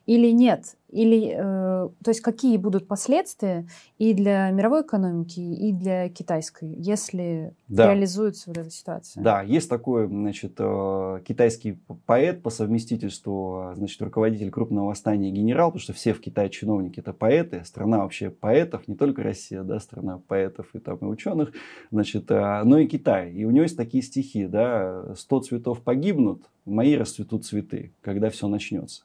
или 0.07 0.31
нет? 0.33 0.77
Или, 0.90 1.35
э, 1.37 1.88
то 2.05 2.09
есть 2.09 2.20
какие 2.20 2.57
будут 2.59 2.87
последствия 2.87 3.66
и 3.99 4.14
для 4.14 4.51
мировой 4.51 4.83
экономики, 4.83 5.40
и 5.40 5.72
для 5.72 6.09
китайской, 6.09 6.75
если 6.75 7.55
да. 7.66 7.92
реализуется 7.92 8.44
вот 8.49 8.59
эта 8.59 8.70
ситуация? 8.70 9.22
Да, 9.22 9.42
есть 9.42 9.68
такой, 9.68 10.07
значит, 10.07 10.55
э, 10.59 11.20
китайский 11.27 11.79
поэт 12.07 12.42
по 12.42 12.51
совместительству, 12.51 13.72
значит, 13.75 14.01
руководитель 14.01 14.51
крупного 14.51 14.87
восстания 14.87 15.31
генерал, 15.31 15.70
потому 15.70 15.83
что 15.83 15.92
все 15.92 16.12
в 16.12 16.20
Китае 16.20 16.51
чиновники 16.51 17.01
это 17.01 17.12
поэты, 17.12 17.64
страна 17.64 17.99
вообще 17.99 18.31
поэтов, 18.31 18.87
не 18.87 18.94
только 18.94 19.25
Россия, 19.25 19.64
да, 19.64 19.81
страна 19.81 20.20
поэтов 20.29 20.66
и 20.72 20.79
там 20.79 20.99
и 20.99 21.05
ученых, 21.05 21.53
значит, 21.90 22.31
э, 22.31 22.62
но 22.62 22.79
и 22.79 22.87
Китай. 22.87 23.33
И 23.33 23.44
у 23.44 23.51
него 23.51 23.64
есть 23.64 23.77
такие 23.77 24.05
стихи, 24.05 24.46
да, 24.46 25.14
«Сто 25.16 25.40
цветов 25.40 25.83
погибнут, 25.83 26.44
мои 26.64 26.94
расцветут 26.94 27.44
цветы, 27.44 27.92
когда 28.03 28.31
все 28.31 28.46
начнется». 28.46 29.03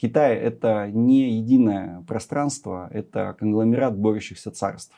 Китай– 0.00 0.34
это 0.36 0.90
не 0.90 1.36
единое 1.36 2.02
пространство, 2.08 2.88
это 2.90 3.36
конгломерат 3.38 3.98
борющихся 3.98 4.50
царств. 4.50 4.94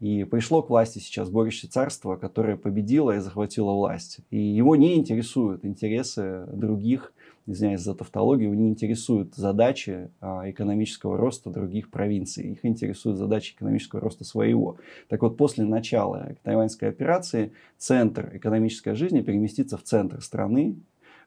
И 0.00 0.24
пришло 0.24 0.62
к 0.62 0.70
власти 0.70 0.98
сейчас 0.98 1.28
борющее 1.28 1.70
царство, 1.70 2.16
которое 2.16 2.56
победило 2.56 3.14
и 3.14 3.18
захватило 3.18 3.72
власть. 3.72 4.20
И 4.30 4.38
его 4.38 4.74
не 4.74 4.94
интересуют 4.94 5.66
интересы 5.66 6.46
других, 6.50 7.12
извиняюсь 7.44 7.82
за 7.82 7.94
тавтологию, 7.94 8.54
не 8.54 8.70
интересуют 8.70 9.34
задачи 9.34 10.10
а, 10.22 10.48
экономического 10.48 11.18
роста 11.18 11.50
других 11.50 11.90
провинций. 11.90 12.52
Их 12.52 12.64
интересуют 12.64 13.18
задачи 13.18 13.52
экономического 13.52 14.00
роста 14.00 14.24
своего. 14.24 14.78
Так 15.08 15.20
вот, 15.20 15.36
после 15.36 15.66
начала 15.66 16.34
тайваньской 16.44 16.88
операции 16.88 17.52
центр 17.76 18.30
экономической 18.34 18.94
жизни 18.94 19.20
переместится 19.20 19.76
в 19.76 19.82
центр 19.82 20.22
страны, 20.22 20.76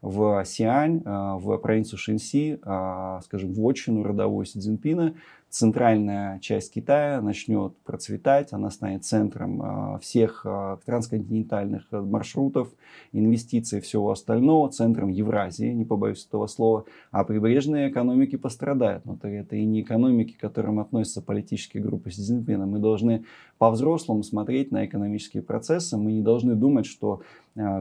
в 0.02 0.44
Сиань, 0.46 1.02
а, 1.06 1.38
в 1.38 1.58
провинцию 1.58 2.00
Шэньси, 2.00 2.60
а, 2.64 3.20
скажем, 3.24 3.54
в 3.54 3.68
отчину 3.68 4.04
родовой 4.04 4.46
Си 4.46 4.60
Цзиньпина, 4.60 5.16
центральная 5.50 6.40
часть 6.40 6.74
Китая 6.74 7.22
начнет 7.22 7.76
процветать, 7.80 8.54
она 8.54 8.70
станет 8.70 9.04
центром 9.04 9.62
а, 9.62 10.00
всех 10.00 10.46
трансконтинентальных 10.86 11.88
маршрутов, 11.92 12.70
инвестиций 13.12 13.80
и 13.80 13.82
всего 13.82 14.12
остального, 14.12 14.70
центром 14.70 15.10
Евразии, 15.10 15.74
не 15.74 15.84
побоюсь 15.84 16.26
этого 16.26 16.48
слова, 16.48 16.86
а 17.12 17.26
прибрежные 17.26 17.90
экономики 17.90 18.38
пострадают. 18.38 19.06
Но 19.06 19.18
это 19.22 19.56
и 19.58 19.66
не 19.66 19.82
экономики, 19.82 20.34
к 20.34 20.40
которым 20.40 20.80
относятся 20.80 21.22
политические 21.22 21.84
группы 21.84 22.10
Си 22.10 22.22
Цзиньпина. 22.22 22.66
Мы 22.66 22.80
должны 22.80 23.26
по-взрослому 23.58 24.24
смотреть 24.24 24.72
на 24.72 24.86
экономические 24.86 25.44
процессы, 25.44 25.98
мы 25.98 26.14
не 26.14 26.22
должны 26.22 26.56
думать, 26.56 26.86
что 26.86 27.22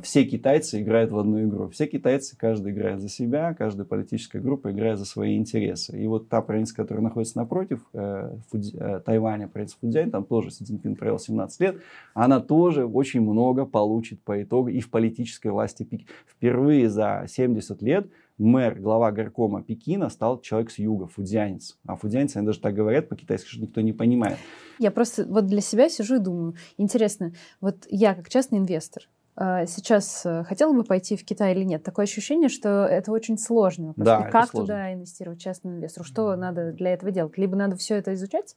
все 0.03 0.25
китайцы 0.25 0.81
играют 0.81 1.11
в 1.11 1.19
одну 1.19 1.43
игру. 1.45 1.69
Все 1.69 1.87
китайцы, 1.87 2.37
каждый 2.37 2.73
играет 2.73 3.01
за 3.01 3.09
себя, 3.09 3.55
каждая 3.55 3.87
политическая 3.87 4.41
группа 4.41 4.73
играет 4.73 4.99
за 4.99 5.05
свои 5.05 5.37
интересы. 5.37 6.01
И 6.01 6.07
вот 6.07 6.29
та 6.29 6.43
провинция, 6.43 6.75
которая 6.77 7.03
находится 7.05 7.39
напротив 7.39 7.81
э, 7.93 8.37
Фудзи, 8.51 8.77
э, 8.79 9.01
Тайваня, 9.05 9.49
провинция 9.49 9.79
Фудзянь, 9.81 10.11
там 10.11 10.25
тоже 10.25 10.51
Си 10.51 10.65
Цзиньпин 10.65 10.97
провел 10.97 11.19
17 11.19 11.61
лет, 11.61 11.77
она 12.15 12.41
тоже 12.41 12.87
очень 12.87 13.21
много 13.21 13.67
получит 13.67 14.23
по 14.23 14.43
итогу 14.43 14.69
и 14.69 14.81
в 14.81 14.91
политической 14.91 15.49
власти 15.49 15.85
Пекина. 15.85 16.09
Впервые 16.27 16.89
за 16.89 17.25
70 17.29 17.83
лет 17.83 18.09
мэр, 18.39 18.81
глава 18.81 19.13
горкома 19.13 19.63
Пекина 19.63 20.09
стал 20.09 20.41
человек 20.41 20.71
с 20.71 20.79
юга, 20.79 21.07
фудзянец. 21.07 21.77
А 21.87 21.97
фудзянцы, 21.97 22.39
они 22.39 22.47
даже 22.47 22.61
так 22.61 22.75
говорят 22.75 23.09
по-китайски, 23.09 23.49
что 23.49 23.63
никто 23.63 23.81
не 23.81 23.93
понимает. 23.93 24.39
Я 24.79 24.91
просто 24.91 25.25
вот 25.27 25.47
для 25.47 25.61
себя 25.61 25.89
сижу 25.89 26.17
и 26.17 26.21
думаю, 26.21 26.55
интересно, 26.77 27.33
вот 27.61 27.87
я 27.91 28.15
как 28.15 28.29
частный 28.29 28.59
инвестор, 28.59 29.03
а, 29.05 29.18
сейчас 29.38 30.27
э, 30.27 30.42
хотела 30.44 30.72
бы 30.72 30.83
пойти 30.83 31.16
в 31.16 31.24
Китай 31.24 31.55
или 31.55 31.62
нет? 31.62 31.85
Такое 31.85 32.05
ощущение, 32.07 32.48
что 32.48 32.85
это 32.87 33.12
очень 33.12 33.38
сложно. 33.38 33.94
Да, 33.96 34.27
и 34.27 34.31
как 34.33 34.51
сложно. 34.51 34.61
туда 34.61 34.92
инвестировать 34.92 35.40
частному 35.40 35.77
инвестору? 35.77 36.05
Что 36.05 36.35
надо 36.35 36.72
для 36.72 36.92
этого 36.92 37.12
делать? 37.12 37.38
Либо 37.38 37.55
надо 37.55 37.77
все 37.77 37.94
это 37.94 38.14
изучать, 38.14 38.57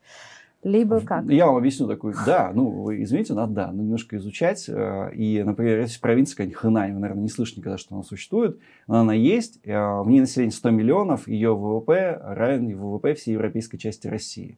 либо 0.64 1.00
как? 1.02 1.26
Я 1.26 1.48
вам 1.48 1.58
объясню 1.58 1.88
такой, 1.88 2.14
да, 2.26 2.52
ну, 2.54 2.70
вы 2.70 3.04
извините, 3.04 3.34
надо, 3.34 3.54
да, 3.54 3.72
немножко 3.72 4.18
изучать. 4.18 4.68
Э, 4.70 5.12
и, 5.14 5.44
например, 5.44 5.82
есть 5.82 6.02
провинция 6.02 6.34
какая-нибудь 6.34 6.58
Хэнань, 6.58 6.94
вы, 6.94 7.00
наверное, 7.00 7.24
не 7.24 7.30
слышали 7.30 7.60
никогда, 7.60 7.78
что 7.78 7.94
она 7.94 8.04
существует, 8.04 8.60
но 8.88 9.02
она 9.02 9.14
есть, 9.14 9.60
э, 9.64 9.72
в 9.74 10.08
ней 10.08 10.20
население 10.20 10.52
100 10.52 10.70
миллионов, 10.72 11.28
ее 11.28 11.56
ВВП 11.56 12.20
равен 12.24 12.76
ВВП 12.76 13.14
всей 13.14 13.34
европейской 13.34 13.78
части 13.78 14.08
России. 14.08 14.58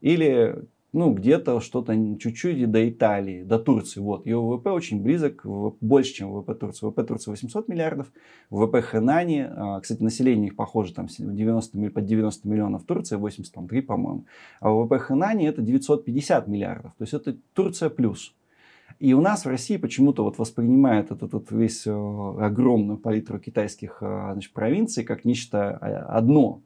Или 0.00 0.56
ну, 0.96 1.12
где-то 1.12 1.60
что-то 1.60 1.94
чуть-чуть 2.18 2.70
до 2.70 2.88
Италии, 2.88 3.42
до 3.42 3.58
Турции. 3.58 4.00
Вот, 4.00 4.24
ее 4.24 4.40
ВВП 4.40 4.70
очень 4.70 5.02
близок, 5.02 5.44
больше, 5.82 6.14
чем 6.14 6.32
ВВП 6.32 6.54
Турции. 6.54 6.86
ВВП 6.86 7.04
Турции 7.04 7.30
800 7.30 7.68
миллиардов, 7.68 8.06
ВВП 8.48 8.80
Хэнани, 8.80 9.46
а, 9.46 9.80
кстати, 9.80 10.02
население 10.02 10.46
их 10.46 10.56
похоже, 10.56 10.94
там 10.94 11.08
90, 11.08 11.90
под 11.90 12.06
90 12.06 12.48
миллионов 12.48 12.84
Турция, 12.84 13.18
83, 13.18 13.82
по-моему. 13.82 14.24
А 14.58 14.70
ВВП 14.70 14.98
Хэнани 14.98 15.46
это 15.46 15.60
950 15.60 16.48
миллиардов. 16.48 16.92
То 16.96 17.02
есть 17.02 17.12
это 17.12 17.36
Турция 17.52 17.90
плюс. 17.90 18.34
И 18.98 19.12
у 19.12 19.20
нас 19.20 19.44
в 19.44 19.48
России 19.48 19.76
почему-то 19.76 20.24
вот 20.24 20.38
воспринимают 20.38 21.10
этот, 21.10 21.34
этот 21.34 21.50
весь 21.50 21.86
э, 21.86 21.90
огромную 21.90 22.96
палитру 22.96 23.38
китайских 23.38 23.98
э, 24.00 24.30
значит, 24.32 24.54
провинций 24.54 25.04
как 25.04 25.26
нечто 25.26 25.78
э, 25.82 25.94
одно 26.08 26.62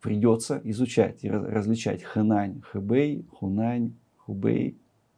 придется 0.00 0.60
изучать 0.64 1.24
и 1.24 1.30
различать 1.30 2.02
Хэнань, 2.02 2.60
Хэбэй, 2.62 3.26
Хунань, 3.30 3.94
Хубэй 4.18 4.76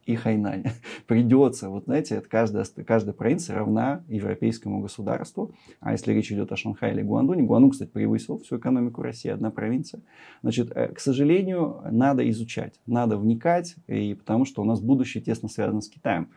и 0.09 0.15
Хайнань. 0.15 0.63
Придется, 1.07 1.69
вот 1.69 1.83
знаете, 1.85 2.15
это 2.15 2.27
каждая, 2.27 2.65
каждая 2.85 3.13
провинция 3.13 3.55
равна 3.55 4.03
европейскому 4.07 4.81
государству. 4.81 5.53
А 5.79 5.91
если 5.91 6.13
речь 6.13 6.31
идет 6.31 6.51
о 6.51 6.55
Шанхае 6.55 6.93
или 6.93 7.03
Гуандуне, 7.03 7.43
Гуандун, 7.43 7.69
кстати, 7.69 7.89
превысил 7.89 8.39
всю 8.39 8.57
экономику 8.57 9.03
России, 9.03 9.29
одна 9.29 9.51
провинция. 9.51 10.01
Значит, 10.41 10.71
э, 10.75 10.87
к 10.87 10.99
сожалению, 10.99 11.81
надо 11.91 12.27
изучать, 12.31 12.79
надо 12.87 13.17
вникать, 13.17 13.75
и 13.87 14.15
потому 14.15 14.45
что 14.45 14.63
у 14.63 14.65
нас 14.65 14.81
будущее 14.81 15.23
тесно 15.23 15.47
связано 15.47 15.81
с 15.81 15.89
Китаем. 15.89 16.29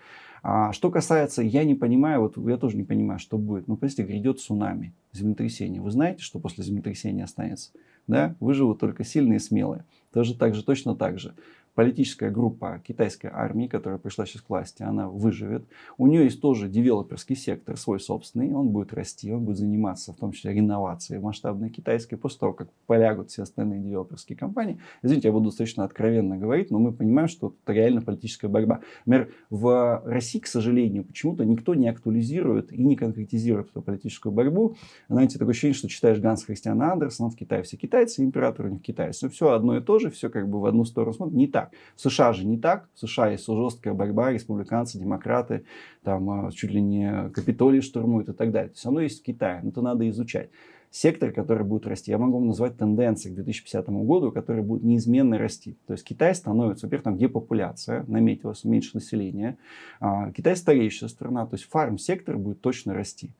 А 0.42 0.72
что 0.72 0.90
касается, 0.90 1.42
я 1.42 1.64
не 1.64 1.74
понимаю, 1.74 2.20
вот 2.20 2.36
я 2.48 2.56
тоже 2.56 2.76
не 2.76 2.82
понимаю, 2.82 3.20
что 3.20 3.38
будет. 3.38 3.68
Ну, 3.68 3.76
представьте, 3.76 4.12
грядет 4.12 4.40
цунами, 4.40 4.92
землетрясение. 5.12 5.80
Вы 5.80 5.90
знаете, 5.90 6.22
что 6.22 6.40
после 6.40 6.64
землетрясения 6.64 7.24
останется? 7.24 7.70
да, 8.06 8.34
выживут 8.40 8.80
только 8.80 9.04
сильные 9.04 9.36
и 9.36 9.40
смелые. 9.40 9.84
Тоже 10.12 10.34
так 10.34 10.54
же, 10.54 10.62
точно 10.62 10.94
так 10.94 11.18
же. 11.18 11.34
Политическая 11.74 12.30
группа 12.30 12.80
китайской 12.86 13.28
армии, 13.32 13.66
которая 13.66 13.98
пришла 13.98 14.26
сейчас 14.26 14.42
к 14.42 14.50
власти, 14.50 14.82
она 14.82 15.08
выживет. 15.08 15.64
У 15.96 16.06
нее 16.06 16.24
есть 16.24 16.40
тоже 16.40 16.68
девелоперский 16.68 17.36
сектор, 17.36 17.76
свой 17.76 17.98
собственный, 18.00 18.52
он 18.52 18.68
будет 18.68 18.92
расти, 18.92 19.32
он 19.32 19.44
будет 19.44 19.58
заниматься 19.58 20.12
в 20.12 20.16
том 20.16 20.32
числе 20.32 20.52
реновацией 20.52 21.18
масштабной 21.20 21.70
китайской, 21.70 22.16
после 22.16 22.38
того, 22.40 22.52
как 22.52 22.68
полягут 22.86 23.30
все 23.30 23.42
остальные 23.42 23.80
девелоперские 23.80 24.36
компании. 24.36 24.78
Извините, 25.02 25.28
я 25.28 25.32
буду 25.32 25.46
достаточно 25.46 25.84
откровенно 25.84 26.36
говорить, 26.36 26.70
но 26.70 26.78
мы 26.78 26.92
понимаем, 26.92 27.28
что 27.28 27.54
это 27.64 27.72
реально 27.72 28.02
политическая 28.02 28.48
борьба. 28.48 28.80
Например, 29.06 29.32
в 29.50 30.02
России, 30.04 30.40
к 30.40 30.46
сожалению, 30.46 31.04
почему-то 31.04 31.44
никто 31.44 31.74
не 31.74 31.88
актуализирует 31.88 32.72
и 32.72 32.82
не 32.82 32.96
конкретизирует 32.96 33.70
эту 33.70 33.82
политическую 33.82 34.32
борьбу. 34.32 34.76
Знаете, 35.08 35.38
такое 35.38 35.52
ощущение, 35.52 35.74
что 35.74 35.88
читаешь 35.88 36.18
Ганс 36.18 36.44
Христиана 36.44 36.92
Андерсона, 36.92 37.30
в 37.30 37.36
Китае 37.36 37.62
все 37.62 37.76
китайцы, 37.76 38.22
император 38.22 38.66
у 38.66 38.68
них 38.68 38.82
китайцы. 38.82 39.28
Все 39.28 39.52
одно 39.52 39.76
и 39.76 39.80
то 39.80 39.98
же, 39.98 40.10
все 40.10 40.28
как 40.28 40.48
бы 40.48 40.60
в 40.60 40.66
одну 40.66 40.84
сторону 40.84 41.14
смотрит. 41.14 41.36
Не 41.36 41.46
так. 41.46 41.61
В 41.96 42.00
США 42.00 42.32
же 42.32 42.46
не 42.46 42.58
так. 42.58 42.88
В 42.94 43.00
США 43.00 43.28
есть 43.28 43.46
жесткая 43.46 43.94
борьба, 43.94 44.32
республиканцы, 44.32 44.98
демократы, 44.98 45.64
там 46.02 46.30
а, 46.30 46.52
чуть 46.52 46.70
ли 46.70 46.80
не 46.80 47.30
Капитолий 47.30 47.80
штурмуют 47.80 48.28
и 48.28 48.32
так 48.32 48.50
далее. 48.50 48.70
То 48.70 48.74
есть 48.74 48.86
оно 48.86 49.00
есть 49.00 49.20
в 49.20 49.24
Китае, 49.24 49.60
но 49.62 49.70
это 49.70 49.82
надо 49.82 50.08
изучать 50.08 50.50
сектор, 50.92 51.32
который 51.32 51.64
будет 51.64 51.86
расти. 51.86 52.10
Я 52.10 52.18
могу 52.18 52.34
вам 52.38 52.48
назвать 52.48 52.76
тенденции 52.76 53.30
к 53.30 53.34
2050 53.34 53.88
году, 53.88 54.30
которые 54.30 54.62
будут 54.62 54.84
неизменно 54.84 55.38
расти. 55.38 55.76
То 55.86 55.94
есть 55.94 56.04
Китай 56.04 56.34
становится, 56.34 56.86
во-первых, 56.86 57.04
там 57.04 57.16
депопуляция, 57.16 58.04
наметилась 58.06 58.62
меньше 58.64 58.90
населения. 58.94 59.56
А, 60.00 60.30
Китай 60.32 60.54
стареющая 60.54 61.08
страна, 61.08 61.46
то 61.46 61.54
есть 61.54 61.64
фарм-сектор 61.64 62.36
будет 62.36 62.60
точно 62.60 62.92
расти. 62.92 63.30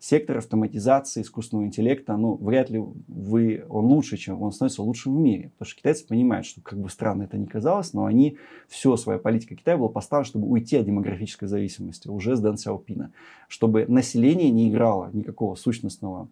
Сектор 0.00 0.38
автоматизации, 0.38 1.20
искусственного 1.20 1.66
интеллекта, 1.66 2.16
ну, 2.16 2.34
вряд 2.34 2.70
ли 2.70 2.82
вы, 3.06 3.64
он 3.68 3.84
лучше, 3.84 4.16
чем 4.16 4.42
он 4.42 4.50
становится 4.50 4.82
лучшим 4.82 5.14
в 5.14 5.20
мире. 5.20 5.50
Потому 5.50 5.68
что 5.68 5.78
китайцы 5.78 6.06
понимают, 6.08 6.46
что 6.46 6.60
как 6.62 6.80
бы 6.80 6.88
странно 6.88 7.24
это 7.24 7.36
ни 7.36 7.44
казалось, 7.44 7.92
но 7.92 8.06
они, 8.06 8.38
все 8.68 8.96
своя 8.96 9.18
политика 9.20 9.54
Китая 9.54 9.76
была 9.76 9.90
поставлена, 9.90 10.26
чтобы 10.26 10.48
уйти 10.48 10.78
от 10.78 10.86
демографической 10.86 11.46
зависимости 11.46 12.08
уже 12.08 12.34
с 12.36 12.40
Дэн 12.40 12.56
Сяопина. 12.56 13.12
Чтобы 13.48 13.84
население 13.86 14.50
не 14.50 14.70
играло 14.70 15.10
никакого 15.12 15.54
сущностного 15.54 16.28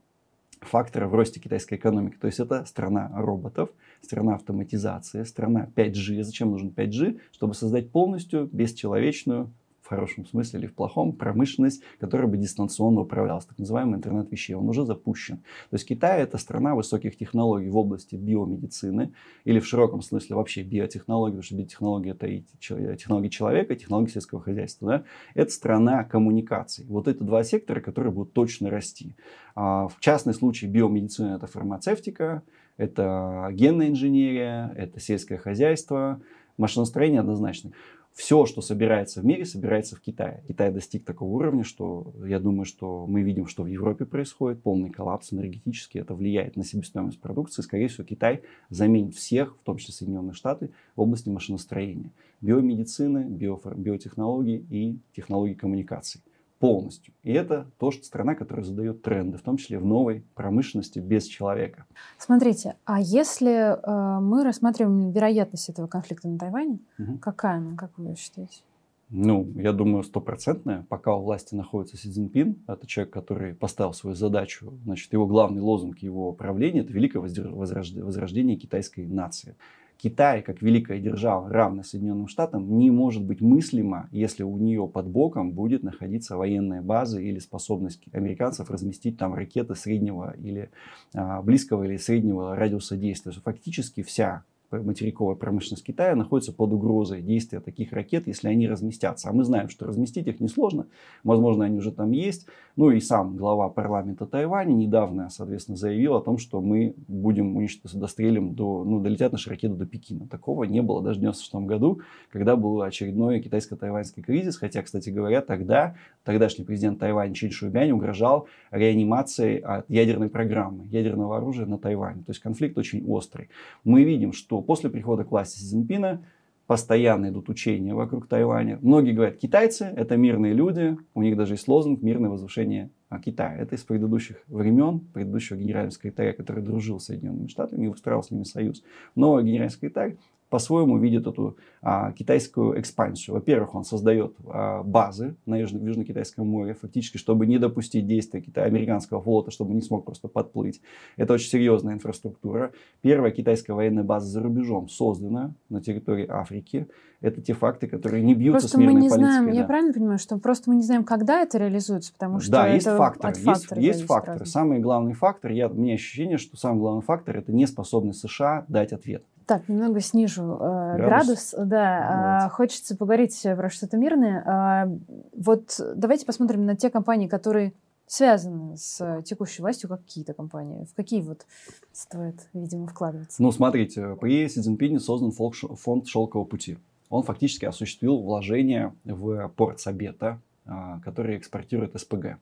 фактора 0.60 1.08
в 1.08 1.14
росте 1.14 1.40
китайской 1.40 1.74
экономики. 1.74 2.16
То 2.20 2.26
есть 2.26 2.40
это 2.40 2.64
страна 2.64 3.10
роботов, 3.14 3.70
страна 4.02 4.34
автоматизации, 4.34 5.24
страна 5.24 5.68
5G. 5.74 6.22
Зачем 6.22 6.50
нужен 6.50 6.72
5G? 6.76 7.20
Чтобы 7.32 7.54
создать 7.54 7.90
полностью 7.90 8.48
бесчеловечную 8.52 9.52
хорошем 9.90 10.24
смысле 10.24 10.60
или 10.60 10.66
в 10.68 10.74
плохом, 10.74 11.12
промышленность, 11.12 11.82
которая 11.98 12.28
бы 12.28 12.36
дистанционно 12.36 13.00
управлялась, 13.00 13.44
так 13.44 13.58
называемый 13.58 13.96
интернет 13.96 14.30
вещей, 14.30 14.54
он 14.54 14.68
уже 14.68 14.86
запущен. 14.86 15.38
То 15.38 15.74
есть 15.74 15.86
Китай 15.86 16.22
это 16.22 16.38
страна 16.38 16.76
высоких 16.76 17.16
технологий 17.16 17.68
в 17.68 17.76
области 17.76 18.14
биомедицины 18.14 19.12
или 19.44 19.58
в 19.58 19.66
широком 19.66 20.00
смысле 20.00 20.36
вообще 20.36 20.62
биотехнологий, 20.62 21.32
потому 21.32 21.42
что 21.42 21.56
биотехнология 21.56 22.12
это 22.12 22.26
и 22.28 22.44
технологии 22.60 23.28
человека, 23.28 23.74
и 23.74 23.76
технологии 23.76 24.10
сельского 24.10 24.40
хозяйства. 24.40 24.88
Да? 24.88 25.04
Это 25.34 25.50
страна 25.50 26.04
коммуникаций. 26.04 26.86
Вот 26.88 27.08
это 27.08 27.24
два 27.24 27.42
сектора, 27.42 27.80
которые 27.80 28.12
будут 28.12 28.32
точно 28.32 28.70
расти. 28.70 29.16
А 29.56 29.88
в 29.88 29.98
частный 29.98 30.34
случай 30.34 30.68
биомедицина 30.68 31.34
это 31.34 31.48
фармацевтика, 31.48 32.42
это 32.76 33.48
генная 33.52 33.88
инженерия, 33.88 34.72
это 34.76 35.00
сельское 35.00 35.36
хозяйство, 35.36 36.20
машиностроение 36.56 37.20
однозначно 37.20 37.72
все, 38.20 38.44
что 38.44 38.60
собирается 38.60 39.22
в 39.22 39.24
мире, 39.24 39.46
собирается 39.46 39.96
в 39.96 40.00
Китае. 40.02 40.44
Китай 40.46 40.70
достиг 40.70 41.06
такого 41.06 41.30
уровня, 41.30 41.64
что 41.64 42.12
я 42.26 42.38
думаю, 42.38 42.66
что 42.66 43.06
мы 43.06 43.22
видим, 43.22 43.46
что 43.46 43.62
в 43.62 43.66
Европе 43.66 44.04
происходит 44.04 44.62
полный 44.62 44.90
коллапс 44.90 45.32
энергетический. 45.32 46.00
Это 46.00 46.14
влияет 46.14 46.54
на 46.54 46.62
себестоимость 46.62 47.18
продукции. 47.18 47.62
Скорее 47.62 47.88
всего, 47.88 48.04
Китай 48.04 48.42
заменит 48.68 49.14
всех, 49.14 49.56
в 49.56 49.64
том 49.64 49.78
числе 49.78 49.94
Соединенные 49.94 50.34
Штаты, 50.34 50.68
в 50.96 51.00
области 51.00 51.30
машиностроения, 51.30 52.10
биомедицины, 52.42 53.24
биофар- 53.24 53.74
биотехнологий 53.74 54.66
и 54.68 54.98
технологий 55.16 55.54
коммуникаций 55.54 56.20
полностью. 56.60 57.14
И 57.24 57.32
это 57.32 57.66
тоже 57.78 58.04
страна, 58.04 58.34
которая 58.34 58.64
задает 58.64 59.02
тренды, 59.02 59.38
в 59.38 59.42
том 59.42 59.56
числе 59.56 59.78
в 59.78 59.84
новой 59.84 60.24
промышленности 60.34 60.98
без 60.98 61.24
человека. 61.24 61.86
Смотрите, 62.18 62.76
а 62.84 63.00
если 63.00 63.72
э, 63.72 64.20
мы 64.20 64.44
рассматриваем 64.44 65.10
вероятность 65.10 65.70
этого 65.70 65.86
конфликта 65.86 66.28
на 66.28 66.38
Тайване, 66.38 66.78
угу. 66.98 67.18
какая 67.18 67.56
она, 67.56 67.76
как 67.76 67.90
вы 67.96 68.14
считаете? 68.14 68.60
Ну, 69.08 69.50
я 69.56 69.72
думаю, 69.72 70.04
стопроцентная. 70.04 70.86
Пока 70.88 71.16
у 71.16 71.22
власти 71.22 71.56
находится 71.56 71.96
Си 71.96 72.10
Цзиньпин, 72.10 72.62
это 72.68 72.86
человек, 72.86 73.12
который 73.12 73.54
поставил 73.54 73.92
свою 73.92 74.14
задачу, 74.14 74.72
значит, 74.84 75.12
его 75.12 75.26
главный 75.26 75.60
лозунг 75.60 75.98
его 75.98 76.32
правления– 76.32 76.80
это 76.82 76.92
великое 76.92 77.18
возрождение 77.18 78.56
китайской 78.56 79.06
нации. 79.06 79.56
Китай, 80.02 80.40
как 80.40 80.62
великая 80.62 80.98
держава, 80.98 81.50
равная 81.50 81.84
Соединенным 81.84 82.26
Штатам, 82.26 82.78
не 82.78 82.90
может 82.90 83.22
быть 83.22 83.42
мыслимо, 83.42 84.08
если 84.12 84.42
у 84.42 84.56
нее 84.56 84.88
под 84.88 85.06
боком 85.06 85.52
будет 85.52 85.82
находиться 85.82 86.38
военная 86.38 86.80
база 86.80 87.20
или 87.20 87.38
способность 87.38 88.02
американцев 88.12 88.70
разместить 88.70 89.18
там 89.18 89.34
ракеты 89.34 89.74
среднего 89.74 90.34
или 90.38 90.70
а, 91.12 91.42
близкого 91.42 91.84
или 91.84 91.98
среднего 91.98 92.56
радиуса 92.56 92.96
действия. 92.96 93.32
Фактически 93.32 94.02
вся 94.02 94.44
материковая 94.70 95.34
промышленность 95.34 95.84
Китая 95.84 96.14
находится 96.14 96.52
под 96.52 96.72
угрозой 96.72 97.22
действия 97.22 97.60
таких 97.60 97.92
ракет, 97.92 98.26
если 98.26 98.48
они 98.48 98.68
разместятся. 98.68 99.28
А 99.28 99.32
мы 99.32 99.44
знаем, 99.44 99.68
что 99.68 99.86
разместить 99.86 100.26
их 100.26 100.40
несложно. 100.40 100.86
Возможно, 101.24 101.64
они 101.64 101.78
уже 101.78 101.92
там 101.92 102.12
есть. 102.12 102.46
Ну 102.76 102.90
и 102.90 103.00
сам 103.00 103.36
глава 103.36 103.68
парламента 103.68 104.26
Тайваня 104.26 104.72
недавно, 104.72 105.28
соответственно, 105.28 105.76
заявил 105.76 106.14
о 106.14 106.22
том, 106.22 106.38
что 106.38 106.60
мы 106.60 106.94
будем 107.08 107.56
уничтожить, 107.56 107.98
дострелим 107.98 108.54
до, 108.54 108.84
ну, 108.84 109.00
долетят 109.00 109.32
наши 109.32 109.50
ракеты 109.50 109.74
до 109.74 109.86
Пекина. 109.86 110.28
Такого 110.28 110.64
не 110.64 110.80
было 110.80 111.02
даже 111.02 111.18
в 111.18 111.22
96 111.22 111.66
году, 111.66 112.00
когда 112.30 112.56
был 112.56 112.80
очередной 112.82 113.40
китайско-тайваньский 113.40 114.22
кризис. 114.22 114.56
Хотя, 114.56 114.82
кстати 114.82 115.10
говоря, 115.10 115.40
тогда 115.40 115.96
тогдашний 116.24 116.64
президент 116.64 116.98
Тайваня 117.00 117.34
Чин 117.34 117.50
Шуйбянь 117.50 117.90
угрожал 117.90 118.46
реанимацией 118.70 119.58
от 119.58 119.90
ядерной 119.90 120.28
программы, 120.28 120.86
ядерного 120.86 121.36
оружия 121.36 121.66
на 121.66 121.78
Тайване. 121.78 122.22
То 122.22 122.30
есть 122.30 122.40
конфликт 122.40 122.78
очень 122.78 123.04
острый. 123.06 123.48
Мы 123.84 124.04
видим, 124.04 124.32
что 124.32 124.59
после 124.62 124.90
прихода 124.90 125.24
к 125.24 125.30
власти 125.30 125.58
Си 125.58 125.66
Цзиньпина 125.66 126.24
постоянно 126.66 127.30
идут 127.30 127.48
учения 127.48 127.94
вокруг 127.94 128.28
Тайваня. 128.28 128.78
Многие 128.80 129.12
говорят, 129.12 129.38
китайцы– 129.38 129.92
это 129.96 130.16
мирные 130.16 130.52
люди, 130.52 130.96
у 131.14 131.22
них 131.22 131.36
даже 131.36 131.54
есть 131.54 131.66
лозунг 131.66 132.00
«мирное 132.00 132.30
возвышение 132.30 132.90
Китая». 133.24 133.56
Это 133.56 133.74
из 133.74 133.82
предыдущих 133.82 134.36
времен, 134.46 135.00
предыдущего 135.00 135.56
генерального 135.56 135.90
секретаря, 135.90 136.32
который 136.32 136.62
дружил 136.62 137.00
с 137.00 137.06
Соединенными 137.06 137.48
Штатами 137.48 137.86
и 137.86 137.88
устраивал 137.88 138.22
с 138.22 138.30
ними 138.30 138.44
союз. 138.44 138.84
Новый 139.16 139.42
генеральный 139.42 139.72
секретарь 139.72 140.16
по-своему 140.50 140.98
видит 140.98 141.26
эту 141.26 141.56
а, 141.80 142.12
китайскую 142.12 142.78
экспансию. 142.80 143.34
Во-первых, 143.36 143.74
он 143.74 143.84
создает 143.84 144.34
а, 144.46 144.82
базы 144.82 145.36
на 145.46 145.54
Южно- 145.60 145.82
Южно-Китайском 145.82 146.46
море, 146.46 146.74
фактически, 146.74 147.16
чтобы 147.16 147.46
не 147.46 147.58
допустить 147.58 148.06
действия 148.06 148.40
Кита- 148.40 148.64
американского 148.64 149.22
флота, 149.22 149.50
чтобы 149.52 149.72
не 149.74 149.80
смог 149.80 150.04
просто 150.04 150.28
подплыть. 150.28 150.82
Это 151.16 151.32
очень 151.34 151.48
серьезная 151.48 151.94
инфраструктура. 151.94 152.72
Первая 153.00 153.30
китайская 153.30 153.72
военная 153.72 154.02
база 154.04 154.26
за 154.26 154.42
рубежом 154.42 154.88
создана 154.88 155.54
на 155.68 155.80
территории 155.80 156.26
Африки. 156.28 156.88
Это 157.20 157.40
те 157.42 157.52
факты, 157.52 157.86
которые 157.86 158.24
не 158.24 158.34
бьются 158.34 158.60
просто 158.62 158.76
с 158.76 158.80
мирной 158.80 158.94
мы 158.94 159.00
не 159.02 159.08
политикой. 159.08 159.30
знаем, 159.30 159.46
да. 159.46 159.52
я 159.52 159.64
правильно 159.64 159.92
понимаю, 159.92 160.18
что 160.18 160.38
просто 160.38 160.70
мы 160.70 160.76
не 160.76 160.82
знаем, 160.82 161.04
когда 161.04 161.42
это 161.42 161.58
реализуется, 161.58 162.12
потому 162.12 162.40
что 162.40 162.50
да, 162.50 162.66
это 162.66 162.74
есть 162.74 162.86
факторы, 162.86 163.28
от 163.30 163.36
есть, 163.36 163.44
фактора 163.44 163.80
есть 163.80 164.02
факторы. 164.06 164.32
разные. 164.38 164.46
Самый 164.52 164.78
главный 164.80 165.12
фактор, 165.12 165.52
я, 165.52 165.68
у 165.68 165.74
меня 165.74 165.94
ощущение, 165.94 166.38
что 166.38 166.56
самый 166.56 166.78
главный 166.80 167.02
фактор 167.02 167.36
это 167.36 167.52
неспособность 167.52 168.20
США 168.20 168.64
дать 168.68 168.92
ответ. 168.92 169.22
Так, 169.50 169.68
немного 169.68 169.98
снижу 169.98 170.44
э, 170.44 170.96
Градус? 170.96 171.08
градус. 171.08 171.54
Да, 171.58 172.46
э, 172.46 172.50
хочется 172.50 172.96
поговорить 172.96 173.42
про 173.42 173.68
что-то 173.68 173.96
мирное. 173.96 174.86
Э, 174.86 174.98
вот 175.36 175.80
давайте 175.96 176.24
посмотрим 176.24 176.66
на 176.66 176.76
те 176.76 176.88
компании, 176.88 177.26
которые 177.26 177.72
связаны 178.06 178.76
с 178.76 179.22
текущей 179.24 179.62
властью, 179.62 179.88
как 179.88 180.02
какие-то 180.02 180.34
компании. 180.34 180.84
В 180.84 180.94
какие 180.94 181.20
вот 181.22 181.46
стоит, 181.92 182.48
видимо, 182.52 182.86
вкладываться? 182.86 183.42
Ну, 183.42 183.50
смотрите, 183.50 184.16
при 184.20 184.46
Си 184.46 184.60
Цзиньпине 184.60 185.00
создан 185.00 185.32
фонд 185.32 186.06
«Шелкового 186.06 186.46
пути». 186.46 186.78
Он 187.08 187.24
фактически 187.24 187.64
осуществил 187.64 188.22
вложения 188.22 188.94
в 189.04 189.48
порт 189.56 189.80
Сабета, 189.80 190.38
а, 190.64 191.00
который 191.00 191.36
экспортирует 191.36 192.00
СПГ. 192.00 192.36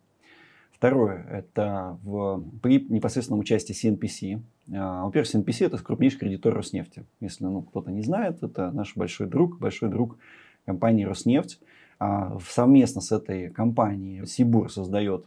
Второе, 0.78 1.24
это 1.28 1.98
в, 2.04 2.40
при 2.62 2.78
непосредственном 2.88 3.40
участии 3.40 3.74
CNPC. 3.74 4.40
А, 4.76 5.04
Во-первых, 5.06 5.34
CNPC 5.34 5.66
это 5.66 5.78
крупнейший 5.78 6.20
кредитор 6.20 6.54
Роснефти. 6.54 7.04
Если 7.18 7.44
ну, 7.44 7.62
кто-то 7.62 7.90
не 7.90 8.02
знает, 8.02 8.44
это 8.44 8.70
наш 8.70 8.96
большой 8.96 9.26
друг, 9.26 9.58
большой 9.58 9.88
друг 9.88 10.18
компании 10.66 11.02
Роснефть. 11.02 11.60
А, 11.98 12.38
Совместно 12.48 13.00
с 13.00 13.10
этой 13.10 13.50
компанией 13.50 14.24
Сибур 14.26 14.70
создает 14.70 15.26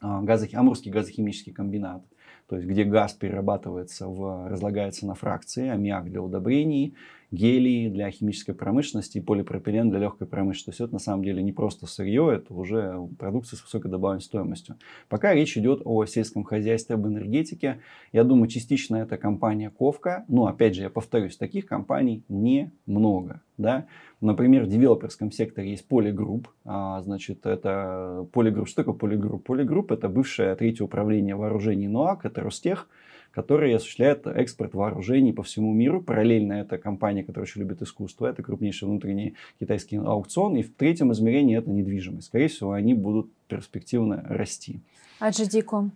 а, 0.00 0.22
газохи- 0.22 0.54
Амурский 0.54 0.92
газохимический 0.92 1.52
комбинат. 1.52 2.04
то 2.46 2.54
есть 2.54 2.68
где 2.68 2.84
газ 2.84 3.14
перерабатывается, 3.14 4.06
в, 4.06 4.48
разлагается 4.48 5.08
на 5.08 5.14
фракции, 5.14 5.68
аммиак 5.68 6.04
для 6.08 6.22
удобрений, 6.22 6.94
гелий 7.30 7.90
для 7.90 8.10
химической 8.10 8.54
промышленности 8.54 9.18
и 9.18 9.20
полипропилен 9.20 9.90
для 9.90 9.98
легкой 9.98 10.26
промышленности. 10.26 10.82
Это 10.82 10.94
на 10.94 10.98
самом 10.98 11.24
деле 11.24 11.42
не 11.42 11.52
просто 11.52 11.86
сырье, 11.86 12.32
это 12.34 12.54
уже 12.54 12.96
продукция 13.18 13.58
с 13.58 13.62
высокой 13.62 13.90
добавленной 13.90 14.22
стоимостью. 14.22 14.76
Пока 15.08 15.34
речь 15.34 15.56
идет 15.58 15.82
о 15.84 16.04
сельском 16.06 16.44
хозяйстве, 16.44 16.94
об 16.94 17.06
энергетике. 17.06 17.80
Я 18.12 18.24
думаю, 18.24 18.48
частично 18.48 18.96
это 18.96 19.18
компания 19.18 19.70
Ковка. 19.70 20.24
Но 20.28 20.46
опять 20.46 20.74
же, 20.74 20.82
я 20.82 20.90
повторюсь, 20.90 21.36
таких 21.36 21.66
компаний 21.66 22.22
немного. 22.28 23.42
Да? 23.58 23.86
Например, 24.20 24.64
в 24.64 24.68
девелоперском 24.68 25.30
секторе 25.30 25.70
есть 25.70 25.86
полигрупп. 25.86 26.48
А, 26.64 27.02
значит, 27.02 27.44
это 27.44 28.26
полигрупп. 28.32 28.68
Что 28.68 28.82
такое 28.82 28.94
полигрупп? 28.94 29.44
Полигрупп 29.44 29.92
это 29.92 30.08
бывшее 30.08 30.54
третье 30.54 30.84
управление 30.84 31.36
вооружений 31.36 31.88
НОАК, 31.88 32.24
это 32.24 32.40
Ростех 32.40 32.88
который 33.32 33.74
осуществляет 33.74 34.26
экспорт 34.26 34.74
вооружений 34.74 35.32
по 35.32 35.42
всему 35.42 35.72
миру. 35.72 36.02
Параллельно 36.02 36.54
это 36.54 36.78
компания, 36.78 37.22
которая 37.22 37.44
очень 37.44 37.60
любит 37.60 37.82
искусство, 37.82 38.26
это 38.26 38.42
крупнейший 38.42 38.88
внутренний 38.88 39.34
китайский 39.60 39.96
аукцион. 39.96 40.56
И 40.56 40.62
в 40.62 40.74
третьем 40.74 41.12
измерении 41.12 41.56
это 41.56 41.70
недвижимость. 41.70 42.28
Скорее 42.28 42.48
всего, 42.48 42.72
они 42.72 42.94
будут 42.94 43.30
перспективно 43.48 44.24
расти. 44.28 44.80
А 45.20 45.30
JD.com? 45.30 45.92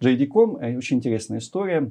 JD.com 0.00 0.56
э, 0.56 0.76
очень 0.76 0.98
интересная 0.98 1.38
история. 1.38 1.90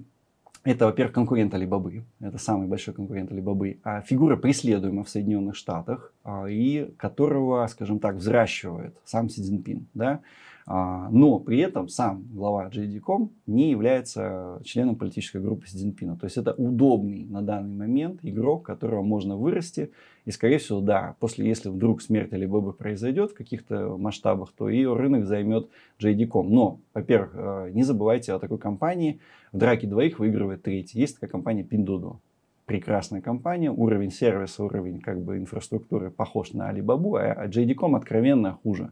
Это, 0.66 0.86
во-первых, 0.88 1.14
конкурент 1.14 1.54
Алибабы. 1.54 2.04
Это 2.20 2.40
самый 2.40 2.68
большой 2.68 2.96
конкурент 2.96 3.32
Алибабы. 3.32 3.78
А 3.84 4.02
фигура 4.02 4.36
преследуема 4.36 5.04
в 5.04 5.10
Соединенных 5.10 5.56
Штатах, 5.56 6.12
а, 6.24 6.46
и 6.48 6.90
которого, 6.98 7.66
скажем 7.68 8.00
так, 8.00 8.16
взращивает 8.16 8.96
сам 9.06 9.30
Си 9.30 9.44
Цзиньпин. 9.44 9.86
Да? 9.94 10.22
А, 10.68 11.10
но 11.12 11.40
при 11.40 11.60
этом 11.60 11.88
сам 11.90 12.26
глава 12.34 12.70
JD.com 12.70 13.30
не 13.46 13.70
является 13.70 14.60
членом 14.64 14.96
политической 14.96 15.40
группы 15.40 15.68
Си. 15.68 15.92
То 15.92 16.18
есть 16.24 16.38
это 16.38 16.54
удобный 16.54 17.26
на 17.26 17.44
данный 17.44 17.76
момент 17.76 18.22
игрок, 18.24 18.66
которого 18.66 19.04
можно 19.04 19.38
вырасти. 19.38 19.92
И, 20.26 20.32
скорее 20.32 20.58
всего, 20.58 20.82
да, 20.82 21.16
после, 21.20 21.48
если 21.48 21.70
вдруг 21.70 22.02
смерть 22.02 22.34
Алибабы 22.34 22.74
произойдет 22.74 23.32
в 23.32 23.36
каких-то 23.36 23.96
масштабах, 23.98 24.54
то 24.58 24.68
ее 24.68 24.96
рынок 24.96 25.26
займет 25.26 25.70
JD.com. 26.00 26.50
Но, 26.50 26.80
во-первых, 26.96 27.32
э, 27.36 27.70
не 27.72 27.84
забывайте 27.84 28.34
о 28.34 28.40
такой 28.40 28.58
компании. 28.58 29.20
В 29.52 29.58
драке 29.60 29.86
двоих 29.86 30.18
выигрывает 30.18 30.64
третий. 30.64 31.00
Есть 31.00 31.16
такая 31.16 31.30
компания 31.30 31.62
Pinduoduo 31.62 32.18
прекрасная 32.66 33.22
компания, 33.22 33.70
уровень 33.70 34.10
сервиса, 34.10 34.64
уровень 34.64 35.00
как 35.00 35.22
бы 35.22 35.38
инфраструктуры 35.38 36.10
похож 36.10 36.54
на 36.54 36.72
Alibaba, 36.72 37.32
а 37.32 37.48
JD.com 37.48 37.96
откровенно 37.96 38.54
хуже. 38.64 38.92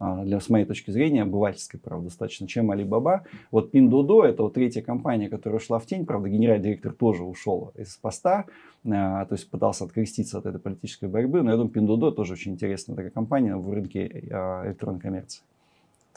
А, 0.00 0.24
для, 0.24 0.40
с 0.40 0.48
моей 0.48 0.64
точки 0.64 0.90
зрения, 0.90 1.22
обывательской, 1.22 1.78
правда, 1.78 2.06
достаточно, 2.06 2.48
чем 2.48 2.72
Alibaba. 2.72 3.20
Вот 3.50 3.72
Pinduoduo, 3.72 4.24
это 4.24 4.42
вот 4.42 4.54
третья 4.54 4.82
компания, 4.82 5.28
которая 5.28 5.60
ушла 5.60 5.78
в 5.78 5.86
тень, 5.86 6.04
правда, 6.04 6.28
генеральный 6.28 6.64
директор 6.64 6.92
тоже 6.92 7.22
ушел 7.22 7.72
из 7.76 7.96
поста, 7.96 8.46
а, 8.84 9.24
то 9.24 9.34
есть 9.34 9.48
пытался 9.48 9.84
откреститься 9.84 10.38
от 10.38 10.46
этой 10.46 10.60
политической 10.60 11.08
борьбы, 11.08 11.42
но 11.42 11.50
я 11.52 11.56
думаю, 11.56 11.72
Pinduoduo 11.72 12.10
тоже 12.10 12.32
очень 12.32 12.52
интересная 12.52 12.96
такая 12.96 13.10
компания 13.12 13.56
в 13.56 13.72
рынке 13.72 14.28
а, 14.32 14.66
электронной 14.66 15.00
коммерции. 15.00 15.42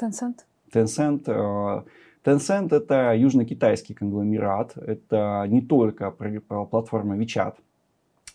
Tencent? 0.02 0.40
Tencent, 0.74 1.86
Tencent 2.26 2.76
это 2.76 3.14
южно-китайский 3.16 3.94
конгломерат, 3.94 4.76
это 4.76 5.46
не 5.48 5.62
только 5.62 6.12
платформа 6.12 7.16
WeChat, 7.16 7.56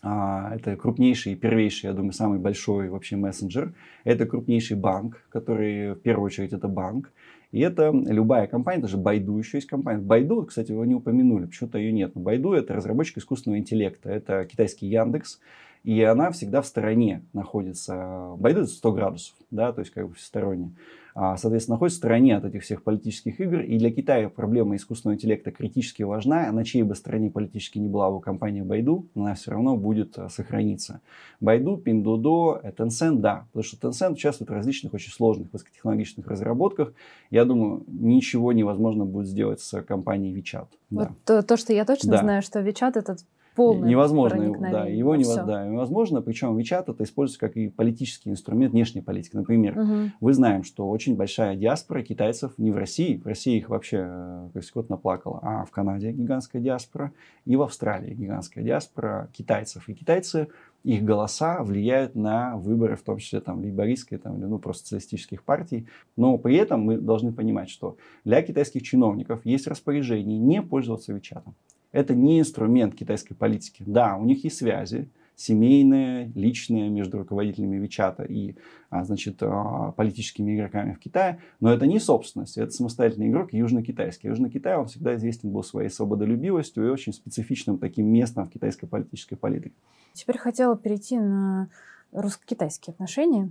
это 0.03 0.75
крупнейший, 0.75 1.35
первейший, 1.35 1.87
я 1.87 1.93
думаю, 1.93 2.11
самый 2.11 2.37
большой 2.37 2.89
вообще 2.89 3.15
мессенджер. 3.15 3.73
Это 4.03 4.25
крупнейший 4.25 4.75
банк, 4.75 5.25
который 5.29 5.93
в 5.93 6.01
первую 6.01 6.25
очередь 6.25 6.51
это 6.51 6.67
банк. 6.67 7.11
И 7.53 7.59
это 7.59 7.91
любая 7.91 8.47
компания, 8.47 8.81
даже 8.81 8.97
Байду 8.97 9.37
еще 9.37 9.57
есть 9.57 9.67
компания. 9.67 10.01
Байду, 10.01 10.43
кстати, 10.43 10.71
вы 10.71 10.87
не 10.87 10.95
упомянули, 10.95 11.45
почему-то 11.45 11.77
ее 11.77 11.93
нет. 11.93 12.15
Но 12.15 12.21
Байду 12.21 12.51
это 12.51 12.73
разработчик 12.73 13.19
искусственного 13.19 13.59
интеллекта. 13.59 14.09
Это 14.09 14.43
китайский 14.45 14.87
Яндекс. 14.87 15.39
И 15.83 16.01
она 16.01 16.31
всегда 16.31 16.61
в 16.61 16.65
стороне 16.65 17.23
находится. 17.31 18.35
Байду 18.39 18.61
это 18.61 18.69
100 18.69 18.91
градусов, 18.91 19.35
да, 19.51 19.71
то 19.71 19.81
есть 19.81 19.93
как 19.93 20.07
бы 20.07 20.15
всесторонне. 20.15 20.71
А, 21.15 21.37
соответственно, 21.37 21.75
находится 21.75 21.97
в 21.97 22.01
стороне 22.01 22.37
от 22.37 22.45
этих 22.45 22.63
всех 22.63 22.83
политических 22.83 23.39
игр. 23.39 23.59
И 23.59 23.77
для 23.77 23.91
Китая 23.91 24.29
проблема 24.29 24.75
искусственного 24.75 25.15
интеллекта 25.15 25.51
критически 25.51 26.03
важна. 26.03 26.51
На 26.51 26.63
чьей 26.63 26.83
бы 26.83 26.95
стороне 26.95 27.29
политически 27.29 27.77
не 27.77 27.87
была 27.87 28.09
бы 28.09 28.19
компания 28.19 28.63
Байду, 28.63 29.05
она 29.15 29.35
все 29.35 29.51
равно 29.51 29.77
будет 29.77 30.17
а, 30.17 30.29
сохраниться. 30.29 31.01
Байду, 31.39 31.81
Pinduoduo, 31.83 32.61
Tencent, 32.75 33.19
да. 33.19 33.45
Потому 33.51 33.63
что 33.63 33.87
Tencent 33.87 34.13
участвует 34.13 34.49
в 34.49 34.53
различных 34.53 34.93
очень 34.93 35.11
сложных 35.11 35.53
высокотехнологичных 35.53 36.27
разработках. 36.27 36.93
Я 37.29 37.45
думаю, 37.45 37.83
ничего 37.87 38.51
невозможно 38.51 39.05
будет 39.05 39.27
сделать 39.27 39.61
с 39.61 39.81
компанией 39.83 40.35
WeChat. 40.35 40.67
Вот 40.89 41.07
да. 41.07 41.15
то, 41.25 41.43
то, 41.43 41.57
что 41.57 41.73
я 41.73 41.85
точно 41.85 42.11
да. 42.11 42.17
знаю, 42.17 42.41
что 42.41 42.59
WeChat 42.59 42.93
это 42.95 43.17
полное 43.55 43.89
невозможно, 43.89 44.57
да, 44.59 44.85
его 44.85 45.15
невозможно, 45.15 45.45
да, 45.45 45.67
невозможно. 45.67 46.21
Причем 46.21 46.57
WeChat 46.57 46.85
это 46.87 47.03
используется 47.03 47.39
как 47.39 47.55
и 47.55 47.69
политический 47.69 48.29
инструмент 48.29 48.73
внешней 48.73 49.01
политики. 49.01 49.35
Например, 49.35 49.77
угу. 49.77 50.11
мы 50.19 50.33
знаем, 50.33 50.63
что 50.63 50.89
очень 50.89 51.15
большая 51.15 51.55
диаспора 51.55 52.01
китайцев 52.01 52.53
не 52.57 52.71
в 52.71 52.77
России, 52.77 53.17
в 53.17 53.25
России 53.25 53.57
их 53.57 53.69
вообще, 53.69 54.05
э, 54.05 54.49
как 54.53 54.63
сказать, 54.63 54.89
наплакала, 54.89 55.39
а 55.41 55.65
в 55.65 55.71
Канаде 55.71 56.11
гигантская 56.11 56.61
диаспора 56.61 57.11
и 57.45 57.55
в 57.55 57.61
Австралии 57.61 58.13
гигантская 58.13 58.63
диаспора 58.63 59.29
китайцев. 59.33 59.87
И 59.89 59.93
китайцы 59.93 60.47
их 60.83 61.03
голоса 61.03 61.63
влияют 61.63 62.15
на 62.15 62.57
выборы, 62.57 62.95
в 62.95 63.03
том 63.03 63.17
числе 63.17 63.39
там 63.39 63.61
лейбористской, 63.61 64.17
там, 64.17 64.39
ну, 64.39 64.59
просто 64.59 64.83
социалистических 64.83 65.43
партий. 65.43 65.87
Но 66.17 66.37
при 66.37 66.55
этом 66.57 66.81
мы 66.81 66.97
должны 66.97 67.31
понимать, 67.31 67.69
что 67.69 67.97
для 68.25 68.41
китайских 68.41 68.83
чиновников 68.83 69.45
есть 69.45 69.67
распоряжение 69.67 70.37
не 70.37 70.61
пользоваться 70.61 71.13
Вичатом. 71.13 71.55
Это 71.93 72.13
не 72.13 72.41
инструмент 72.41 72.95
китайской 72.95 73.35
политики. 73.35 73.83
Да, 73.85 74.17
у 74.17 74.25
них 74.25 74.43
есть 74.43 74.57
связи, 74.57 75.09
семейные, 75.35 76.31
личные 76.35 76.89
между 76.89 77.19
руководителями 77.19 77.77
Вичата 77.77 78.23
и 78.23 78.55
а, 78.89 79.03
значит, 79.03 79.37
а, 79.41 79.91
политическими 79.93 80.55
игроками 80.55 80.93
в 80.93 80.99
Китае, 80.99 81.39
но 81.59 81.71
это 81.71 81.87
не 81.87 81.99
собственность, 81.99 82.57
это 82.57 82.71
самостоятельный 82.71 83.29
игрок 83.29 83.53
южно-китайский. 83.53 84.27
Южный 84.27 84.49
Китай, 84.49 84.75
он 84.75 84.87
всегда 84.87 85.15
известен 85.15 85.51
был 85.51 85.63
своей 85.63 85.89
свободолюбивостью 85.89 86.85
и 86.85 86.89
очень 86.89 87.13
специфичным 87.13 87.77
таким 87.77 88.07
местом 88.07 88.45
в 88.45 88.49
китайской 88.49 88.87
политической 88.87 89.35
политике. 89.35 89.75
Теперь 90.13 90.37
хотела 90.37 90.77
перейти 90.77 91.19
на 91.19 91.69
русско-китайские 92.11 92.93
отношения. 92.93 93.49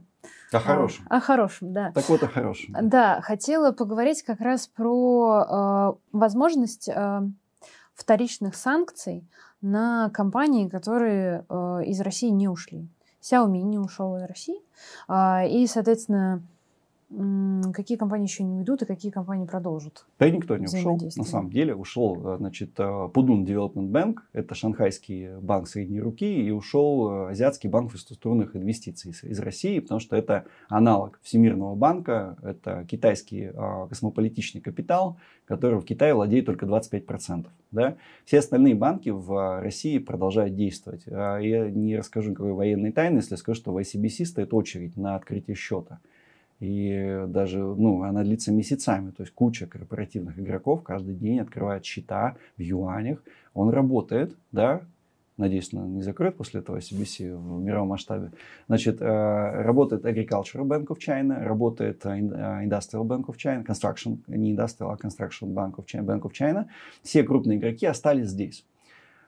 О 0.53 0.61
хорошем. 0.61 1.07
О, 1.09 1.17
о 1.17 1.21
хорошем, 1.21 1.73
да. 1.73 1.91
Так 1.93 2.09
вот, 2.09 2.23
о 2.23 2.29
хорошем. 2.29 2.75
Да, 2.81 3.21
хотела 3.21 3.73
поговорить 3.73 4.23
как 4.23 4.41
раз 4.41 4.69
про 4.69 5.97
э, 5.97 6.17
возможность 6.17 6.89
э, 6.89 7.23
вторичных 8.03 8.55
санкций 8.57 9.25
на 9.61 10.11
компании, 10.11 10.69
которые 10.69 11.45
э, 11.49 11.85
из 11.87 12.01
России 12.01 12.29
не 12.29 12.49
ушли. 12.49 12.89
Xiaomi 13.21 13.63
не 13.63 13.79
ушел 13.79 14.17
из 14.17 14.25
России. 14.25 14.61
Э, 15.09 15.49
и, 15.49 15.67
соответственно, 15.67 16.43
какие 17.73 17.97
компании 17.97 18.27
еще 18.27 18.43
не 18.43 18.55
уйдут 18.55 18.83
и 18.83 18.87
какие 18.87 19.11
компании 19.11 19.47
продолжут? 19.47 20.07
Да 20.19 20.31
никто 20.31 20.57
не 20.57 20.67
ушел. 20.67 20.99
На 21.17 21.25
самом 21.25 21.51
деле 21.51 21.75
ушел, 21.75 22.35
э, 22.35 22.37
значит, 22.39 22.79
э, 22.79 22.83
Pudun 22.83 23.45
Development 23.45 23.91
Bank, 23.91 24.17
это 24.33 24.55
шанхайский 24.55 25.37
банк 25.39 25.69
средней 25.69 26.01
руки, 26.01 26.25
и 26.25 26.51
ушел 26.51 27.11
э, 27.11 27.31
Азиатский 27.31 27.69
банк 27.69 27.87
инфраструктурных 27.87 28.57
инвестиций 28.57 29.13
из 29.23 29.39
России, 29.41 29.81
потому 29.81 30.01
что 30.01 30.17
это 30.17 30.47
аналог 30.69 31.21
Всемирного 31.23 31.75
банка, 31.75 32.37
это 32.43 32.87
китайский 32.89 33.51
космополитичный 33.89 34.61
капитал, 34.61 35.19
который 35.45 35.79
в 35.81 35.85
Китае 35.85 36.15
владеет 36.15 36.47
только 36.47 36.67
25%. 36.67 37.47
Да? 37.71 37.97
Все 38.25 38.39
остальные 38.39 38.75
банки 38.75 39.11
в 39.11 39.61
России 39.61 39.99
продолжают 39.99 40.55
действовать. 40.55 41.05
А 41.07 41.39
я 41.39 41.71
не 41.71 41.97
расскажу 41.97 42.31
никакой 42.31 42.53
военной 42.53 42.93
тайны, 42.93 43.19
если 43.19 43.37
скажу, 43.37 43.61
что 43.61 43.73
в 43.73 43.79
ICBC 43.79 44.25
стоит 44.25 44.55
очередь 44.55 44.97
на 44.97 45.17
открытие 45.17 45.57
счета. 45.57 46.01
И 46.63 47.25
даже, 47.27 47.59
ну, 47.59 48.05
она 48.05 48.23
длится 48.23 48.53
месяцами. 48.53 49.11
То 49.11 49.25
есть 49.25 49.35
куча 49.35 49.67
корпоративных 49.67 50.39
игроков 50.39 50.85
каждый 50.85 51.17
день 51.17 51.41
открывает 51.41 51.85
счета 51.85 52.37
в 52.57 52.61
юанях. 52.63 53.21
Он 53.53 53.71
работает, 53.71 54.37
да, 54.53 54.83
надеюсь, 55.39 55.73
не 55.73 56.03
закроет 56.03 56.37
после 56.37 56.61
этого 56.61 56.77
CBC 56.79 57.37
в 57.37 57.61
мировом 57.61 57.89
масштабе. 57.89 58.31
Значит, 58.69 59.03
э, 59.03 59.05
работает 59.05 60.05
Agricultural 60.05 60.65
Bank 60.65 60.87
of 60.87 60.99
China, 61.05 61.43
работает 61.43 62.07
э, 62.07 62.11
Industrial 62.11 63.05
Bank 63.05 63.25
of 63.25 63.35
China, 63.37 63.65
Construction, 63.65 64.19
не 64.29 64.55
Industrial, 64.55 64.93
а 64.93 64.95
Construction 64.95 65.53
Bank 65.53 65.75
of 65.79 65.85
China, 65.87 66.05
Bank 66.05 66.21
of 66.21 66.31
China. 66.31 66.67
Все 67.03 67.25
крупные 67.25 67.59
игроки 67.59 67.87
остались 67.87 68.29
здесь. 68.29 68.65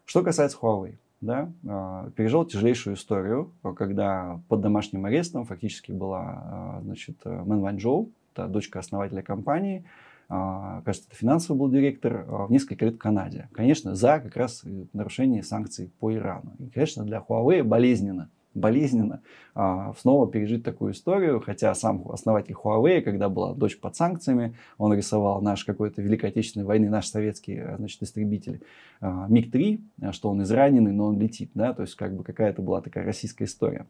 Что 0.04 0.22
касается 0.22 0.56
Huawei 0.62 0.94
да, 1.20 1.50
а, 1.66 2.10
пережил 2.10 2.44
тяжелейшую 2.44 2.96
историю, 2.96 3.52
когда 3.76 4.40
под 4.48 4.60
домашним 4.60 5.04
арестом 5.06 5.44
фактически 5.44 5.92
была 5.92 6.22
а, 6.24 6.80
значит, 6.82 7.16
Мэн 7.24 7.60
Ванчжоу, 7.60 8.10
это 8.32 8.46
дочка 8.48 8.78
основателя 8.78 9.22
компании, 9.22 9.84
а, 10.28 10.82
кажется, 10.84 11.08
это 11.08 11.16
финансовый 11.16 11.58
был 11.58 11.70
директор, 11.70 12.24
в 12.26 12.50
несколько 12.50 12.84
лет 12.86 12.94
в 12.94 12.98
Канаде. 12.98 13.48
Конечно, 13.52 13.94
за 13.94 14.20
как 14.20 14.36
раз 14.36 14.64
нарушение 14.92 15.42
санкций 15.42 15.90
по 16.00 16.12
Ирану. 16.12 16.52
И, 16.58 16.68
конечно, 16.70 17.04
для 17.04 17.18
Huawei 17.18 17.62
болезненно 17.62 18.30
болезненно 18.54 19.20
а, 19.54 19.92
снова 19.98 20.30
пережить 20.30 20.64
такую 20.64 20.92
историю, 20.92 21.40
хотя 21.40 21.74
сам 21.74 22.08
основатель 22.10 22.54
Huawei, 22.54 23.00
когда 23.00 23.28
была 23.28 23.54
дочь 23.54 23.78
под 23.78 23.96
санкциями, 23.96 24.54
он 24.78 24.94
рисовал 24.94 25.40
наш 25.42 25.64
какой-то 25.64 26.02
Великой 26.02 26.30
Отечественной 26.30 26.66
войны, 26.66 26.88
наш 26.88 27.06
советский, 27.06 27.62
значит, 27.76 28.02
истребитель 28.02 28.62
а, 29.00 29.26
МиГ-3, 29.28 30.12
что 30.12 30.30
он 30.30 30.42
израненный, 30.42 30.92
но 30.92 31.06
он 31.06 31.18
летит, 31.18 31.50
да, 31.54 31.72
то 31.72 31.82
есть 31.82 31.94
как 31.94 32.16
бы 32.16 32.24
какая-то 32.24 32.62
была 32.62 32.80
такая 32.80 33.04
российская 33.04 33.44
история. 33.44 33.86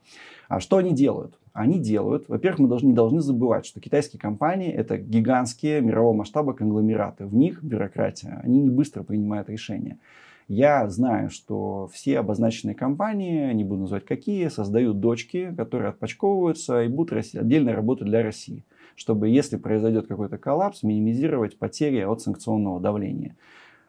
А 0.49 0.61
что 0.61 0.79
они 0.79 0.93
делают? 0.93 1.39
Они 1.53 1.79
делают, 1.79 2.29
во-первых, 2.29 2.61
мы 2.61 2.69
должны, 2.69 2.89
не 2.89 2.95
должны 2.95 3.21
забывать, 3.21 3.65
что 3.65 3.81
китайские 3.81 4.21
компании 4.21 4.73
это 4.73 4.97
гигантские 4.97 5.81
мирового 5.81 6.15
масштаба 6.15 6.53
конгломераты. 6.53 7.27
В 7.27 7.35
них 7.35 7.63
бюрократия, 7.63 8.41
они 8.43 8.61
не 8.61 8.71
быстро 8.71 9.03
принимают 9.05 9.49
решения. 9.49 9.99
Я 10.47 10.89
знаю, 10.91 11.31
что 11.31 11.89
все 11.93 12.19
обозначенные 12.19 12.75
компании, 12.75 13.53
не 13.55 13.65
буду 13.65 13.83
называть 13.83 14.05
какие, 14.05 14.49
создают 14.49 15.01
дочки, 15.01 15.55
которые 15.57 15.89
отпочковываются 15.89 16.83
и 16.83 16.89
будут 16.89 17.35
отдельно 17.35 17.73
работать 17.73 18.07
для 18.07 18.23
России, 18.23 18.63
чтобы, 18.95 19.29
если 19.29 19.57
произойдет 19.57 20.07
какой-то 20.07 20.37
коллапс, 20.37 20.83
минимизировать 20.83 21.59
потери 21.59 22.01
от 22.01 22.21
санкционного 22.21 22.79
давления 22.79 23.37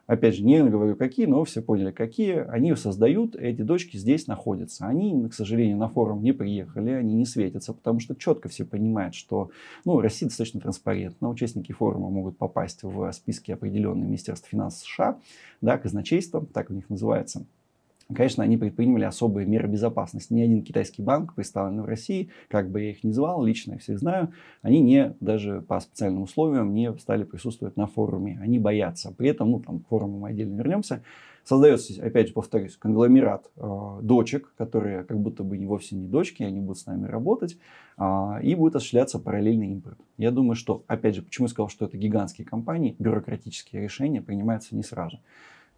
опять 0.06 0.36
же, 0.36 0.44
не 0.44 0.62
говорю 0.62 0.96
какие, 0.96 1.26
но 1.26 1.44
все 1.44 1.62
поняли 1.62 1.90
какие, 1.90 2.46
они 2.48 2.74
создают, 2.76 3.36
эти 3.36 3.62
дочки 3.62 3.96
здесь 3.96 4.26
находятся. 4.26 4.86
Они, 4.86 5.28
к 5.28 5.34
сожалению, 5.34 5.76
на 5.76 5.88
форум 5.88 6.22
не 6.22 6.32
приехали, 6.32 6.90
они 6.90 7.14
не 7.14 7.26
светятся, 7.26 7.72
потому 7.72 8.00
что 8.00 8.14
четко 8.14 8.48
все 8.48 8.64
понимают, 8.64 9.14
что 9.14 9.50
ну, 9.84 10.00
Россия 10.00 10.28
достаточно 10.28 10.60
транспарентна, 10.60 11.28
участники 11.28 11.72
форума 11.72 12.10
могут 12.10 12.38
попасть 12.38 12.82
в 12.82 13.10
списки 13.12 13.50
определенные 13.50 14.06
Министерства 14.06 14.48
финансов 14.48 14.86
США, 14.86 15.18
да, 15.60 15.78
казначейство, 15.78 16.44
так 16.46 16.70
у 16.70 16.74
них 16.74 16.88
называется. 16.88 17.44
Конечно, 18.14 18.44
они 18.44 18.56
предприняли 18.56 19.04
особые 19.04 19.46
меры 19.46 19.66
безопасности. 19.66 20.32
Ни 20.32 20.40
один 20.40 20.62
китайский 20.62 21.02
банк, 21.02 21.34
представленный 21.34 21.82
в 21.82 21.86
России, 21.86 22.30
как 22.48 22.70
бы 22.70 22.80
я 22.80 22.90
их 22.90 23.02
ни 23.02 23.10
звал, 23.10 23.42
лично 23.42 23.72
я 23.72 23.78
всех 23.78 23.98
знаю, 23.98 24.32
они 24.62 24.80
не, 24.80 25.16
даже 25.18 25.60
по 25.62 25.80
специальным 25.80 26.22
условиям, 26.22 26.72
не 26.72 26.96
стали 26.98 27.24
присутствовать 27.24 27.76
на 27.76 27.88
форуме. 27.88 28.38
Они 28.40 28.60
боятся. 28.60 29.12
При 29.12 29.28
этом, 29.28 29.50
ну, 29.50 29.60
там, 29.60 29.80
к 29.80 29.88
форуму 29.88 30.20
мы 30.20 30.28
отдельно 30.28 30.56
вернемся, 30.56 31.02
создается, 31.42 32.00
опять 32.00 32.28
же, 32.28 32.32
повторюсь, 32.32 32.76
конгломерат 32.76 33.50
э, 33.56 33.98
дочек, 34.02 34.52
которые 34.56 35.02
как 35.02 35.18
будто 35.18 35.42
бы 35.42 35.58
не 35.58 35.66
вовсе 35.66 35.96
не 35.96 36.06
дочки, 36.06 36.44
они 36.44 36.60
будут 36.60 36.78
с 36.78 36.86
нами 36.86 37.06
работать, 37.06 37.56
э, 37.98 38.38
и 38.42 38.54
будет 38.54 38.76
осуществляться 38.76 39.18
параллельный 39.18 39.72
импорт. 39.72 39.98
Я 40.16 40.30
думаю, 40.30 40.54
что, 40.54 40.84
опять 40.86 41.16
же, 41.16 41.22
почему 41.22 41.46
я 41.46 41.50
сказал, 41.50 41.68
что 41.68 41.86
это 41.86 41.96
гигантские 41.96 42.46
компании, 42.46 42.94
бюрократические 42.98 43.82
решения 43.82 44.22
принимаются 44.22 44.76
не 44.76 44.82
сразу. 44.82 45.18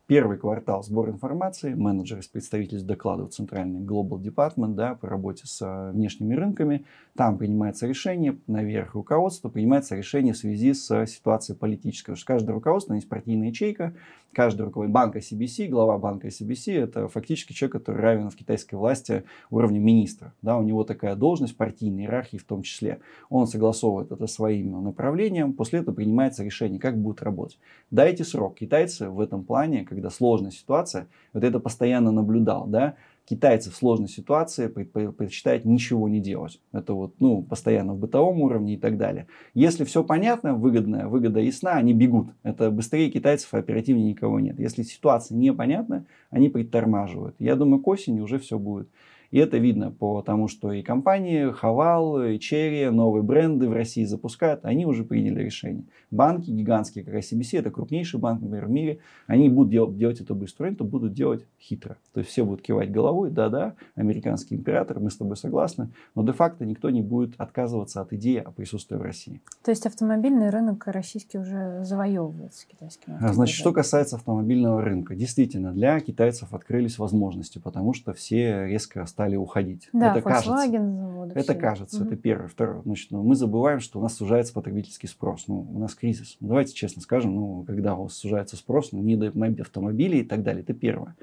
Первый 0.09 0.38
квартал 0.38 0.82
сбор 0.82 1.11
информации, 1.11 1.74
менеджеры 1.74 2.22
из 2.22 2.28
представительств 2.28 2.88
докладывают 2.88 3.34
центральный 3.34 3.80
Global 3.80 4.18
Department 4.18 4.72
да, 4.72 4.94
по 4.94 5.06
работе 5.06 5.46
с 5.46 5.61
э, 5.61 5.90
внешними 5.92 6.34
рынками. 6.34 6.86
Там 7.14 7.36
принимается 7.36 7.86
решение, 7.86 8.38
наверх 8.46 8.94
руководство 8.94 9.50
принимается 9.50 9.96
решение 9.96 10.32
в 10.32 10.38
связи 10.38 10.72
с 10.72 11.04
ситуацией 11.04 11.59
политической. 11.59 12.12
Потому 12.12 12.16
что 12.16 12.26
каждое 12.26 12.52
руководство 12.52 12.94
есть 12.94 13.06
партийная 13.06 13.48
ячейка, 13.48 13.94
каждый 14.39 14.62
руководитель 14.62 14.95
банка 14.95 15.18
CBC, 15.18 15.66
глава 15.66 15.99
банка 15.99 16.28
CBC, 16.28 16.72
это 16.80 17.09
фактически 17.09 17.53
человек, 17.53 17.72
который 17.72 18.01
равен 18.01 18.30
в 18.30 18.36
китайской 18.36 18.76
власти 18.76 19.24
уровню 19.51 19.80
министра. 19.80 20.32
Да, 20.43 20.57
у 20.57 20.62
него 20.62 20.84
такая 20.84 21.16
должность, 21.16 21.57
партийной 21.57 22.05
иерархии 22.05 22.36
в 22.36 22.45
том 22.45 22.62
числе. 22.62 23.01
Он 23.30 23.49
согласовывает 23.49 24.12
это 24.12 24.28
своим 24.28 24.84
направлением, 24.84 25.55
после 25.55 25.80
этого 25.80 25.93
принимается 25.93 26.45
решение, 26.45 26.78
как 26.78 26.97
будет 26.97 27.20
работать. 27.20 27.59
Дайте 27.91 28.22
срок. 28.22 28.55
Китайцы 28.55 29.09
в 29.09 29.18
этом 29.18 29.43
плане, 29.43 29.84
когда 29.84 30.09
сложная 30.09 30.53
ситуация, 30.53 31.09
вот 31.32 31.43
это 31.43 31.59
постоянно 31.59 32.12
наблюдал, 32.12 32.68
да, 32.68 32.95
китайцы 33.29 33.70
в 33.70 33.76
сложной 33.76 34.09
ситуации 34.09 34.68
предпочитают 34.68 35.64
ничего 35.64 36.09
не 36.09 36.20
делать. 36.20 36.61
Это 36.72 36.95
вот, 36.95 37.14
ну, 37.20 37.43
постоянно 37.43 37.93
в 37.93 37.99
бытовом 37.99 38.41
уровне 38.41 38.74
и 38.74 38.76
так 38.79 38.97
далее. 38.97 39.26
Если 39.55 39.85
все 39.85 40.03
понятно, 40.03 40.55
выгодная, 40.55 41.07
выгода 41.09 41.41
ясна, 41.41 41.72
они 41.72 41.93
бегут. 41.93 42.29
Это 42.43 42.70
быстрее 42.70 43.11
китайцев, 43.11 43.53
а 43.53 43.59
оперативнее 43.59 44.11
никого 44.11 44.41
нет. 44.41 44.59
Если 44.59 44.83
ситуация 44.83 45.37
непонятна, 45.37 46.07
они 46.31 46.49
притормаживают. 46.49 47.35
Я 47.39 47.55
думаю, 47.57 47.83
к 47.83 47.89
осени 47.89 48.20
уже 48.20 48.39
все 48.39 48.59
будет. 48.59 48.89
И 49.31 49.39
это 49.39 49.59
видно 49.59 49.91
по 49.91 50.22
тому, 50.22 50.49
что 50.49 50.72
и 50.72 50.83
компании 50.83 51.51
Хавал, 51.53 52.22
и 52.22 52.39
Черри, 52.39 52.89
новые 52.89 53.22
бренды 53.22 53.68
в 53.68 53.72
России 53.72 54.05
запускают, 54.05 54.64
они 54.64 54.87
уже 54.87 55.05
приняли 55.05 55.43
решение. 55.43 55.85
Банки 56.11 56.51
гигантские, 56.51 57.05
как 57.05 57.14
ICBC, 57.14 57.59
это 57.59 57.70
крупнейший 57.70 58.18
банк, 58.20 58.41
например, 58.41 58.66
в 58.66 58.70
мире, 58.70 58.99
они 59.26 59.51
будут 59.51 59.70
делать, 59.70 59.99
делать 59.99 60.20
это 60.20 60.35
быстро, 60.35 60.64
они 60.64 60.74
это 60.74 60.85
будут 60.85 61.12
делать 61.12 61.45
хитро. 61.61 61.99
То 62.14 62.20
есть 62.20 62.31
все 62.31 62.45
будут 62.45 62.62
кивать 62.62 62.91
головой, 62.91 63.31
да-да, 63.31 63.74
американский 63.97 64.55
император, 64.55 64.99
мы 64.99 65.11
с 65.11 65.16
тобой 65.16 65.37
согласны, 65.37 65.91
но 66.14 66.24
де-факто 66.24 66.64
никто 66.64 66.89
не 66.89 67.03
будет 67.03 67.35
отказываться 67.37 68.01
от 68.01 68.14
идеи 68.14 68.39
о 68.39 68.51
присутствии 68.51 68.97
в 68.97 69.03
России. 69.03 69.43
То 69.62 69.70
есть 69.70 69.85
автомобильный 69.85 70.49
рынок 70.49 70.87
российский 70.87 71.39
уже 71.39 71.85
завоевывается 71.85 72.66
китайским 72.66 73.18
а, 73.20 73.33
Значит, 73.35 73.57
что 73.57 73.72
касается 73.72 74.16
автомобильного 74.16 74.83
рынка, 74.83 75.14
действительно, 75.14 75.72
для 75.72 76.01
китайцев 76.01 76.55
открылись 76.55 76.99
возможности, 76.99 77.59
потому 77.59 77.93
что 77.93 78.14
все 78.14 78.66
резко 78.66 79.03
стали 79.19 79.35
уходить. 79.35 79.89
Да, 79.93 80.12
это 80.12 80.23
кажется. 80.23 80.69
Заводы, 80.69 81.33
это 81.35 81.55
кажется, 81.57 81.97
угу. 81.97 82.07
это 82.07 82.16
первое. 82.16 82.47
Второе, 82.47 82.83
значит, 82.83 83.11
ну, 83.11 83.25
мы 83.25 83.35
забываем, 83.35 83.81
что 83.81 83.99
у 83.99 84.03
нас 84.03 84.14
сужается 84.14 84.55
потребительский 84.55 85.09
спрос. 85.09 85.49
Ну, 85.49 85.66
у 85.75 85.79
нас 85.81 85.97
кризис. 85.97 86.37
Ну, 86.39 86.47
давайте 86.47 86.73
честно 86.73 87.03
скажем, 87.03 87.35
ну, 87.35 87.64
когда 87.66 87.97
у 87.97 88.05
вас 88.05 88.12
сужается 88.12 88.57
спрос, 88.57 88.93
ну, 88.93 89.03
не 89.03 89.16
до 89.16 89.33
автомобилей 89.61 90.21
и 90.21 90.25
так 90.25 90.45
далее, 90.45 90.62
это 90.62 90.73
первое. 90.73 91.16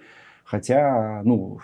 Хотя, 0.44 1.22
ну, 1.24 1.60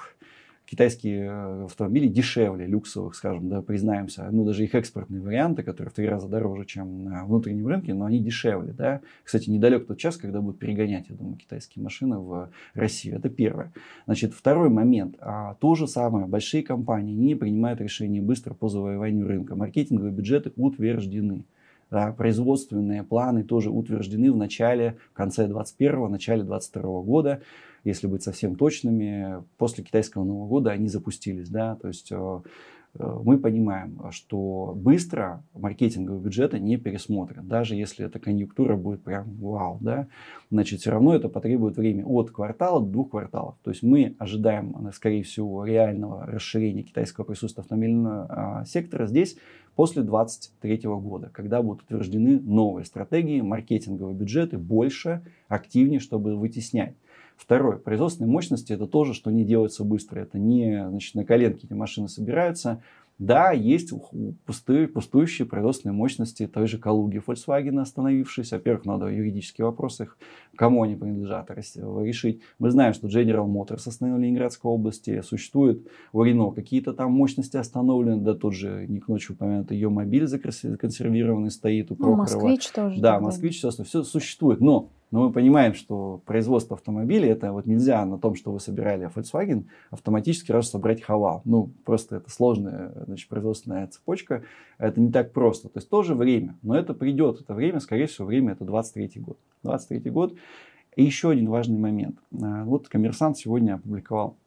китайские 0.72 1.26
э, 1.26 1.63
автомобили 1.65 2.07
дешевле 2.07 2.65
люксовых, 2.65 3.13
скажем, 3.13 3.49
да, 3.49 3.61
признаемся. 3.61 4.30
Ну, 4.32 4.45
даже 4.45 4.63
их 4.63 4.74
экспортные 4.74 5.22
варианты, 5.22 5.63
которые 5.63 5.91
в 5.91 5.93
три 5.93 6.07
раза 6.07 6.30
дороже, 6.30 6.63
чем 6.63 7.03
на 7.03 7.26
внутреннем 7.26 7.67
рынке, 7.67 7.93
но 7.93 8.05
они 8.05 8.19
дешевле, 8.19 8.72
да. 8.72 9.01
Кстати, 9.26 9.49
недалек 9.49 9.86
тот 9.86 9.97
час, 9.97 10.15
когда 10.15 10.39
будут 10.39 10.59
перегонять, 10.59 11.09
я 11.09 11.15
думаю, 11.17 11.36
китайские 11.36 11.84
машины 11.84 12.19
в 12.19 12.49
Россию. 12.74 13.17
Это 13.17 13.28
первое. 13.28 13.74
Значит, 14.05 14.34
второй 14.34 14.69
момент. 14.69 15.17
А, 15.19 15.55
то 15.55 15.76
же 15.76 15.88
самое. 15.88 16.26
Большие 16.26 16.63
компании 16.63 17.15
не 17.15 17.36
принимают 17.36 17.82
решения 17.82 18.22
быстро 18.22 18.53
по 18.53 18.69
завоеванию 18.69 19.28
рынка. 19.28 19.57
Маркетинговые 19.57 20.13
бюджеты 20.13 20.53
утверждены. 20.55 21.43
Да, 21.89 22.13
производственные 22.13 23.03
планы 23.03 23.43
тоже 23.43 23.69
утверждены 23.69 24.32
в 24.32 24.38
начале, 24.38 24.95
в 25.11 25.17
конце 25.17 25.47
21 25.47 26.09
начале 26.09 26.43
22 26.43 27.01
года 27.01 27.41
если 27.84 28.08
быть 28.08 28.24
совсем 28.24 28.56
точными, 28.56 29.44
после 29.58 29.84
китайского 29.84 30.24
Нового 30.24 30.48
года 30.48 30.72
они 30.72 30.88
запустились. 30.88 31.50
Да? 31.50 31.76
То 31.76 31.88
есть 31.88 32.12
э, 32.12 32.42
э, 32.96 33.20
мы 33.24 33.38
понимаем, 33.38 34.00
что 34.12 34.74
быстро 34.76 35.44
маркетинговые 35.54 36.22
бюджеты 36.22 36.60
не 36.60 36.78
пересмотрят, 36.78 37.48
даже 37.48 37.76
если 37.76 38.06
эта 38.06 38.20
конъюнктура 38.20 38.76
будет 38.76 39.04
прям 39.04 39.36
вау, 39.38 39.78
да, 39.82 40.08
значит, 40.52 40.82
все 40.82 40.92
равно 40.92 41.16
это 41.16 41.30
потребует 41.30 41.78
времени 41.78 42.04
от 42.06 42.32
квартала 42.32 42.80
до 42.80 42.88
двух 42.88 43.12
кварталов. 43.12 43.56
То 43.64 43.72
есть 43.72 43.82
мы 43.84 44.16
ожидаем, 44.20 44.92
скорее 44.94 45.24
всего, 45.24 45.66
реального 45.66 46.26
расширения 46.26 46.84
китайского 46.84 47.26
присутствия 47.26 47.62
автомобильного 47.62 48.26
а, 48.30 48.66
сектора 48.66 49.08
здесь 49.08 49.38
после 49.76 50.04
2023 50.04 50.82
года, 50.84 51.30
когда 51.34 51.62
будут 51.62 51.84
утверждены 51.84 52.40
новые 52.40 52.86
стратегии, 52.86 53.42
маркетинговые 53.42 54.16
бюджеты 54.16 54.58
больше, 54.58 55.24
активнее, 55.48 56.00
чтобы 56.00 56.36
вытеснять 56.36 56.96
Второе, 57.42 57.78
производственные 57.78 58.32
мощности 58.32 58.72
это 58.72 58.86
тоже, 58.86 59.16
что 59.16 59.32
не 59.32 59.44
делается 59.44 59.84
быстро. 59.84 60.20
Это 60.20 60.38
не 60.38 60.88
значит, 60.88 61.16
на 61.16 61.26
коленке 61.26 61.66
эти 61.66 61.74
машины 61.74 62.08
собираются. 62.08 62.84
Да, 63.18 63.52
есть 63.52 63.92
пустые, 64.46 64.88
пустующие 64.88 65.48
производственные 65.48 65.96
мощности 65.96 66.46
той 66.46 66.68
же 66.68 66.78
Калуги 66.78 67.18
Volkswagen 67.18 67.80
остановившись. 67.80 68.52
Во-первых, 68.52 68.86
надо 68.86 69.08
юридические 69.08 69.66
вопросы, 69.66 70.08
кому 70.56 70.84
они 70.84 70.96
принадлежат, 70.96 71.50
решить. 71.50 72.42
Мы 72.60 72.70
знаем, 72.70 72.94
что 72.94 73.08
General 73.08 73.48
Motors 73.48 73.88
остановили 73.88 74.20
в 74.20 74.22
Ленинградской 74.22 74.70
области. 74.70 75.22
Существует 75.22 75.88
у 76.14 76.24
Renault 76.24 76.54
какие-то 76.54 76.94
там 76.94 77.12
мощности 77.12 77.58
остановлены. 77.58 78.22
Да 78.22 78.36
тут 78.36 78.54
же 78.54 78.86
не 78.88 79.00
к 79.00 79.08
ночи 79.08 79.32
упомянутый 79.32 79.78
ее 79.78 79.89
мобиль 79.89 80.28
законсервированный 80.28 81.50
стоит 81.50 81.92
у 81.92 81.96
Прохорова. 81.96 82.16
Ну, 82.16 82.22
москвич 82.22 82.72
тоже. 82.72 83.02
Да, 83.02 83.20
москвич, 83.20 83.58
все, 83.58 83.72
все 83.72 84.04
существует. 84.04 84.62
Но 84.62 84.92
но 85.12 85.28
мы 85.28 85.34
понимаем, 85.34 85.74
что 85.74 86.22
производство 86.26 86.78
автомобилей, 86.78 87.28
это 87.28 87.51
вот 87.51 87.66
нельзя 87.66 88.03
на 88.05 88.18
том, 88.18 88.34
что 88.36 88.53
вы 88.53 88.62
собирали 88.62 89.09
Volkswagen, 89.14 89.66
автоматически 89.89 90.47
сразу 90.47 90.70
собрать 90.70 91.01
Хавал. 91.01 91.41
Ну, 91.43 91.72
просто 91.84 92.16
это 92.16 92.32
сложная 92.32 92.93
значит, 93.05 93.28
производственная 93.28 93.88
цепочка. 93.88 94.43
Это 94.78 95.01
не 95.01 95.12
так 95.12 95.34
просто. 95.34 95.68
То 95.68 95.80
есть 95.80 95.89
тоже 95.89 96.16
время. 96.16 96.57
Но 96.62 96.76
это 96.76 96.93
придет. 96.93 97.41
Это 97.41 97.53
время, 97.53 97.82
скорее 97.82 98.07
всего, 98.07 98.26
время 98.26 98.53
это 98.53 98.64
23 98.64 99.22
год. 99.22 99.38
23 99.64 100.09
год. 100.12 100.36
И 100.95 101.03
еще 101.03 101.32
один 101.32 101.49
важный 101.49 101.78
момент. 101.78 102.18
А, 102.41 102.64
вот 102.64 102.88
коммерсант 102.88 103.38
сегодня 103.38 103.76
опубликовал 103.76 104.38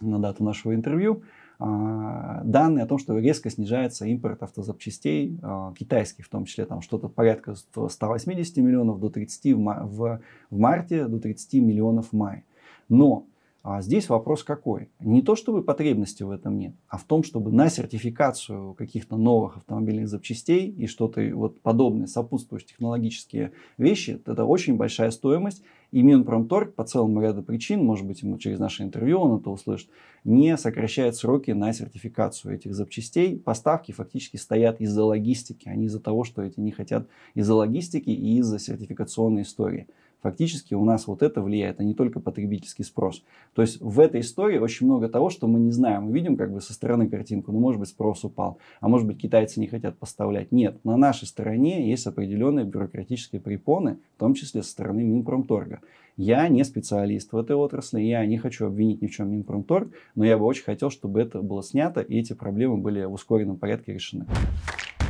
на 0.00 0.18
дату 0.18 0.42
нашего 0.42 0.74
интервью 0.74 1.22
а, 1.22 1.37
данные 1.58 2.84
о 2.84 2.86
том, 2.86 2.98
что 2.98 3.18
резко 3.18 3.50
снижается 3.50 4.06
импорт 4.06 4.42
автозапчастей, 4.42 5.38
а, 5.42 5.72
китайских 5.76 6.26
в 6.26 6.28
том 6.28 6.44
числе, 6.44 6.66
там 6.66 6.82
что-то 6.82 7.08
порядка 7.08 7.54
180 7.54 8.58
миллионов 8.58 9.00
до 9.00 9.10
30 9.10 9.54
в, 9.54 9.58
в, 9.58 10.20
в 10.50 10.58
марте, 10.58 11.06
до 11.06 11.18
30 11.18 11.54
миллионов 11.54 12.10
в 12.10 12.12
мае. 12.12 12.44
Но 12.88 13.26
А 13.62 13.82
здесь 13.82 14.08
вопрос 14.08 14.44
какой? 14.44 14.88
Не 15.00 15.20
то, 15.20 15.34
чтобы 15.34 15.62
потребности 15.62 16.22
в 16.22 16.30
этом 16.30 16.58
нет, 16.58 16.74
а 16.88 16.96
в 16.96 17.04
том, 17.04 17.24
чтобы 17.24 17.50
на 17.50 17.68
сертификацию 17.68 18.74
каких-то 18.74 19.16
новых 19.16 19.56
автомобильных 19.56 20.08
запчастей 20.08 20.70
и 20.70 20.86
что-то 20.86 21.20
вот 21.34 21.60
подобное, 21.60 22.06
сопутствующие 22.06 22.68
технологические 22.68 23.52
вещи, 23.76 24.22
это 24.24 24.44
очень 24.44 24.76
большая 24.76 25.10
стоимость. 25.10 25.62
И 25.90 26.02
Минпромторг 26.02 26.74
по 26.74 26.84
целому 26.84 27.20
ряду 27.20 27.42
причин, 27.42 27.84
может 27.84 28.06
быть, 28.06 28.22
ему 28.22 28.38
через 28.38 28.58
наше 28.58 28.82
интервью 28.82 29.20
он 29.20 29.40
это 29.40 29.50
услышит, 29.50 29.88
не 30.22 30.56
сокращает 30.56 31.16
сроки 31.16 31.50
на 31.50 31.72
сертификацию 31.72 32.54
этих 32.54 32.74
запчастей. 32.74 33.38
Поставки 33.38 33.92
фактически 33.92 34.36
стоят 34.36 34.80
из-за 34.80 35.02
логистики, 35.02 35.68
а 35.68 35.74
не 35.74 35.86
из-за 35.86 36.00
того, 36.00 36.24
что 36.24 36.42
эти 36.42 36.60
не 36.60 36.72
хотят 36.72 37.08
из-за 37.34 37.54
логистики 37.54 38.10
и 38.10 38.38
из-за 38.38 38.58
сертификационной 38.58 39.42
истории 39.42 39.88
фактически 40.22 40.74
у 40.74 40.84
нас 40.84 41.06
вот 41.06 41.22
это 41.22 41.42
влияет, 41.42 41.80
а 41.80 41.84
не 41.84 41.94
только 41.94 42.20
потребительский 42.20 42.84
спрос. 42.84 43.22
То 43.54 43.62
есть 43.62 43.80
в 43.80 44.00
этой 44.00 44.20
истории 44.20 44.58
очень 44.58 44.86
много 44.86 45.08
того, 45.08 45.30
что 45.30 45.46
мы 45.46 45.58
не 45.58 45.70
знаем. 45.70 46.04
Мы 46.04 46.12
видим 46.12 46.36
как 46.36 46.52
бы 46.52 46.60
со 46.60 46.72
стороны 46.72 47.08
картинку, 47.08 47.52
ну 47.52 47.60
может 47.60 47.80
быть 47.80 47.88
спрос 47.88 48.24
упал, 48.24 48.58
а 48.80 48.88
может 48.88 49.06
быть 49.06 49.18
китайцы 49.18 49.60
не 49.60 49.66
хотят 49.66 49.98
поставлять. 49.98 50.52
Нет, 50.52 50.84
на 50.84 50.96
нашей 50.96 51.26
стороне 51.26 51.88
есть 51.88 52.06
определенные 52.06 52.64
бюрократические 52.64 53.40
препоны, 53.40 53.98
в 54.16 54.20
том 54.20 54.34
числе 54.34 54.62
со 54.62 54.70
стороны 54.70 55.02
Минпромторга. 55.02 55.80
Я 56.16 56.48
не 56.48 56.64
специалист 56.64 57.32
в 57.32 57.36
этой 57.36 57.54
отрасли, 57.54 58.00
я 58.00 58.26
не 58.26 58.38
хочу 58.38 58.66
обвинить 58.66 59.00
ни 59.00 59.06
в 59.06 59.12
чем 59.12 59.30
Минпромторг, 59.30 59.92
но 60.16 60.24
я 60.24 60.36
бы 60.36 60.44
очень 60.44 60.64
хотел, 60.64 60.90
чтобы 60.90 61.20
это 61.20 61.42
было 61.42 61.62
снято 61.62 62.00
и 62.00 62.18
эти 62.18 62.32
проблемы 62.32 62.78
были 62.78 63.04
в 63.04 63.12
ускоренном 63.12 63.56
порядке 63.56 63.94
решены. 63.94 64.26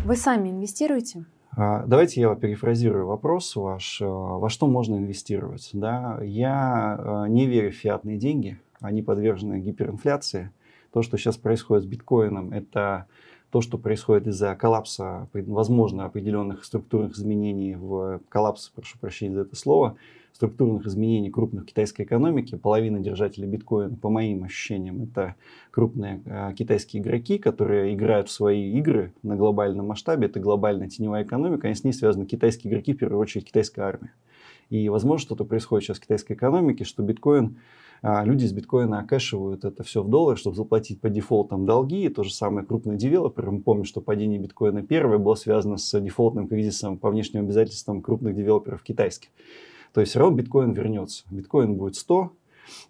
Вы 0.04 0.16
сами 0.16 0.50
инвестируете? 0.50 1.24
А, 1.60 1.84
давайте 1.86 2.20
я 2.20 2.32
перефразирую 2.36 3.08
вопрос 3.08 3.56
ваш. 3.56 4.00
А, 4.00 4.06
во 4.06 4.48
что 4.48 4.68
можно 4.68 4.94
инвестировать? 4.94 5.70
Да? 5.72 6.20
Я 6.22 6.94
а, 6.96 7.24
не 7.26 7.46
верю 7.46 7.72
в 7.72 7.74
фиатные 7.74 8.16
деньги. 8.16 8.60
Они 8.80 9.02
подвержены 9.02 9.58
гиперинфляции. 9.58 10.52
То, 10.92 11.02
что 11.02 11.18
сейчас 11.18 11.36
происходит 11.36 11.82
с 11.82 11.86
биткоином, 11.88 12.52
это 12.52 13.06
то, 13.50 13.60
что 13.60 13.78
происходит 13.78 14.26
из-за 14.26 14.54
коллапса, 14.54 15.28
возможно, 15.32 16.04
определенных 16.04 16.64
структурных 16.64 17.16
изменений 17.16 17.76
в 17.76 18.20
коллапс, 18.28 18.68
прошу 18.68 18.98
прощения 18.98 19.34
за 19.34 19.40
это 19.42 19.56
слово, 19.56 19.96
структурных 20.32 20.86
изменений 20.86 21.30
крупных 21.30 21.66
китайской 21.66 22.02
экономики. 22.02 22.56
Половина 22.56 23.00
держателей 23.00 23.48
биткоина, 23.48 23.96
по 23.96 24.08
моим 24.10 24.44
ощущениям, 24.44 25.02
это 25.02 25.34
крупные 25.70 26.22
э, 26.26 26.52
китайские 26.56 27.02
игроки, 27.02 27.38
которые 27.38 27.94
играют 27.94 28.28
в 28.28 28.32
свои 28.32 28.70
игры 28.78 29.12
на 29.22 29.34
глобальном 29.34 29.86
масштабе. 29.86 30.26
Это 30.26 30.38
глобальная 30.38 30.88
теневая 30.88 31.24
экономика, 31.24 31.68
и 31.68 31.74
с 31.74 31.82
ней 31.82 31.92
связаны 31.92 32.26
китайские 32.26 32.70
игроки, 32.72 32.92
в 32.92 32.98
первую 32.98 33.20
очередь 33.20 33.46
китайская 33.46 33.82
армия. 33.82 34.12
И, 34.70 34.88
возможно, 34.88 35.22
что-то 35.22 35.44
происходит 35.44 35.86
сейчас 35.86 35.96
в 35.96 36.02
китайской 36.02 36.34
экономике, 36.34 36.84
что 36.84 37.02
биткоин 37.02 37.56
люди 38.02 38.44
из 38.44 38.52
биткоина 38.52 39.00
окэшивают 39.00 39.64
это 39.64 39.82
все 39.82 40.02
в 40.02 40.08
доллар, 40.08 40.36
чтобы 40.36 40.56
заплатить 40.56 41.00
по 41.00 41.08
дефолтам 41.08 41.66
долги. 41.66 42.04
И 42.04 42.08
то 42.08 42.22
же 42.22 42.32
самое 42.32 42.66
крупный 42.66 42.96
девелопер. 42.96 43.50
Мы 43.50 43.60
помним, 43.60 43.84
что 43.84 44.00
падение 44.00 44.38
биткоина 44.38 44.82
первое 44.82 45.18
было 45.18 45.34
связано 45.34 45.76
с 45.76 46.00
дефолтным 46.00 46.48
кризисом 46.48 46.98
по 46.98 47.10
внешним 47.10 47.42
обязательствам 47.42 48.02
крупных 48.02 48.34
девелоперов 48.34 48.82
китайских. 48.82 49.30
То 49.92 50.00
есть 50.00 50.10
все 50.10 50.20
равно 50.20 50.36
биткоин 50.36 50.72
вернется. 50.72 51.24
Биткоин 51.30 51.76
будет 51.76 51.96
100, 51.96 52.32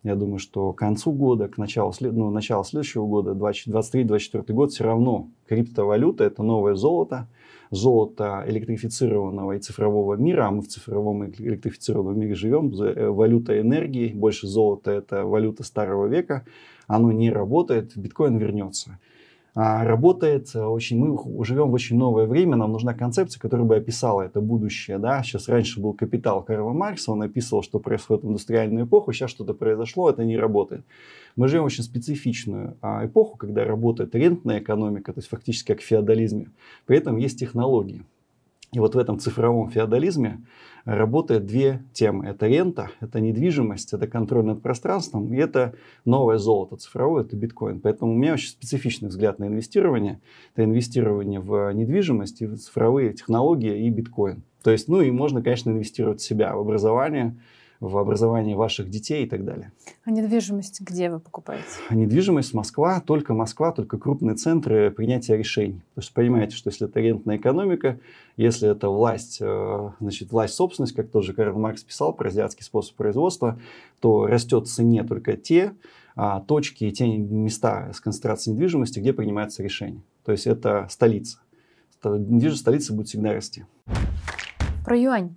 я 0.02 0.14
думаю, 0.14 0.38
что 0.38 0.72
к 0.72 0.78
концу 0.78 1.12
года, 1.12 1.48
к 1.48 1.58
началу, 1.58 1.92
ну, 2.00 2.30
началу 2.30 2.64
следующего 2.64 3.06
года, 3.06 3.32
2023-2024 3.32 4.52
год, 4.52 4.72
все 4.72 4.84
равно 4.84 5.30
криптовалюта– 5.46 6.24
это 6.24 6.42
новое 6.42 6.74
золото, 6.74 7.28
золото 7.70 8.44
электрифицированного 8.46 9.52
и 9.52 9.58
цифрового 9.58 10.14
мира, 10.14 10.46
а 10.46 10.50
мы 10.50 10.62
в 10.62 10.68
цифровом 10.68 11.26
электрифицированном 11.26 12.18
мире 12.18 12.34
живем, 12.34 12.72
э, 12.74 13.08
валюта 13.08 13.60
энергии, 13.60 14.12
больше 14.12 14.46
золота– 14.46 14.90
это 14.92 15.24
валюта 15.24 15.64
старого 15.64 16.06
века, 16.06 16.44
оно 16.86 17.12
не 17.12 17.30
работает, 17.30 17.96
биткоин 17.96 18.38
вернется. 18.38 18.98
А, 19.54 19.84
работает 19.84 20.54
очень, 20.54 20.98
мы 20.98 21.44
живем 21.44 21.70
в 21.70 21.72
очень 21.72 21.96
новое 21.96 22.26
время, 22.26 22.56
нам 22.56 22.72
нужна 22.72 22.94
концепция, 22.94 23.40
которая 23.40 23.66
бы 23.66 23.76
описала 23.76 24.22
это 24.22 24.40
будущее, 24.40 24.98
да, 24.98 25.22
сейчас 25.22 25.48
раньше 25.48 25.80
был 25.80 25.94
капитал 25.94 26.42
Карла 26.42 26.72
Маркса, 26.72 27.12
он 27.12 27.22
описывал, 27.22 27.62
что 27.62 27.78
происходит 27.80 28.24
в 28.24 28.28
индустриальную 28.28 28.86
эпоху, 28.86 29.12
сейчас 29.12 29.30
что-то 29.30 29.54
произошло, 29.54 30.10
это 30.10 30.24
не 30.24 30.36
работает. 30.36 30.84
Мы 31.36 31.48
живем 31.48 31.62
в 31.62 31.66
очень 31.66 31.84
специфичную 31.84 32.76
а, 32.82 33.06
эпоху, 33.06 33.36
когда 33.36 33.64
работает 33.64 34.14
рентная 34.14 34.60
экономика, 34.60 35.12
то 35.12 35.18
есть 35.18 35.28
фактически 35.28 35.72
как 35.72 35.80
в 35.80 35.84
феодализме, 35.84 36.50
при 36.86 36.98
этом 36.98 37.16
есть 37.16 37.38
технологии. 37.38 38.04
И 38.72 38.80
вот 38.80 38.94
в 38.94 38.98
этом 38.98 39.18
цифровом 39.18 39.70
феодализме 39.70 40.44
работает 40.88 41.44
две 41.44 41.82
темы. 41.92 42.26
Это 42.26 42.46
рента, 42.46 42.90
это 43.00 43.20
недвижимость, 43.20 43.92
это 43.92 44.06
контроль 44.06 44.46
над 44.46 44.62
пространством, 44.62 45.32
и 45.34 45.36
это 45.36 45.74
новое 46.06 46.38
золото 46.38 46.76
цифровое, 46.76 47.24
это 47.24 47.36
биткоин. 47.36 47.80
Поэтому 47.80 48.12
у 48.12 48.16
меня 48.16 48.32
очень 48.32 48.48
специфичный 48.48 49.10
взгляд 49.10 49.38
на 49.38 49.48
инвестирование. 49.48 50.20
Это 50.54 50.64
инвестирование 50.64 51.40
в 51.40 51.70
недвижимость, 51.72 52.40
в 52.40 52.56
цифровые 52.56 53.12
технологии 53.12 53.86
и 53.86 53.90
биткоин. 53.90 54.42
То 54.62 54.70
есть, 54.70 54.88
ну 54.88 55.02
и 55.02 55.10
можно, 55.10 55.42
конечно, 55.42 55.70
инвестировать 55.70 56.20
в 56.20 56.24
себя, 56.24 56.56
в 56.56 56.60
образование, 56.60 57.36
в 57.80 57.96
образование 57.96 58.56
ваших 58.56 58.90
детей 58.90 59.24
и 59.24 59.28
так 59.28 59.44
далее. 59.44 59.72
А 60.04 60.10
недвижимость 60.10 60.80
где 60.80 61.10
вы 61.10 61.20
покупаете? 61.20 61.64
А 61.88 61.94
недвижимость 61.94 62.52
Москва, 62.54 63.00
только 63.00 63.34
Москва, 63.34 63.72
только 63.72 63.98
крупные 63.98 64.34
центры 64.34 64.90
принятия 64.90 65.36
решений. 65.36 65.82
Потому 65.94 66.02
что 66.02 66.14
понимаете, 66.14 66.56
что 66.56 66.70
если 66.70 66.88
это 66.88 66.98
рентная 67.00 67.36
экономика, 67.36 68.00
если 68.36 68.68
это 68.68 68.88
власть, 68.88 69.38
э, 69.40 69.90
значит, 70.00 70.32
власть 70.32 70.54
собственность, 70.54 70.94
как 70.94 71.08
тоже 71.10 71.32
Карл 71.32 71.58
Маркс 71.58 71.84
писал 71.84 72.12
про 72.12 72.28
азиатский 72.28 72.64
способ 72.64 72.96
производства, 72.96 73.60
то 74.00 74.26
растет 74.26 74.66
в 74.66 74.70
цене 74.70 75.04
только 75.04 75.36
те 75.36 75.74
а, 76.16 76.40
точки 76.40 76.84
и 76.84 76.92
те 76.92 77.06
места 77.06 77.92
с 77.92 78.00
концентрацией 78.00 78.54
недвижимости, 78.54 78.98
где 78.98 79.12
принимаются 79.12 79.62
решения. 79.62 80.02
То 80.24 80.32
есть 80.32 80.48
это 80.48 80.88
столица. 80.90 81.38
Недвижимость 82.02 82.62
столицы 82.62 82.92
будет 82.92 83.06
всегда 83.06 83.32
расти. 83.32 83.64
Про 84.84 84.96
юань. 84.96 85.36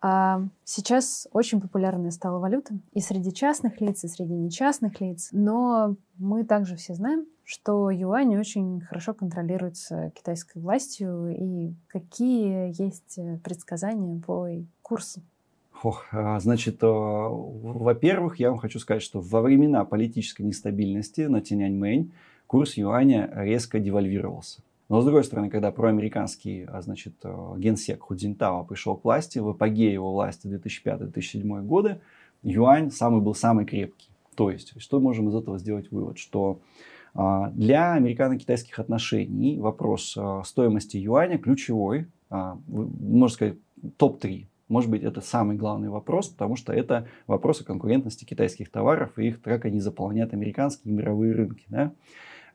А 0.00 0.42
сейчас 0.64 1.26
очень 1.32 1.60
популярная 1.60 2.12
стала 2.12 2.38
валюта 2.38 2.74
и 2.92 3.00
среди 3.00 3.32
частных 3.32 3.80
лиц, 3.80 4.04
и 4.04 4.08
среди 4.08 4.32
нечастных 4.32 5.00
лиц. 5.00 5.30
Но 5.32 5.96
мы 6.18 6.44
также 6.44 6.76
все 6.76 6.94
знаем, 6.94 7.26
что 7.44 7.90
юань 7.90 8.36
очень 8.36 8.80
хорошо 8.80 9.14
контролируется 9.14 10.12
китайской 10.14 10.58
властью. 10.58 11.34
И 11.36 11.74
какие 11.88 12.80
есть 12.80 13.18
предсказания 13.42 14.20
по 14.20 14.48
курсу? 14.82 15.22
Ох, 15.82 16.06
а, 16.12 16.38
значит, 16.40 16.78
а, 16.82 17.28
во-первых, 17.28 18.40
я 18.40 18.50
вам 18.50 18.58
хочу 18.58 18.78
сказать, 18.78 19.02
что 19.02 19.20
во 19.20 19.42
времена 19.42 19.84
политической 19.84 20.42
нестабильности 20.42 21.22
на 21.22 21.40
Тяньаньмэнь 21.40 22.12
курс 22.46 22.76
юаня 22.76 23.30
резко 23.34 23.78
девальвировался. 23.78 24.62
Но 24.88 25.02
с 25.02 25.04
другой 25.04 25.24
стороны, 25.24 25.50
когда 25.50 25.70
проамериканский 25.70 26.64
а, 26.64 26.80
значит, 26.80 27.14
э, 27.22 27.54
генсек 27.58 28.02
Худзинтао 28.02 28.64
пришел 28.64 28.96
к 28.96 29.04
власти, 29.04 29.38
в 29.38 29.48
апогее 29.48 29.92
его 29.92 30.12
власти 30.12 30.46
2005-2007 30.46 31.62
годы, 31.62 32.00
юань 32.42 32.90
самый 32.90 33.20
был 33.20 33.34
самый 33.34 33.66
крепкий. 33.66 34.08
То 34.34 34.50
есть, 34.50 34.80
что 34.80 35.00
можем 35.00 35.28
из 35.28 35.34
этого 35.34 35.58
сделать 35.58 35.90
вывод? 35.90 36.16
Что 36.18 36.60
а, 37.14 37.50
для 37.50 37.92
американо-китайских 37.92 38.78
отношений 38.78 39.58
вопрос 39.58 40.14
а, 40.16 40.42
стоимости 40.44 40.96
юаня 40.96 41.38
ключевой, 41.38 42.06
можно 42.30 43.28
сказать, 43.28 43.56
топ-3. 43.96 44.48
Может 44.68 44.90
быть, 44.90 45.02
это 45.02 45.22
самый 45.22 45.56
главный 45.56 45.88
вопрос, 45.88 46.28
потому 46.28 46.56
что 46.56 46.74
это 46.74 47.08
вопрос 47.26 47.62
о 47.62 47.64
конкурентности 47.64 48.26
китайских 48.26 48.70
товаров 48.70 49.18
и 49.18 49.28
их, 49.28 49.40
как 49.40 49.64
они 49.64 49.80
заполняют 49.80 50.34
американские 50.34 50.92
и 50.92 50.96
мировые 50.96 51.32
рынки. 51.32 51.64
Да? 51.68 51.92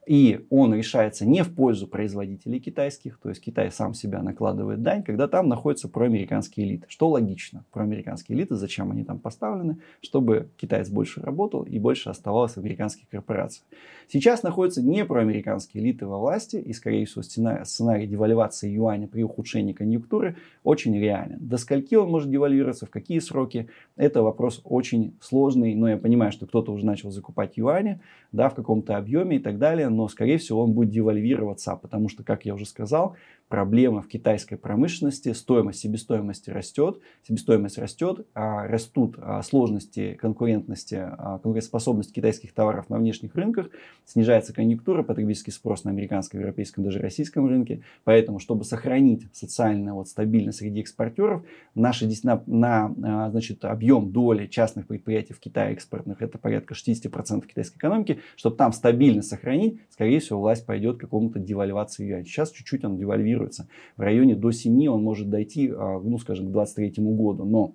И 0.06 0.44
он 0.50 0.74
решается 0.74 1.26
не 1.26 1.42
в 1.42 1.54
пользу 1.54 1.86
производителей 1.86 2.60
китайских, 2.60 3.18
то 3.22 3.30
есть 3.30 3.40
Китай 3.40 3.70
сам 3.70 3.94
себя 3.94 4.22
накладывает 4.22 4.82
дань, 4.82 5.02
когда 5.02 5.28
там 5.28 5.48
находятся 5.48 5.88
проамериканские 5.88 6.66
элиты. 6.66 6.86
Что 6.88 7.08
логично. 7.08 7.64
Проамериканские 7.72 8.36
элиты, 8.36 8.56
зачем 8.56 8.90
они 8.90 9.04
там 9.04 9.18
поставлены? 9.18 9.78
Чтобы 10.02 10.48
китаец 10.56 10.88
больше 10.88 11.22
работал 11.22 11.62
и 11.62 11.78
больше 11.78 12.10
оставалось 12.10 12.52
в 12.52 12.58
американских 12.58 13.08
корпорациях. 13.08 13.64
Сейчас 14.08 14.42
находятся 14.42 14.82
не 14.82 15.04
проамериканские 15.04 15.82
элиты 15.82 16.06
во 16.06 16.18
власти, 16.18 16.56
и, 16.56 16.72
скорее 16.74 17.06
всего, 17.06 17.22
сценарий, 17.22 18.06
девальвации 18.06 18.70
юаня 18.70 19.08
при 19.08 19.22
ухудшении 19.22 19.72
конъюнктуры 19.72 20.36
очень 20.62 20.98
реален. 20.98 21.38
До 21.40 21.56
скольки 21.56 21.94
он 21.94 22.10
может 22.10 22.30
девальвироваться, 22.30 22.86
в 22.86 22.90
какие 22.90 23.18
сроки, 23.20 23.68
это 23.96 24.22
вопрос 24.22 24.60
очень 24.64 25.14
сложный, 25.20 25.74
но 25.74 25.88
я 25.88 25.96
понимаю, 25.96 26.32
что 26.32 26.46
кто-то 26.46 26.72
уже 26.72 26.84
начал 26.84 27.10
закупать 27.10 27.56
юани 27.56 28.00
да, 28.32 28.48
в 28.48 28.54
каком-то 28.54 28.96
объеме 28.96 29.36
и 29.36 29.38
так 29.38 29.58
далее, 29.58 29.88
но, 29.94 30.08
скорее 30.08 30.38
всего, 30.38 30.62
он 30.62 30.72
будет 30.72 30.90
девальвироваться, 30.90 31.76
потому 31.76 32.08
что, 32.08 32.22
как 32.22 32.44
я 32.44 32.54
уже 32.54 32.66
сказал, 32.66 33.16
проблема 33.48 34.02
в 34.02 34.08
китайской 34.08 34.56
промышленности, 34.56 35.32
стоимость 35.32 35.80
себестоимости 35.80 36.50
растет, 36.50 36.98
себестоимость 37.26 37.78
растет, 37.78 38.26
а 38.34 38.66
растут 38.66 39.16
а, 39.18 39.42
сложности 39.42 40.14
конкурентности, 40.14 40.94
а, 40.94 41.38
конкурентоспособности 41.38 42.12
китайских 42.12 42.52
товаров 42.52 42.88
на 42.90 42.98
внешних 42.98 43.34
рынках, 43.34 43.70
снижается 44.04 44.52
конъюнктура, 44.52 45.02
потребительский 45.02 45.50
спрос 45.50 45.84
на 45.84 45.90
американском, 45.90 46.40
европейском, 46.40 46.84
даже 46.84 46.98
российском 46.98 47.46
рынке. 47.46 47.82
Поэтому, 48.04 48.38
чтобы 48.38 48.64
сохранить 48.64 49.26
социальную 49.32 49.94
вот, 49.94 50.08
стабильность 50.08 50.58
среди 50.58 50.80
экспортеров, 50.80 51.44
наши, 51.74 52.08
на, 52.22 52.42
на 52.46 53.30
значит, 53.30 53.64
объем 53.64 54.10
доли 54.10 54.46
частных 54.46 54.86
предприятий 54.86 55.34
в 55.34 55.40
Китае 55.40 55.74
экспортных, 55.74 56.22
это 56.22 56.38
порядка 56.38 56.74
60% 56.74 57.46
китайской 57.46 57.76
экономики, 57.76 58.20
чтобы 58.36 58.56
там 58.56 58.72
стабильно 58.72 59.22
сохранить, 59.22 59.80
скорее 59.90 60.20
всего, 60.20 60.40
власть 60.40 60.66
пойдет 60.66 60.96
к 60.96 61.00
какому-то 61.00 61.38
девальвации 61.38 62.06
юаня. 62.06 62.24
Сейчас 62.24 62.50
чуть-чуть 62.50 62.84
он 62.84 62.96
девальвируется. 63.34 63.68
В 63.96 64.00
районе 64.00 64.34
до 64.34 64.50
7 64.50 64.88
он 64.88 65.02
может 65.02 65.28
дойти, 65.28 65.70
а, 65.70 66.00
ну, 66.00 66.18
скажем, 66.18 66.48
к 66.48 66.52
2023 66.52 67.04
году. 67.14 67.44
Но 67.44 67.74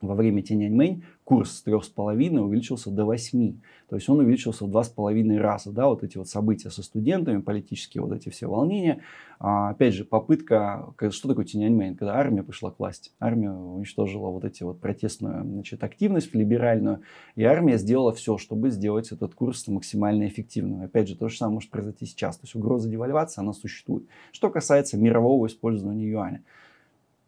во 0.00 0.14
время 0.14 0.42
Тяньаньмэнь 0.42 1.02
курс 1.24 1.58
с 1.58 1.66
3,5 1.66 2.38
увеличился 2.38 2.90
до 2.90 3.04
8. 3.04 3.60
То 3.88 3.96
есть 3.96 4.08
он 4.08 4.20
увеличился 4.20 4.64
в 4.64 4.70
2,5 4.70 5.38
раза. 5.38 5.72
Да, 5.72 5.88
вот 5.88 6.02
эти 6.02 6.16
вот 6.16 6.28
события 6.28 6.70
со 6.70 6.82
студентами, 6.82 7.40
политические 7.40 8.02
вот 8.02 8.12
эти 8.12 8.28
все 8.30 8.46
волнения. 8.46 9.02
А, 9.38 9.70
опять 9.70 9.94
же, 9.94 10.04
попытка, 10.04 10.94
что 11.10 11.28
такое 11.28 11.44
Тяньаньмэнь? 11.44 11.96
Когда 11.96 12.14
армия 12.14 12.42
пришла 12.42 12.70
к 12.70 12.78
власти. 12.78 13.10
Армия 13.20 13.50
уничтожила 13.50 14.30
вот 14.30 14.44
эти 14.44 14.62
вот 14.62 14.80
протестную 14.80 15.44
значит, 15.44 15.84
активность 15.84 16.34
либеральную. 16.34 17.02
И 17.34 17.44
армия 17.44 17.76
сделала 17.78 18.12
все, 18.12 18.38
чтобы 18.38 18.70
сделать 18.70 19.12
этот 19.12 19.34
курс 19.34 19.68
максимально 19.68 20.28
эффективным. 20.28 20.82
Опять 20.82 21.08
же, 21.08 21.16
то 21.16 21.28
же 21.28 21.36
самое 21.36 21.54
может 21.54 21.70
произойти 21.70 22.06
сейчас. 22.06 22.38
То 22.38 22.44
есть 22.44 22.54
угроза 22.54 22.88
девальвации, 22.88 23.40
она 23.40 23.52
существует. 23.52 24.06
Что 24.32 24.50
касается 24.50 24.96
мирового 24.96 25.46
использования 25.46 26.08
юаня. 26.08 26.42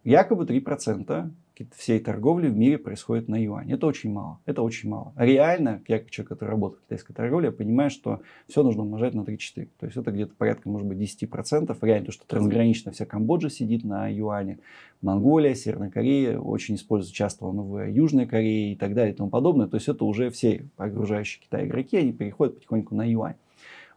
Якобы 0.04 0.44
3% 0.44 1.30
всей 1.76 2.00
торговли 2.00 2.48
в 2.48 2.56
мире 2.56 2.78
происходит 2.78 3.28
на 3.28 3.42
юань. 3.42 3.70
Это 3.72 3.86
очень 3.86 4.12
мало. 4.12 4.38
Это 4.46 4.62
очень 4.62 4.88
мало. 4.88 5.12
Реально, 5.16 5.82
я 5.88 5.98
как 5.98 6.10
человек, 6.10 6.28
который 6.30 6.50
работает 6.50 6.82
в 6.82 6.86
китайской 6.86 7.12
торговле, 7.12 7.46
я 7.46 7.52
понимаю, 7.52 7.90
что 7.90 8.20
все 8.48 8.62
нужно 8.62 8.82
умножать 8.82 9.14
на 9.14 9.20
3-4. 9.20 9.68
То 9.78 9.86
есть 9.86 9.96
это 9.96 10.10
где-то 10.10 10.34
порядка, 10.36 10.68
может 10.68 10.86
быть, 10.86 10.98
10%. 10.98 11.76
Реально, 11.82 12.06
то, 12.06 12.12
что 12.12 12.26
трансгранично 12.26 12.92
вся 12.92 13.06
Камбоджа 13.06 13.50
сидит 13.50 13.84
на 13.84 14.08
юане, 14.08 14.58
Монголия, 15.02 15.54
Северная 15.54 15.90
Корея, 15.90 16.38
очень 16.38 16.74
используется 16.74 17.14
часто 17.14 17.46
в 17.46 17.88
Южной 17.88 18.26
Корее 18.26 18.72
и 18.72 18.76
так 18.76 18.94
далее 18.94 19.14
и 19.14 19.16
тому 19.16 19.30
подобное. 19.30 19.66
То 19.66 19.76
есть 19.76 19.88
это 19.88 20.04
уже 20.04 20.30
все 20.30 20.66
окружающие 20.76 21.42
Китай 21.42 21.66
игроки, 21.66 21.96
они 21.96 22.12
переходят 22.12 22.56
потихоньку 22.56 22.94
на 22.94 23.08
юань. 23.08 23.36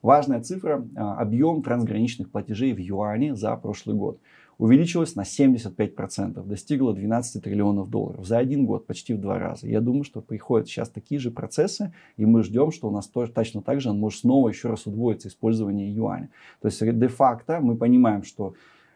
Важная 0.01 0.41
цифра– 0.41 0.85
объем 0.95 1.61
трансграничных 1.61 2.29
платежей 2.29 2.73
в 2.73 2.77
юане 2.77 3.35
за 3.35 3.55
прошлый 3.55 3.95
год 3.95 4.19
увеличилась 4.57 5.15
на 5.15 5.21
75%, 5.21 6.45
достигла 6.45 6.93
12 6.93 7.43
триллионов 7.43 7.89
долларов 7.89 8.25
за 8.25 8.37
один 8.37 8.65
год, 8.65 8.85
почти 8.85 9.13
в 9.13 9.19
два 9.19 9.39
раза. 9.39 9.67
Я 9.67 9.81
думаю, 9.81 10.03
что 10.03 10.21
приходят 10.21 10.67
сейчас 10.67 10.89
такие 10.89 11.19
же 11.19 11.31
процессы, 11.31 11.93
и 12.17 12.25
мы 12.25 12.43
ждем, 12.43 12.71
что 12.71 12.87
у 12.87 12.91
нас 12.91 13.07
тоже 13.07 13.31
точно 13.31 13.61
так 13.61 13.81
же 13.81 13.89
он 13.89 13.99
может 13.99 14.19
снова 14.19 14.49
еще 14.49 14.69
раз 14.69 14.85
удвоиться 14.85 15.27
использование 15.27 15.93
юаня. 15.93 16.29
То 16.61 16.67
есть 16.67 16.79
де-факто 16.99 17.59
мы 17.59 17.75
понимаем, 17.75 18.23
что 18.23 18.53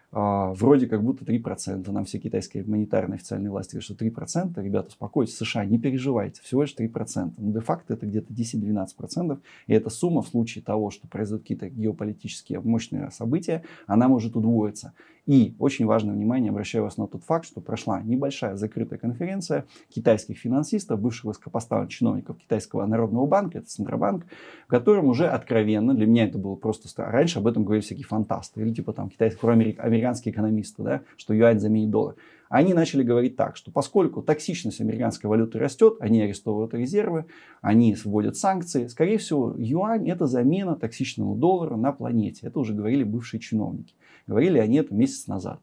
а, 0.10 0.54
вроде 0.54 0.88
как 0.88 1.04
будто 1.04 1.26
3%. 1.26 1.92
Нам 1.92 2.06
все 2.06 2.18
китайские 2.18 2.64
монетарные 2.64 3.18
официальные 3.18 3.52
власти 3.52 3.72
говорят, 3.72 3.84
что 3.84 3.94
3%. 3.94 4.64
Ребята, 4.64 4.88
успокойтесь, 4.88 5.38
США, 5.38 5.66
не 5.66 5.78
переживайте, 5.78 6.42
всего 6.42 6.62
лишь 6.62 6.76
3%. 6.76 7.34
Но 7.38 7.52
де-факто 7.52 7.94
это 7.94 8.06
где-то 8.06 8.34
10-12%. 8.34 9.40
И 9.68 9.74
эта 9.74 9.90
сумма 9.90 10.22
в 10.22 10.28
случае 10.28 10.64
того, 10.64 10.92
что 10.92 11.08
произойдут 11.08 11.44
какие-то 11.44 11.70
геополитические 11.70 12.62
мощные 12.62 13.12
события, 13.12 13.64
она 13.86 14.08
может 14.08 14.36
удвоиться. 14.36 14.94
И 15.28 15.56
очень 15.60 15.86
важное 15.86 16.16
внимание 16.16 16.52
обращаю 16.52 16.86
вас 16.86 16.96
на 16.96 17.06
тот 17.06 17.22
факт, 17.24 17.46
что 17.46 17.60
прошла 17.60 18.02
небольшая 18.02 18.56
закрытая 18.56 18.98
конференция 18.98 19.66
китайских 19.90 20.38
финансистов, 20.38 21.02
бывших 21.02 21.26
высокопоставленных 21.26 21.92
чиновников 21.92 22.38
Китайского 22.38 22.86
народного 22.86 23.26
банка, 23.26 23.58
это 23.58 23.68
Центробанк, 23.68 24.26
в 24.66 24.70
котором 24.70 25.08
уже 25.08 25.28
откровенно, 25.28 25.94
для 25.94 26.08
меня 26.08 26.26
это 26.26 26.38
было 26.38 26.56
просто 26.56 26.88
странно, 26.88 27.12
раньше 27.12 27.40
об 27.40 27.48
этом 27.48 27.66
говорили 27.66 27.84
всякие 27.84 28.06
фантасты, 28.06 28.62
или 28.62 28.74
типа 28.74 28.94
там 28.94 29.10
китайские, 29.10 29.76
американские 29.78 30.34
экономисты, 30.34 30.82
да, 30.82 31.02
что 31.18 31.34
юань 31.34 31.60
заменит 31.60 31.90
доллар. 31.90 32.16
Они 32.48 32.74
начали 32.74 33.04
говорить 33.04 33.36
так, 33.36 33.58
что 33.58 33.72
поскольку 33.72 34.22
токсичность 34.22 34.80
американской 34.80 35.30
валюты 35.30 35.60
растет, 35.60 35.98
они 36.00 36.22
арестовывают 36.22 36.74
резервы, 36.74 37.26
они 37.60 37.94
вводят 38.02 38.38
санкции, 38.38 38.88
скорее 38.88 39.18
всего, 39.18 39.54
юань 39.58 40.10
это 40.10 40.28
замена 40.28 40.78
токсичному 40.78 41.36
доллару 41.36 41.76
на 41.76 41.92
планете. 41.92 42.48
Это 42.48 42.60
уже 42.60 42.74
говорили 42.74 43.04
бывшие 43.04 43.42
чиновники. 43.42 43.94
Говорили 44.28 44.60
они 44.60 44.78
это 44.78 44.94
месяц 44.94 45.28
назад. 45.28 45.60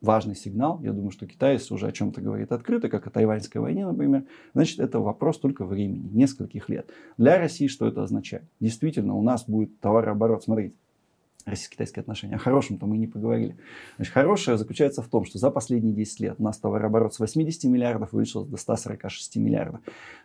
Важный 0.00 0.34
сигнал. 0.34 0.80
Я 0.82 0.92
думаю, 0.92 1.10
что 1.10 1.26
китаец 1.26 1.70
уже 1.70 1.86
о 1.86 1.92
чем-то 1.92 2.20
говорит 2.20 2.52
открыто, 2.52 2.88
как 2.88 3.06
о 3.06 3.10
тайваньской 3.10 3.60
войне, 3.60 3.86
например. 3.86 4.24
Значит, 4.54 4.80
это 4.80 4.98
вопрос 4.98 5.38
только 5.38 5.64
времени, 5.64 6.08
нескольких 6.12 6.68
лет. 6.70 6.90
Для 7.18 7.38
России 7.38 7.66
что 7.66 7.86
это 7.86 8.02
означает? 8.02 8.44
Действительно, 8.60 9.14
у 9.14 9.22
нас 9.22 9.44
будет 9.46 9.78
товарооборот. 9.80 10.42
Смотрите, 10.42 10.74
российско-китайские 11.46 12.00
отношения. 12.00 12.36
О 12.36 12.38
хорошем-то 12.38 12.86
мы 12.86 12.98
не 12.98 13.06
поговорили. 13.06 13.56
Значит, 13.96 14.12
хорошее 14.12 14.58
заключается 14.58 15.02
в 15.02 15.08
том, 15.08 15.24
что 15.24 15.38
за 15.38 15.50
последние 15.50 15.94
10 15.94 16.20
лет 16.20 16.36
у 16.38 16.42
нас 16.42 16.58
товарооборот 16.58 17.14
с 17.14 17.18
80 17.18 17.64
миллиардов 17.64 18.12
увеличился 18.12 18.50
до 18.50 18.56
146 18.56 19.36
миллиардов. 19.36 19.80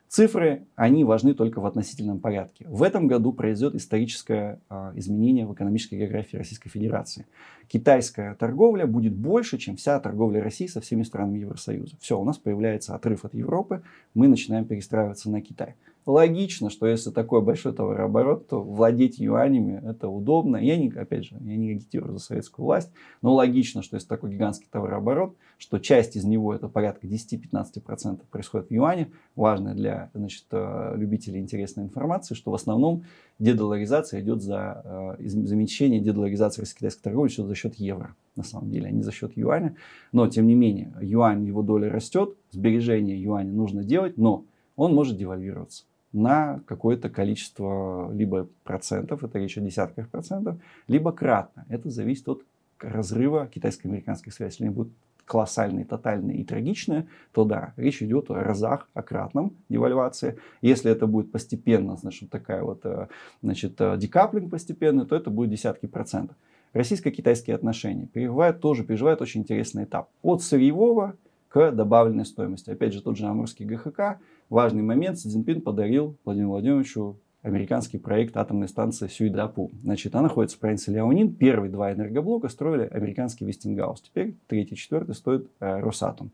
Цифры, 0.07 0.63
они 0.75 1.03
важны 1.03 1.33
только 1.33 1.59
в 1.59 1.65
относительном 1.65 2.19
порядке. 2.19 2.65
В 2.69 2.83
этом 2.83 3.07
году 3.07 3.33
произойдет 3.33 3.75
историческое 3.75 4.59
э, 4.69 4.91
изменение 4.95 5.47
в 5.47 5.53
экономической 5.53 5.95
географии 5.95 6.37
Российской 6.37 6.69
Федерации. 6.69 7.25
Китайская 7.67 8.35
торговля 8.35 8.85
будет 8.85 9.13
больше, 9.13 9.57
чем 9.57 9.77
вся 9.77 9.99
торговля 9.99 10.43
России 10.43 10.67
со 10.67 10.79
всеми 10.79 11.03
странами 11.03 11.39
Евросоюза. 11.39 11.95
Все, 11.99 12.19
у 12.19 12.23
нас 12.23 12.37
появляется 12.37 12.93
отрыв 12.93 13.25
от 13.25 13.33
Европы, 13.33 13.81
мы 14.13 14.27
начинаем 14.27 14.65
перестраиваться 14.65 15.29
на 15.29 15.41
Китай. 15.41 15.75
Логично, 16.05 16.69
что 16.69 16.85
если 16.85 17.09
такой 17.09 17.41
большой 17.41 17.73
товарооборот, 17.73 18.47
то 18.47 18.61
владеть 18.61 19.17
юанями 19.17 19.81
это 19.83 20.07
удобно. 20.07 20.57
Я 20.57 20.77
не, 20.77 20.89
опять 20.89 21.25
же, 21.25 21.35
я 21.41 21.55
не 21.55 21.71
агитирую 21.71 22.13
за 22.13 22.19
советскую 22.19 22.63
власть, 22.63 22.91
но 23.23 23.33
логично, 23.33 23.81
что 23.81 23.95
если 23.95 24.07
такой 24.07 24.31
гигантский 24.31 24.67
товарооборот, 24.69 25.35
что 25.57 25.79
часть 25.79 26.15
из 26.15 26.23
него, 26.23 26.53
это 26.53 26.67
порядка 26.67 27.07
10-15% 27.07 28.21
происходит 28.29 28.67
в 28.67 28.71
юане, 28.71 29.13
важно 29.35 29.73
для 29.73 30.11
значит, 30.13 30.45
э, 30.51 30.93
любителей 30.95 31.39
интересной 31.39 31.85
информации, 31.85 32.35
что 32.35 32.51
в 32.51 32.55
основном 32.55 33.05
дедоларизация 33.39 34.21
идет 34.21 34.43
за 34.43 35.17
э, 35.17 35.27
замещение 35.27 36.01
дедоларизации 36.01 36.61
российско-китайской 36.61 37.01
торговли 37.01 37.31
идет 37.31 37.47
за 37.47 37.55
счет 37.55 37.75
евро, 37.75 38.15
на 38.35 38.43
самом 38.43 38.69
деле, 38.69 38.89
а 38.89 38.91
не 38.91 39.01
за 39.01 39.11
счет 39.11 39.35
юаня. 39.35 39.75
Но, 40.11 40.27
тем 40.27 40.45
не 40.45 40.53
менее, 40.53 40.93
юань, 41.01 41.45
его 41.45 41.63
доля 41.63 41.89
растет, 41.89 42.37
сбережение 42.51 43.19
юаня 43.19 43.51
нужно 43.51 43.83
делать, 43.83 44.17
но 44.17 44.45
он 44.75 44.93
может 44.93 45.17
девальвироваться 45.17 45.85
на 46.15 46.61
какое-то 46.65 47.09
количество 47.09 48.11
либо 48.11 48.47
процентов, 48.63 49.23
это 49.23 49.37
речь 49.37 49.57
о 49.57 49.61
десятках 49.61 50.09
процентов, 50.09 50.57
либо 50.87 51.11
кратно. 51.11 51.65
Это 51.69 51.89
зависит 51.89 52.27
от 52.29 52.43
разрыва 52.79 53.47
китайско-американских 53.47 54.33
связей. 54.33 54.53
Если 54.53 54.63
они 54.65 54.73
будут 54.73 54.93
колоссальные, 55.25 55.85
тотальные 55.85 56.37
и 56.37 56.43
трагичные, 56.43 57.07
то 57.33 57.45
да, 57.45 57.73
речь 57.77 58.01
идет 58.01 58.29
о 58.29 58.35
разах, 58.35 58.87
о 58.93 59.01
кратном 59.01 59.55
девальвации. 59.69 60.37
Если 60.61 60.91
это 60.91 61.07
будет 61.07 61.31
постепенно, 61.31 61.97
значит, 61.97 62.29
такая 62.29 62.63
вот, 62.63 62.85
э, 62.85 63.07
значит, 63.41 63.79
э, 63.79 63.97
декаплинг 63.97 64.51
постепенный, 64.51 65.05
то 65.05 65.15
это 65.15 65.29
будет 65.29 65.49
десятки 65.49 65.87
процентов. 65.87 66.37
Российско-китайские 66.73 67.55
отношения 67.55 68.05
переживают 68.05 68.59
тоже, 68.59 68.83
переживают 68.83 69.21
очень 69.21 69.41
интересный 69.41 69.85
этап. 69.85 70.09
От 70.21 70.43
сырьевого 70.43 71.15
к 71.49 71.71
добавленной 71.71 72.25
стоимости. 72.25 72.69
Опять 72.69 72.93
же, 72.93 73.01
тот 73.01 73.17
же 73.17 73.25
Амурский 73.25 73.65
ГХК 73.65 74.19
важный 74.49 74.83
момент, 74.83 75.19
Си 75.19 75.29
Цзиньпин 75.29 75.61
подарил 75.61 76.17
Владимиру 76.25 76.51
Владимировичу 76.51 77.17
американский 77.45 77.99
проект 77.99 78.35
атомной 78.37 78.67
станции 78.67 79.07
Сюйдапу. 79.07 79.71
Значит, 79.83 80.15
она 80.15 80.23
находится 80.23 80.57
в 80.57 80.59
провинции 80.59 80.91
Ляонин. 80.91 81.33
Первые 81.33 81.71
два 81.71 81.93
энергоблока 81.93 82.49
строили 82.49 82.87
американский 82.91 83.45
Вестингаус. 83.45 84.01
Теперь 84.01 84.35
третий, 84.47 84.75
четвертый 84.75 85.13
стоит 85.13 85.47
э, 85.59 85.79
Росатом. 85.79 86.31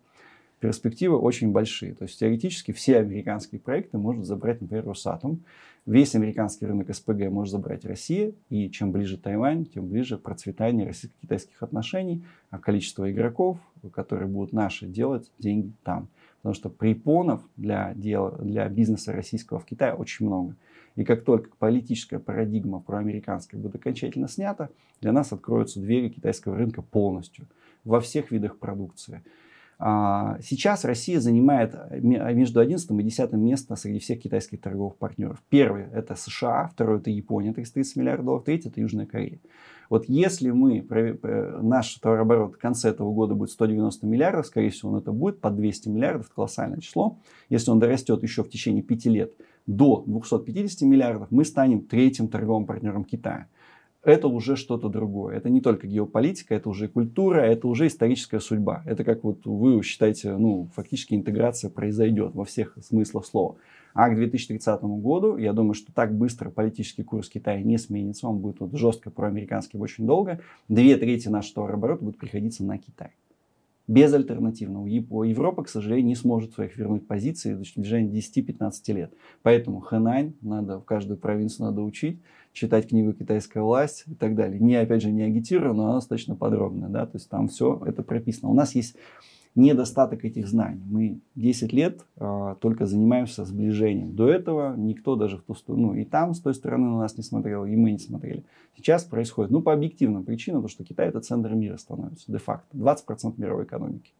Перспективы 0.59 1.17
очень 1.17 1.51
большие. 1.51 1.95
То 1.95 2.03
есть 2.03 2.17
теоретически 2.17 2.71
все 2.71 2.99
американские 2.99 3.59
проекты 3.59 3.97
может 3.97 4.25
забрать, 4.25 4.61
например, 4.61 4.85
Росатом. 4.85 5.43
Весь 5.85 6.15
американский 6.15 6.65
рынок 6.65 6.93
СПГ 6.95 7.29
может 7.29 7.51
забрать 7.51 7.83
Россия. 7.83 8.31
И 8.49 8.69
чем 8.69 8.93
ближе 8.93 9.17
Тайвань, 9.17 9.65
тем 9.65 9.87
ближе 9.87 10.17
процветание 10.17 10.87
российско-китайских 10.87 11.61
отношений, 11.61 12.23
а 12.51 12.59
количество 12.59 13.11
игроков, 13.11 13.57
которые 13.91 14.29
будут 14.29 14.53
наши 14.53 14.85
делать 14.85 15.29
деньги 15.39 15.73
там. 15.83 16.07
Потому 16.41 16.55
что 16.55 16.69
препонов 16.69 17.41
для, 17.55 17.93
дела, 17.93 18.31
для 18.39 18.67
бизнеса 18.67 19.13
российского 19.13 19.59
в 19.59 19.65
Китае 19.65 19.93
очень 19.93 20.25
много. 20.25 20.55
И 20.95 21.03
как 21.03 21.23
только 21.23 21.49
политическая 21.57 22.19
парадигма 22.19 22.79
проамериканская 22.79 23.59
будет 23.59 23.75
окончательно 23.75 24.27
снята, 24.27 24.69
для 24.99 25.11
нас 25.11 25.31
откроются 25.31 25.79
двери 25.79 26.09
китайского 26.09 26.57
рынка 26.57 26.81
полностью 26.81 27.47
во 27.83 28.01
всех 28.01 28.31
видах 28.31 28.57
продукции. 28.57 29.21
А, 29.83 30.37
сейчас 30.43 30.85
Россия 30.85 31.19
занимает 31.19 31.75
между 31.89 32.59
11 32.59 32.91
и 32.91 33.03
10 33.03 33.33
место 33.33 33.75
среди 33.75 33.97
всех 33.97 34.21
китайских 34.21 34.61
торговых 34.61 34.95
партнеров. 34.97 35.41
Первый 35.49 35.85
это 35.91 36.15
США, 36.15 36.69
второй 36.71 36.99
это 36.99 37.09
Япония, 37.09 37.51
330 37.51 37.95
миллиардов 37.95 38.25
долларов, 38.25 38.45
третий 38.45 38.69
это 38.69 38.79
Южная 38.79 39.07
Корея. 39.07 39.39
Вот 39.89 40.05
если 40.07 40.51
мы, 40.51 40.87
наш 41.63 41.95
товарооборот 41.95 42.53
в 42.53 42.59
конце 42.59 42.89
этого 42.89 43.11
года 43.11 43.33
будет 43.33 43.49
190 43.49 44.05
миллиардов, 44.05 44.45
скорее 44.45 44.69
всего, 44.69 44.91
он 44.91 44.99
это 44.99 45.11
будет 45.11 45.41
по 45.41 45.49
200 45.49 45.89
миллиардов, 45.89 46.29
колоссальное 46.29 46.79
число. 46.79 47.17
Если 47.49 47.71
он 47.71 47.79
дорастет 47.79 48.21
еще 48.21 48.43
в 48.43 48.49
течение 48.49 48.83
5 48.83 49.05
лет 49.07 49.33
до 49.65 50.03
250 50.05 50.81
миллиардов, 50.83 51.31
мы 51.31 51.43
станем 51.43 51.81
третьим 51.81 52.27
торговым 52.27 52.67
партнером 52.67 53.03
Китая 53.03 53.47
это 54.03 54.27
уже 54.27 54.55
что-то 54.55 54.89
другое. 54.89 55.35
Это 55.35 55.49
не 55.49 55.61
только 55.61 55.87
геополитика, 55.87 56.55
это 56.55 56.69
уже 56.69 56.87
культура, 56.87 57.41
это 57.41 57.67
уже 57.67 57.87
историческая 57.87 58.39
судьба. 58.39 58.81
Это 58.85 59.03
как 59.03 59.23
вот 59.23 59.45
вы 59.45 59.81
считаете, 59.83 60.35
ну, 60.37 60.69
фактически 60.75 61.13
интеграция 61.13 61.69
произойдет 61.69 62.33
во 62.33 62.45
всех 62.45 62.77
смыслах 62.81 63.25
слова. 63.25 63.57
А 63.93 64.09
к 64.09 64.15
2030 64.15 64.83
году, 64.83 65.37
я 65.37 65.53
думаю, 65.53 65.73
что 65.73 65.91
так 65.93 66.15
быстро 66.15 66.49
политический 66.49 67.03
курс 67.03 67.29
Китая 67.29 67.61
не 67.61 67.77
сменится, 67.77 68.27
он 68.27 68.39
будет 68.39 68.59
вот 68.59 68.73
жестко 68.73 69.11
проамериканский 69.11 69.77
очень 69.77 70.07
долго. 70.07 70.39
Две 70.69 70.95
трети 70.97 71.27
нашего 71.27 71.55
товарооборота 71.55 72.05
будет 72.05 72.17
приходиться 72.17 72.63
на 72.63 72.77
Китай 72.77 73.11
безальтернативно. 73.87 74.85
Европа, 74.87 75.63
к 75.63 75.69
сожалению, 75.69 76.05
не 76.05 76.15
сможет 76.15 76.53
своих 76.53 76.77
вернуть 76.77 77.07
позиции 77.07 77.55
в 77.55 77.63
течение 77.63 78.21
10-15 78.21 78.93
лет. 78.93 79.13
Поэтому 79.41 79.81
Хэнань 79.81 80.33
надо, 80.41 80.79
в 80.79 80.85
каждую 80.85 81.17
провинцию 81.17 81.65
надо 81.67 81.81
учить, 81.81 82.21
читать 82.53 82.89
книгу 82.89 83.13
«Китайская 83.13 83.61
власть» 83.61 84.03
и 84.07 84.15
так 84.15 84.35
далее. 84.35 84.59
Не, 84.59 84.75
опять 84.75 85.01
же, 85.01 85.11
не 85.11 85.23
агитирую, 85.23 85.73
но 85.73 85.85
она 85.85 85.95
достаточно 85.95 86.35
подробная. 86.35 86.89
Да? 86.89 87.05
То 87.05 87.17
есть 87.17 87.29
там 87.29 87.47
все 87.47 87.81
это 87.85 88.03
прописано. 88.03 88.49
У 88.49 88.53
нас 88.53 88.75
есть 88.75 88.95
недостаток 89.55 90.23
этих 90.23 90.47
знаний. 90.47 90.81
Мы 90.85 91.19
10 91.35 91.73
лет 91.73 92.05
э, 92.17 92.55
только 92.61 92.85
занимаемся 92.85 93.43
сближением. 93.43 94.15
До 94.15 94.29
этого 94.29 94.75
никто 94.77 95.15
даже 95.15 95.37
в 95.37 95.41
ту 95.41 95.55
сторону, 95.55 95.87
ну 95.87 95.93
и 95.95 96.05
там 96.05 96.33
с 96.33 96.39
той 96.39 96.53
стороны 96.53 96.87
на 96.87 96.99
нас 96.99 97.17
не 97.17 97.23
смотрел, 97.23 97.65
и 97.65 97.75
мы 97.75 97.91
не 97.91 97.99
смотрели. 97.99 98.45
Сейчас 98.77 99.03
происходит, 99.03 99.51
ну 99.51 99.61
по 99.61 99.73
объективным 99.73 100.23
причинам, 100.23 100.61
то 100.61 100.69
что 100.69 100.83
Китай 100.83 101.09
это 101.09 101.19
центр 101.19 101.53
мира 101.53 101.77
становится, 101.77 102.31
де-факто, 102.31 102.77
20% 102.77 103.33
мировой 103.37 103.65
экономики. 103.65 104.13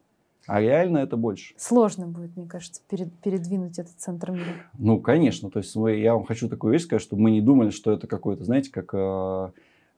А 0.46 0.60
реально 0.60 0.98
это 0.98 1.16
больше. 1.16 1.54
Сложно 1.56 2.06
будет, 2.06 2.36
мне 2.36 2.46
кажется, 2.46 2.82
перед, 2.88 3.12
передвинуть 3.20 3.78
этот 3.78 3.94
центр 3.98 4.32
мира. 4.32 4.54
Ну, 4.78 5.00
конечно. 5.00 5.50
То 5.50 5.60
есть 5.60 5.74
мы, 5.76 5.96
я 5.96 6.14
вам 6.14 6.24
хочу 6.24 6.48
такую 6.48 6.72
вещь 6.72 6.82
сказать, 6.82 7.02
чтобы 7.02 7.22
мы 7.22 7.30
не 7.30 7.40
думали, 7.40 7.70
что 7.70 7.92
это 7.92 8.06
какой-то, 8.06 8.44
знаете, 8.44 8.70
как 8.70 8.90
э, 8.92 9.50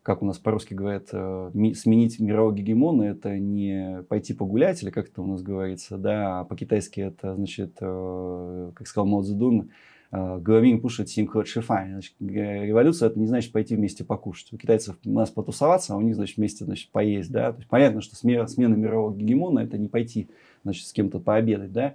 как 0.04 0.20
у 0.22 0.26
нас 0.26 0.38
по-русски 0.38 0.74
говорят, 0.74 1.08
э, 1.12 1.50
сменить 1.74 2.20
мирового 2.20 2.52
гегемона– 2.54 3.02
это 3.04 3.38
не 3.38 4.02
пойти 4.10 4.34
погулять, 4.34 4.82
или 4.82 4.90
как 4.90 5.08
это 5.08 5.22
у 5.22 5.26
нас 5.26 5.42
говорится, 5.42 5.96
да, 5.96 6.40
а 6.40 6.44
по-китайски 6.44 7.00
это, 7.00 7.34
значит, 7.34 7.78
э, 7.80 8.70
как 8.74 8.86
сказал 8.86 9.06
Мао 9.06 9.22
Цзэдун, 9.22 9.70
э, 10.14 10.38
Головин 10.40 10.80
пушит 10.80 11.08
симхо 11.08 11.44
шифай. 11.44 11.90
Значит, 11.90 12.14
революция 12.20 13.08
это 13.08 13.18
не 13.18 13.26
значит 13.26 13.52
пойти 13.52 13.76
вместе 13.76 14.04
покушать. 14.04 14.52
У 14.52 14.56
китайцев 14.56 14.96
у 15.04 15.10
нас 15.10 15.30
потусоваться, 15.30 15.94
а 15.94 15.96
у 15.96 16.00
них, 16.00 16.14
значит, 16.14 16.36
вместе 16.36 16.64
значит, 16.64 16.90
поесть. 16.90 17.30
Да? 17.30 17.52
То 17.52 17.58
есть 17.58 17.68
понятно, 17.68 18.00
что 18.00 18.16
смена, 18.16 18.46
смена 18.46 18.74
мирового 18.74 19.14
гегемона 19.16 19.60
это 19.60 19.78
не 19.78 19.88
пойти 19.88 20.28
значит, 20.62 20.86
с 20.86 20.92
кем-то 20.92 21.18
пообедать. 21.18 21.72
Да? 21.72 21.94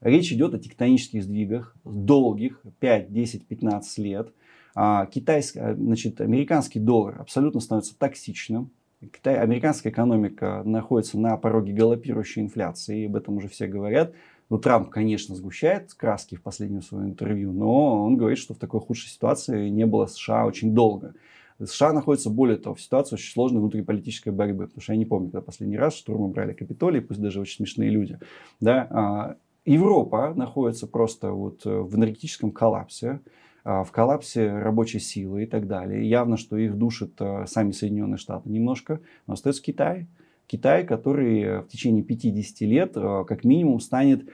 Речь 0.00 0.32
идет 0.32 0.54
о 0.54 0.58
тектонических 0.58 1.22
сдвигах 1.22 1.74
долгих, 1.84 2.60
5, 2.80 3.12
10, 3.12 3.46
15 3.46 3.98
лет– 3.98 4.32
а 4.74 5.06
китайский, 5.06 5.60
значит, 5.76 6.20
американский 6.20 6.78
доллар 6.78 7.20
абсолютно 7.20 7.60
становится 7.60 7.96
токсичным. 7.98 8.70
Китай, 9.00 9.38
американская 9.38 9.92
экономика 9.92 10.62
находится 10.64 11.18
на 11.18 11.36
пороге 11.38 11.72
галопирующей 11.72 12.42
инфляции, 12.42 13.02
и 13.02 13.06
об 13.06 13.16
этом 13.16 13.36
уже 13.38 13.48
все 13.48 13.66
говорят. 13.66 14.12
Ну, 14.50 14.58
Трамп, 14.58 14.90
конечно, 14.90 15.34
сгущает 15.34 15.94
краски 15.94 16.34
в 16.34 16.42
последнем 16.42 16.82
своем 16.82 17.10
интервью, 17.10 17.52
но 17.52 18.04
он 18.04 18.16
говорит, 18.16 18.38
что 18.38 18.52
в 18.52 18.58
такой 18.58 18.80
худшей 18.80 19.08
ситуации 19.08 19.68
не 19.68 19.86
было 19.86 20.06
США 20.06 20.44
очень 20.44 20.74
долго. 20.74 21.14
США 21.62 21.92
находится, 21.92 22.30
более 22.30 22.56
того, 22.56 22.74
в 22.74 22.80
ситуации 22.80 23.14
очень 23.14 23.32
сложной 23.32 23.60
внутриполитической 23.60 24.30
борьбы, 24.30 24.66
потому 24.66 24.82
что 24.82 24.92
я 24.92 24.98
не 24.98 25.04
помню, 25.04 25.30
когда 25.30 25.42
последний 25.42 25.78
раз 25.78 25.94
штурмы 25.94 26.28
брали 26.28 26.52
Капитолий, 26.52 27.00
пусть 27.00 27.20
даже 27.20 27.40
очень 27.40 27.56
смешные 27.56 27.90
люди. 27.90 28.18
Да? 28.60 28.88
А 28.90 29.36
Европа 29.64 30.34
находится 30.34 30.86
просто 30.86 31.32
вот 31.32 31.64
в 31.64 31.94
энергетическом 31.96 32.50
коллапсе. 32.50 33.20
А, 33.62 33.84
в 33.84 33.92
коллапсе 33.92 34.50
рабочей 34.50 35.00
силы 35.00 35.44
и 35.44 35.46
так 35.46 35.66
далее. 35.66 36.08
Явно, 36.08 36.36
что 36.36 36.56
их 36.56 36.76
душат 36.76 37.10
а, 37.18 37.46
сами 37.46 37.72
Соединенные 37.72 38.16
Штаты 38.16 38.48
немножко, 38.48 39.00
но 39.26 39.34
остается 39.34 39.62
Китай. 39.62 40.06
Китай, 40.50 40.84
который 40.84 41.60
в 41.62 41.68
течение 41.68 42.02
50 42.02 42.60
лет 42.62 42.92
а, 42.96 43.24
как 43.24 43.44
минимум 43.44 43.80
станет 43.80 44.28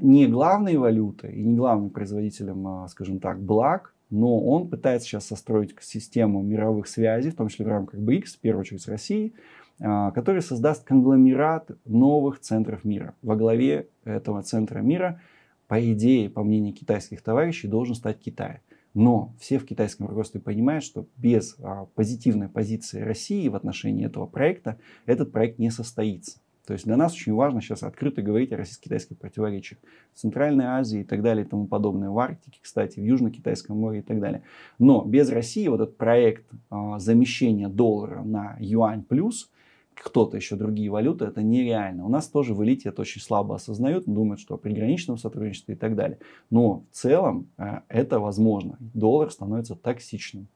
не 0.00 0.26
главной 0.26 0.76
валютой 0.76 1.34
и 1.34 1.42
не 1.42 1.54
главным 1.54 1.90
производителем, 1.90 2.88
скажем 2.88 3.20
так, 3.20 3.40
благ, 3.40 3.94
но 4.10 4.40
он 4.40 4.68
пытается 4.68 5.06
сейчас 5.06 5.26
состроить 5.26 5.74
систему 5.80 6.42
мировых 6.42 6.86
связей, 6.88 7.30
в 7.30 7.36
том 7.36 7.48
числе 7.48 7.66
в 7.66 7.68
рамках 7.68 8.00
БРИКС, 8.00 8.36
в 8.36 8.38
первую 8.40 8.62
очередь 8.62 8.82
с 8.82 8.88
Россией, 8.88 9.34
который 9.78 10.42
создаст 10.42 10.84
конгломерат 10.84 11.70
новых 11.84 12.40
центров 12.40 12.84
мира. 12.84 13.14
Во 13.22 13.36
главе 13.36 13.86
этого 14.04 14.42
центра 14.42 14.80
мира– 14.80 15.20
по 15.72 15.80
идее, 15.90 16.28
по 16.28 16.42
мнению 16.42 16.74
китайских 16.74 17.22
товарищей, 17.22 17.66
должен 17.66 17.94
стать 17.94 18.18
Китай. 18.20 18.60
Но 18.94 19.34
все 19.38 19.58
в 19.58 19.64
китайском 19.64 20.06
руководстве 20.06 20.40
понимают, 20.40 20.84
что 20.84 21.06
без 21.16 21.56
а, 21.60 21.86
позитивной 21.94 22.48
позиции 22.48 23.00
России 23.00 23.48
в 23.48 23.56
отношении 23.56 24.06
этого 24.06 24.26
проекта 24.26 24.78
этот 25.06 25.32
проект 25.32 25.58
не 25.58 25.70
состоится. 25.70 26.40
То 26.66 26.74
есть 26.74 26.84
для 26.84 26.96
нас 26.96 27.12
очень 27.14 27.32
важно 27.32 27.60
сейчас 27.60 27.82
открыто 27.82 28.22
говорить 28.22 28.52
о 28.52 28.56
российско-китайских 28.56 29.18
противоречиях 29.18 29.80
в 30.12 30.18
Центральной 30.18 30.66
Азии 30.66 31.00
и 31.00 31.04
так 31.04 31.22
далее 31.22 31.44
и 31.44 31.48
тому 31.48 31.66
подобное, 31.66 32.10
в 32.10 32.18
Арктике, 32.18 32.60
кстати, 32.62 33.00
в 33.00 33.02
Южно-Китайском 33.02 33.76
море 33.76 33.98
и 33.98 34.02
так 34.02 34.20
далее. 34.20 34.42
Но 34.78 35.04
без 35.04 35.28
России 35.30 35.66
вот 35.66 35.80
этот 35.80 35.96
проект 35.96 36.44
а, 36.70 36.98
замещения 36.98 37.68
доллара 37.68 38.22
на 38.22 38.56
юань 38.60 39.02
плюс– 39.02 39.50
кто-то 39.94 40.36
еще 40.36 40.56
другие 40.56 40.90
валюты, 40.90 41.24
это 41.24 41.42
нереально. 41.42 42.04
У 42.04 42.08
нас 42.08 42.28
тоже 42.28 42.54
в 42.54 42.62
элите 42.64 42.88
это 42.88 43.02
очень 43.02 43.20
слабо 43.20 43.54
осознают, 43.56 44.04
думают, 44.06 44.40
что 44.40 44.56
при 44.56 44.72
граничном 44.72 45.18
сотрудничестве 45.18 45.74
и 45.74 45.78
так 45.78 45.94
далее. 45.94 46.18
Но 46.50 46.84
в 46.90 46.94
целом 46.94 47.48
э, 47.58 47.80
это 47.88 48.18
возможно. 48.20 48.76
Доллар 48.80 49.30
становится 49.30 49.76
токсичным. 49.76 50.48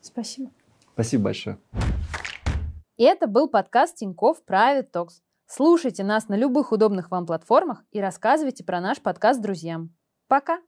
Спасибо. 0.00 0.50
Спасибо 0.92 1.24
большое. 1.24 1.58
И 2.96 3.04
это 3.04 3.26
был 3.26 3.48
подкаст 3.48 3.96
Тинькофф 3.96 4.42
Private 4.46 4.90
Talks. 4.92 5.22
Слушайте 5.46 6.04
нас 6.04 6.28
на 6.28 6.36
любых 6.36 6.72
удобных 6.72 7.10
вам 7.10 7.26
платформах 7.26 7.84
и 7.90 8.00
рассказывайте 8.00 8.64
про 8.64 8.80
наш 8.80 9.00
подкаст 9.00 9.40
друзьям. 9.40 9.90
Пока! 10.28 10.60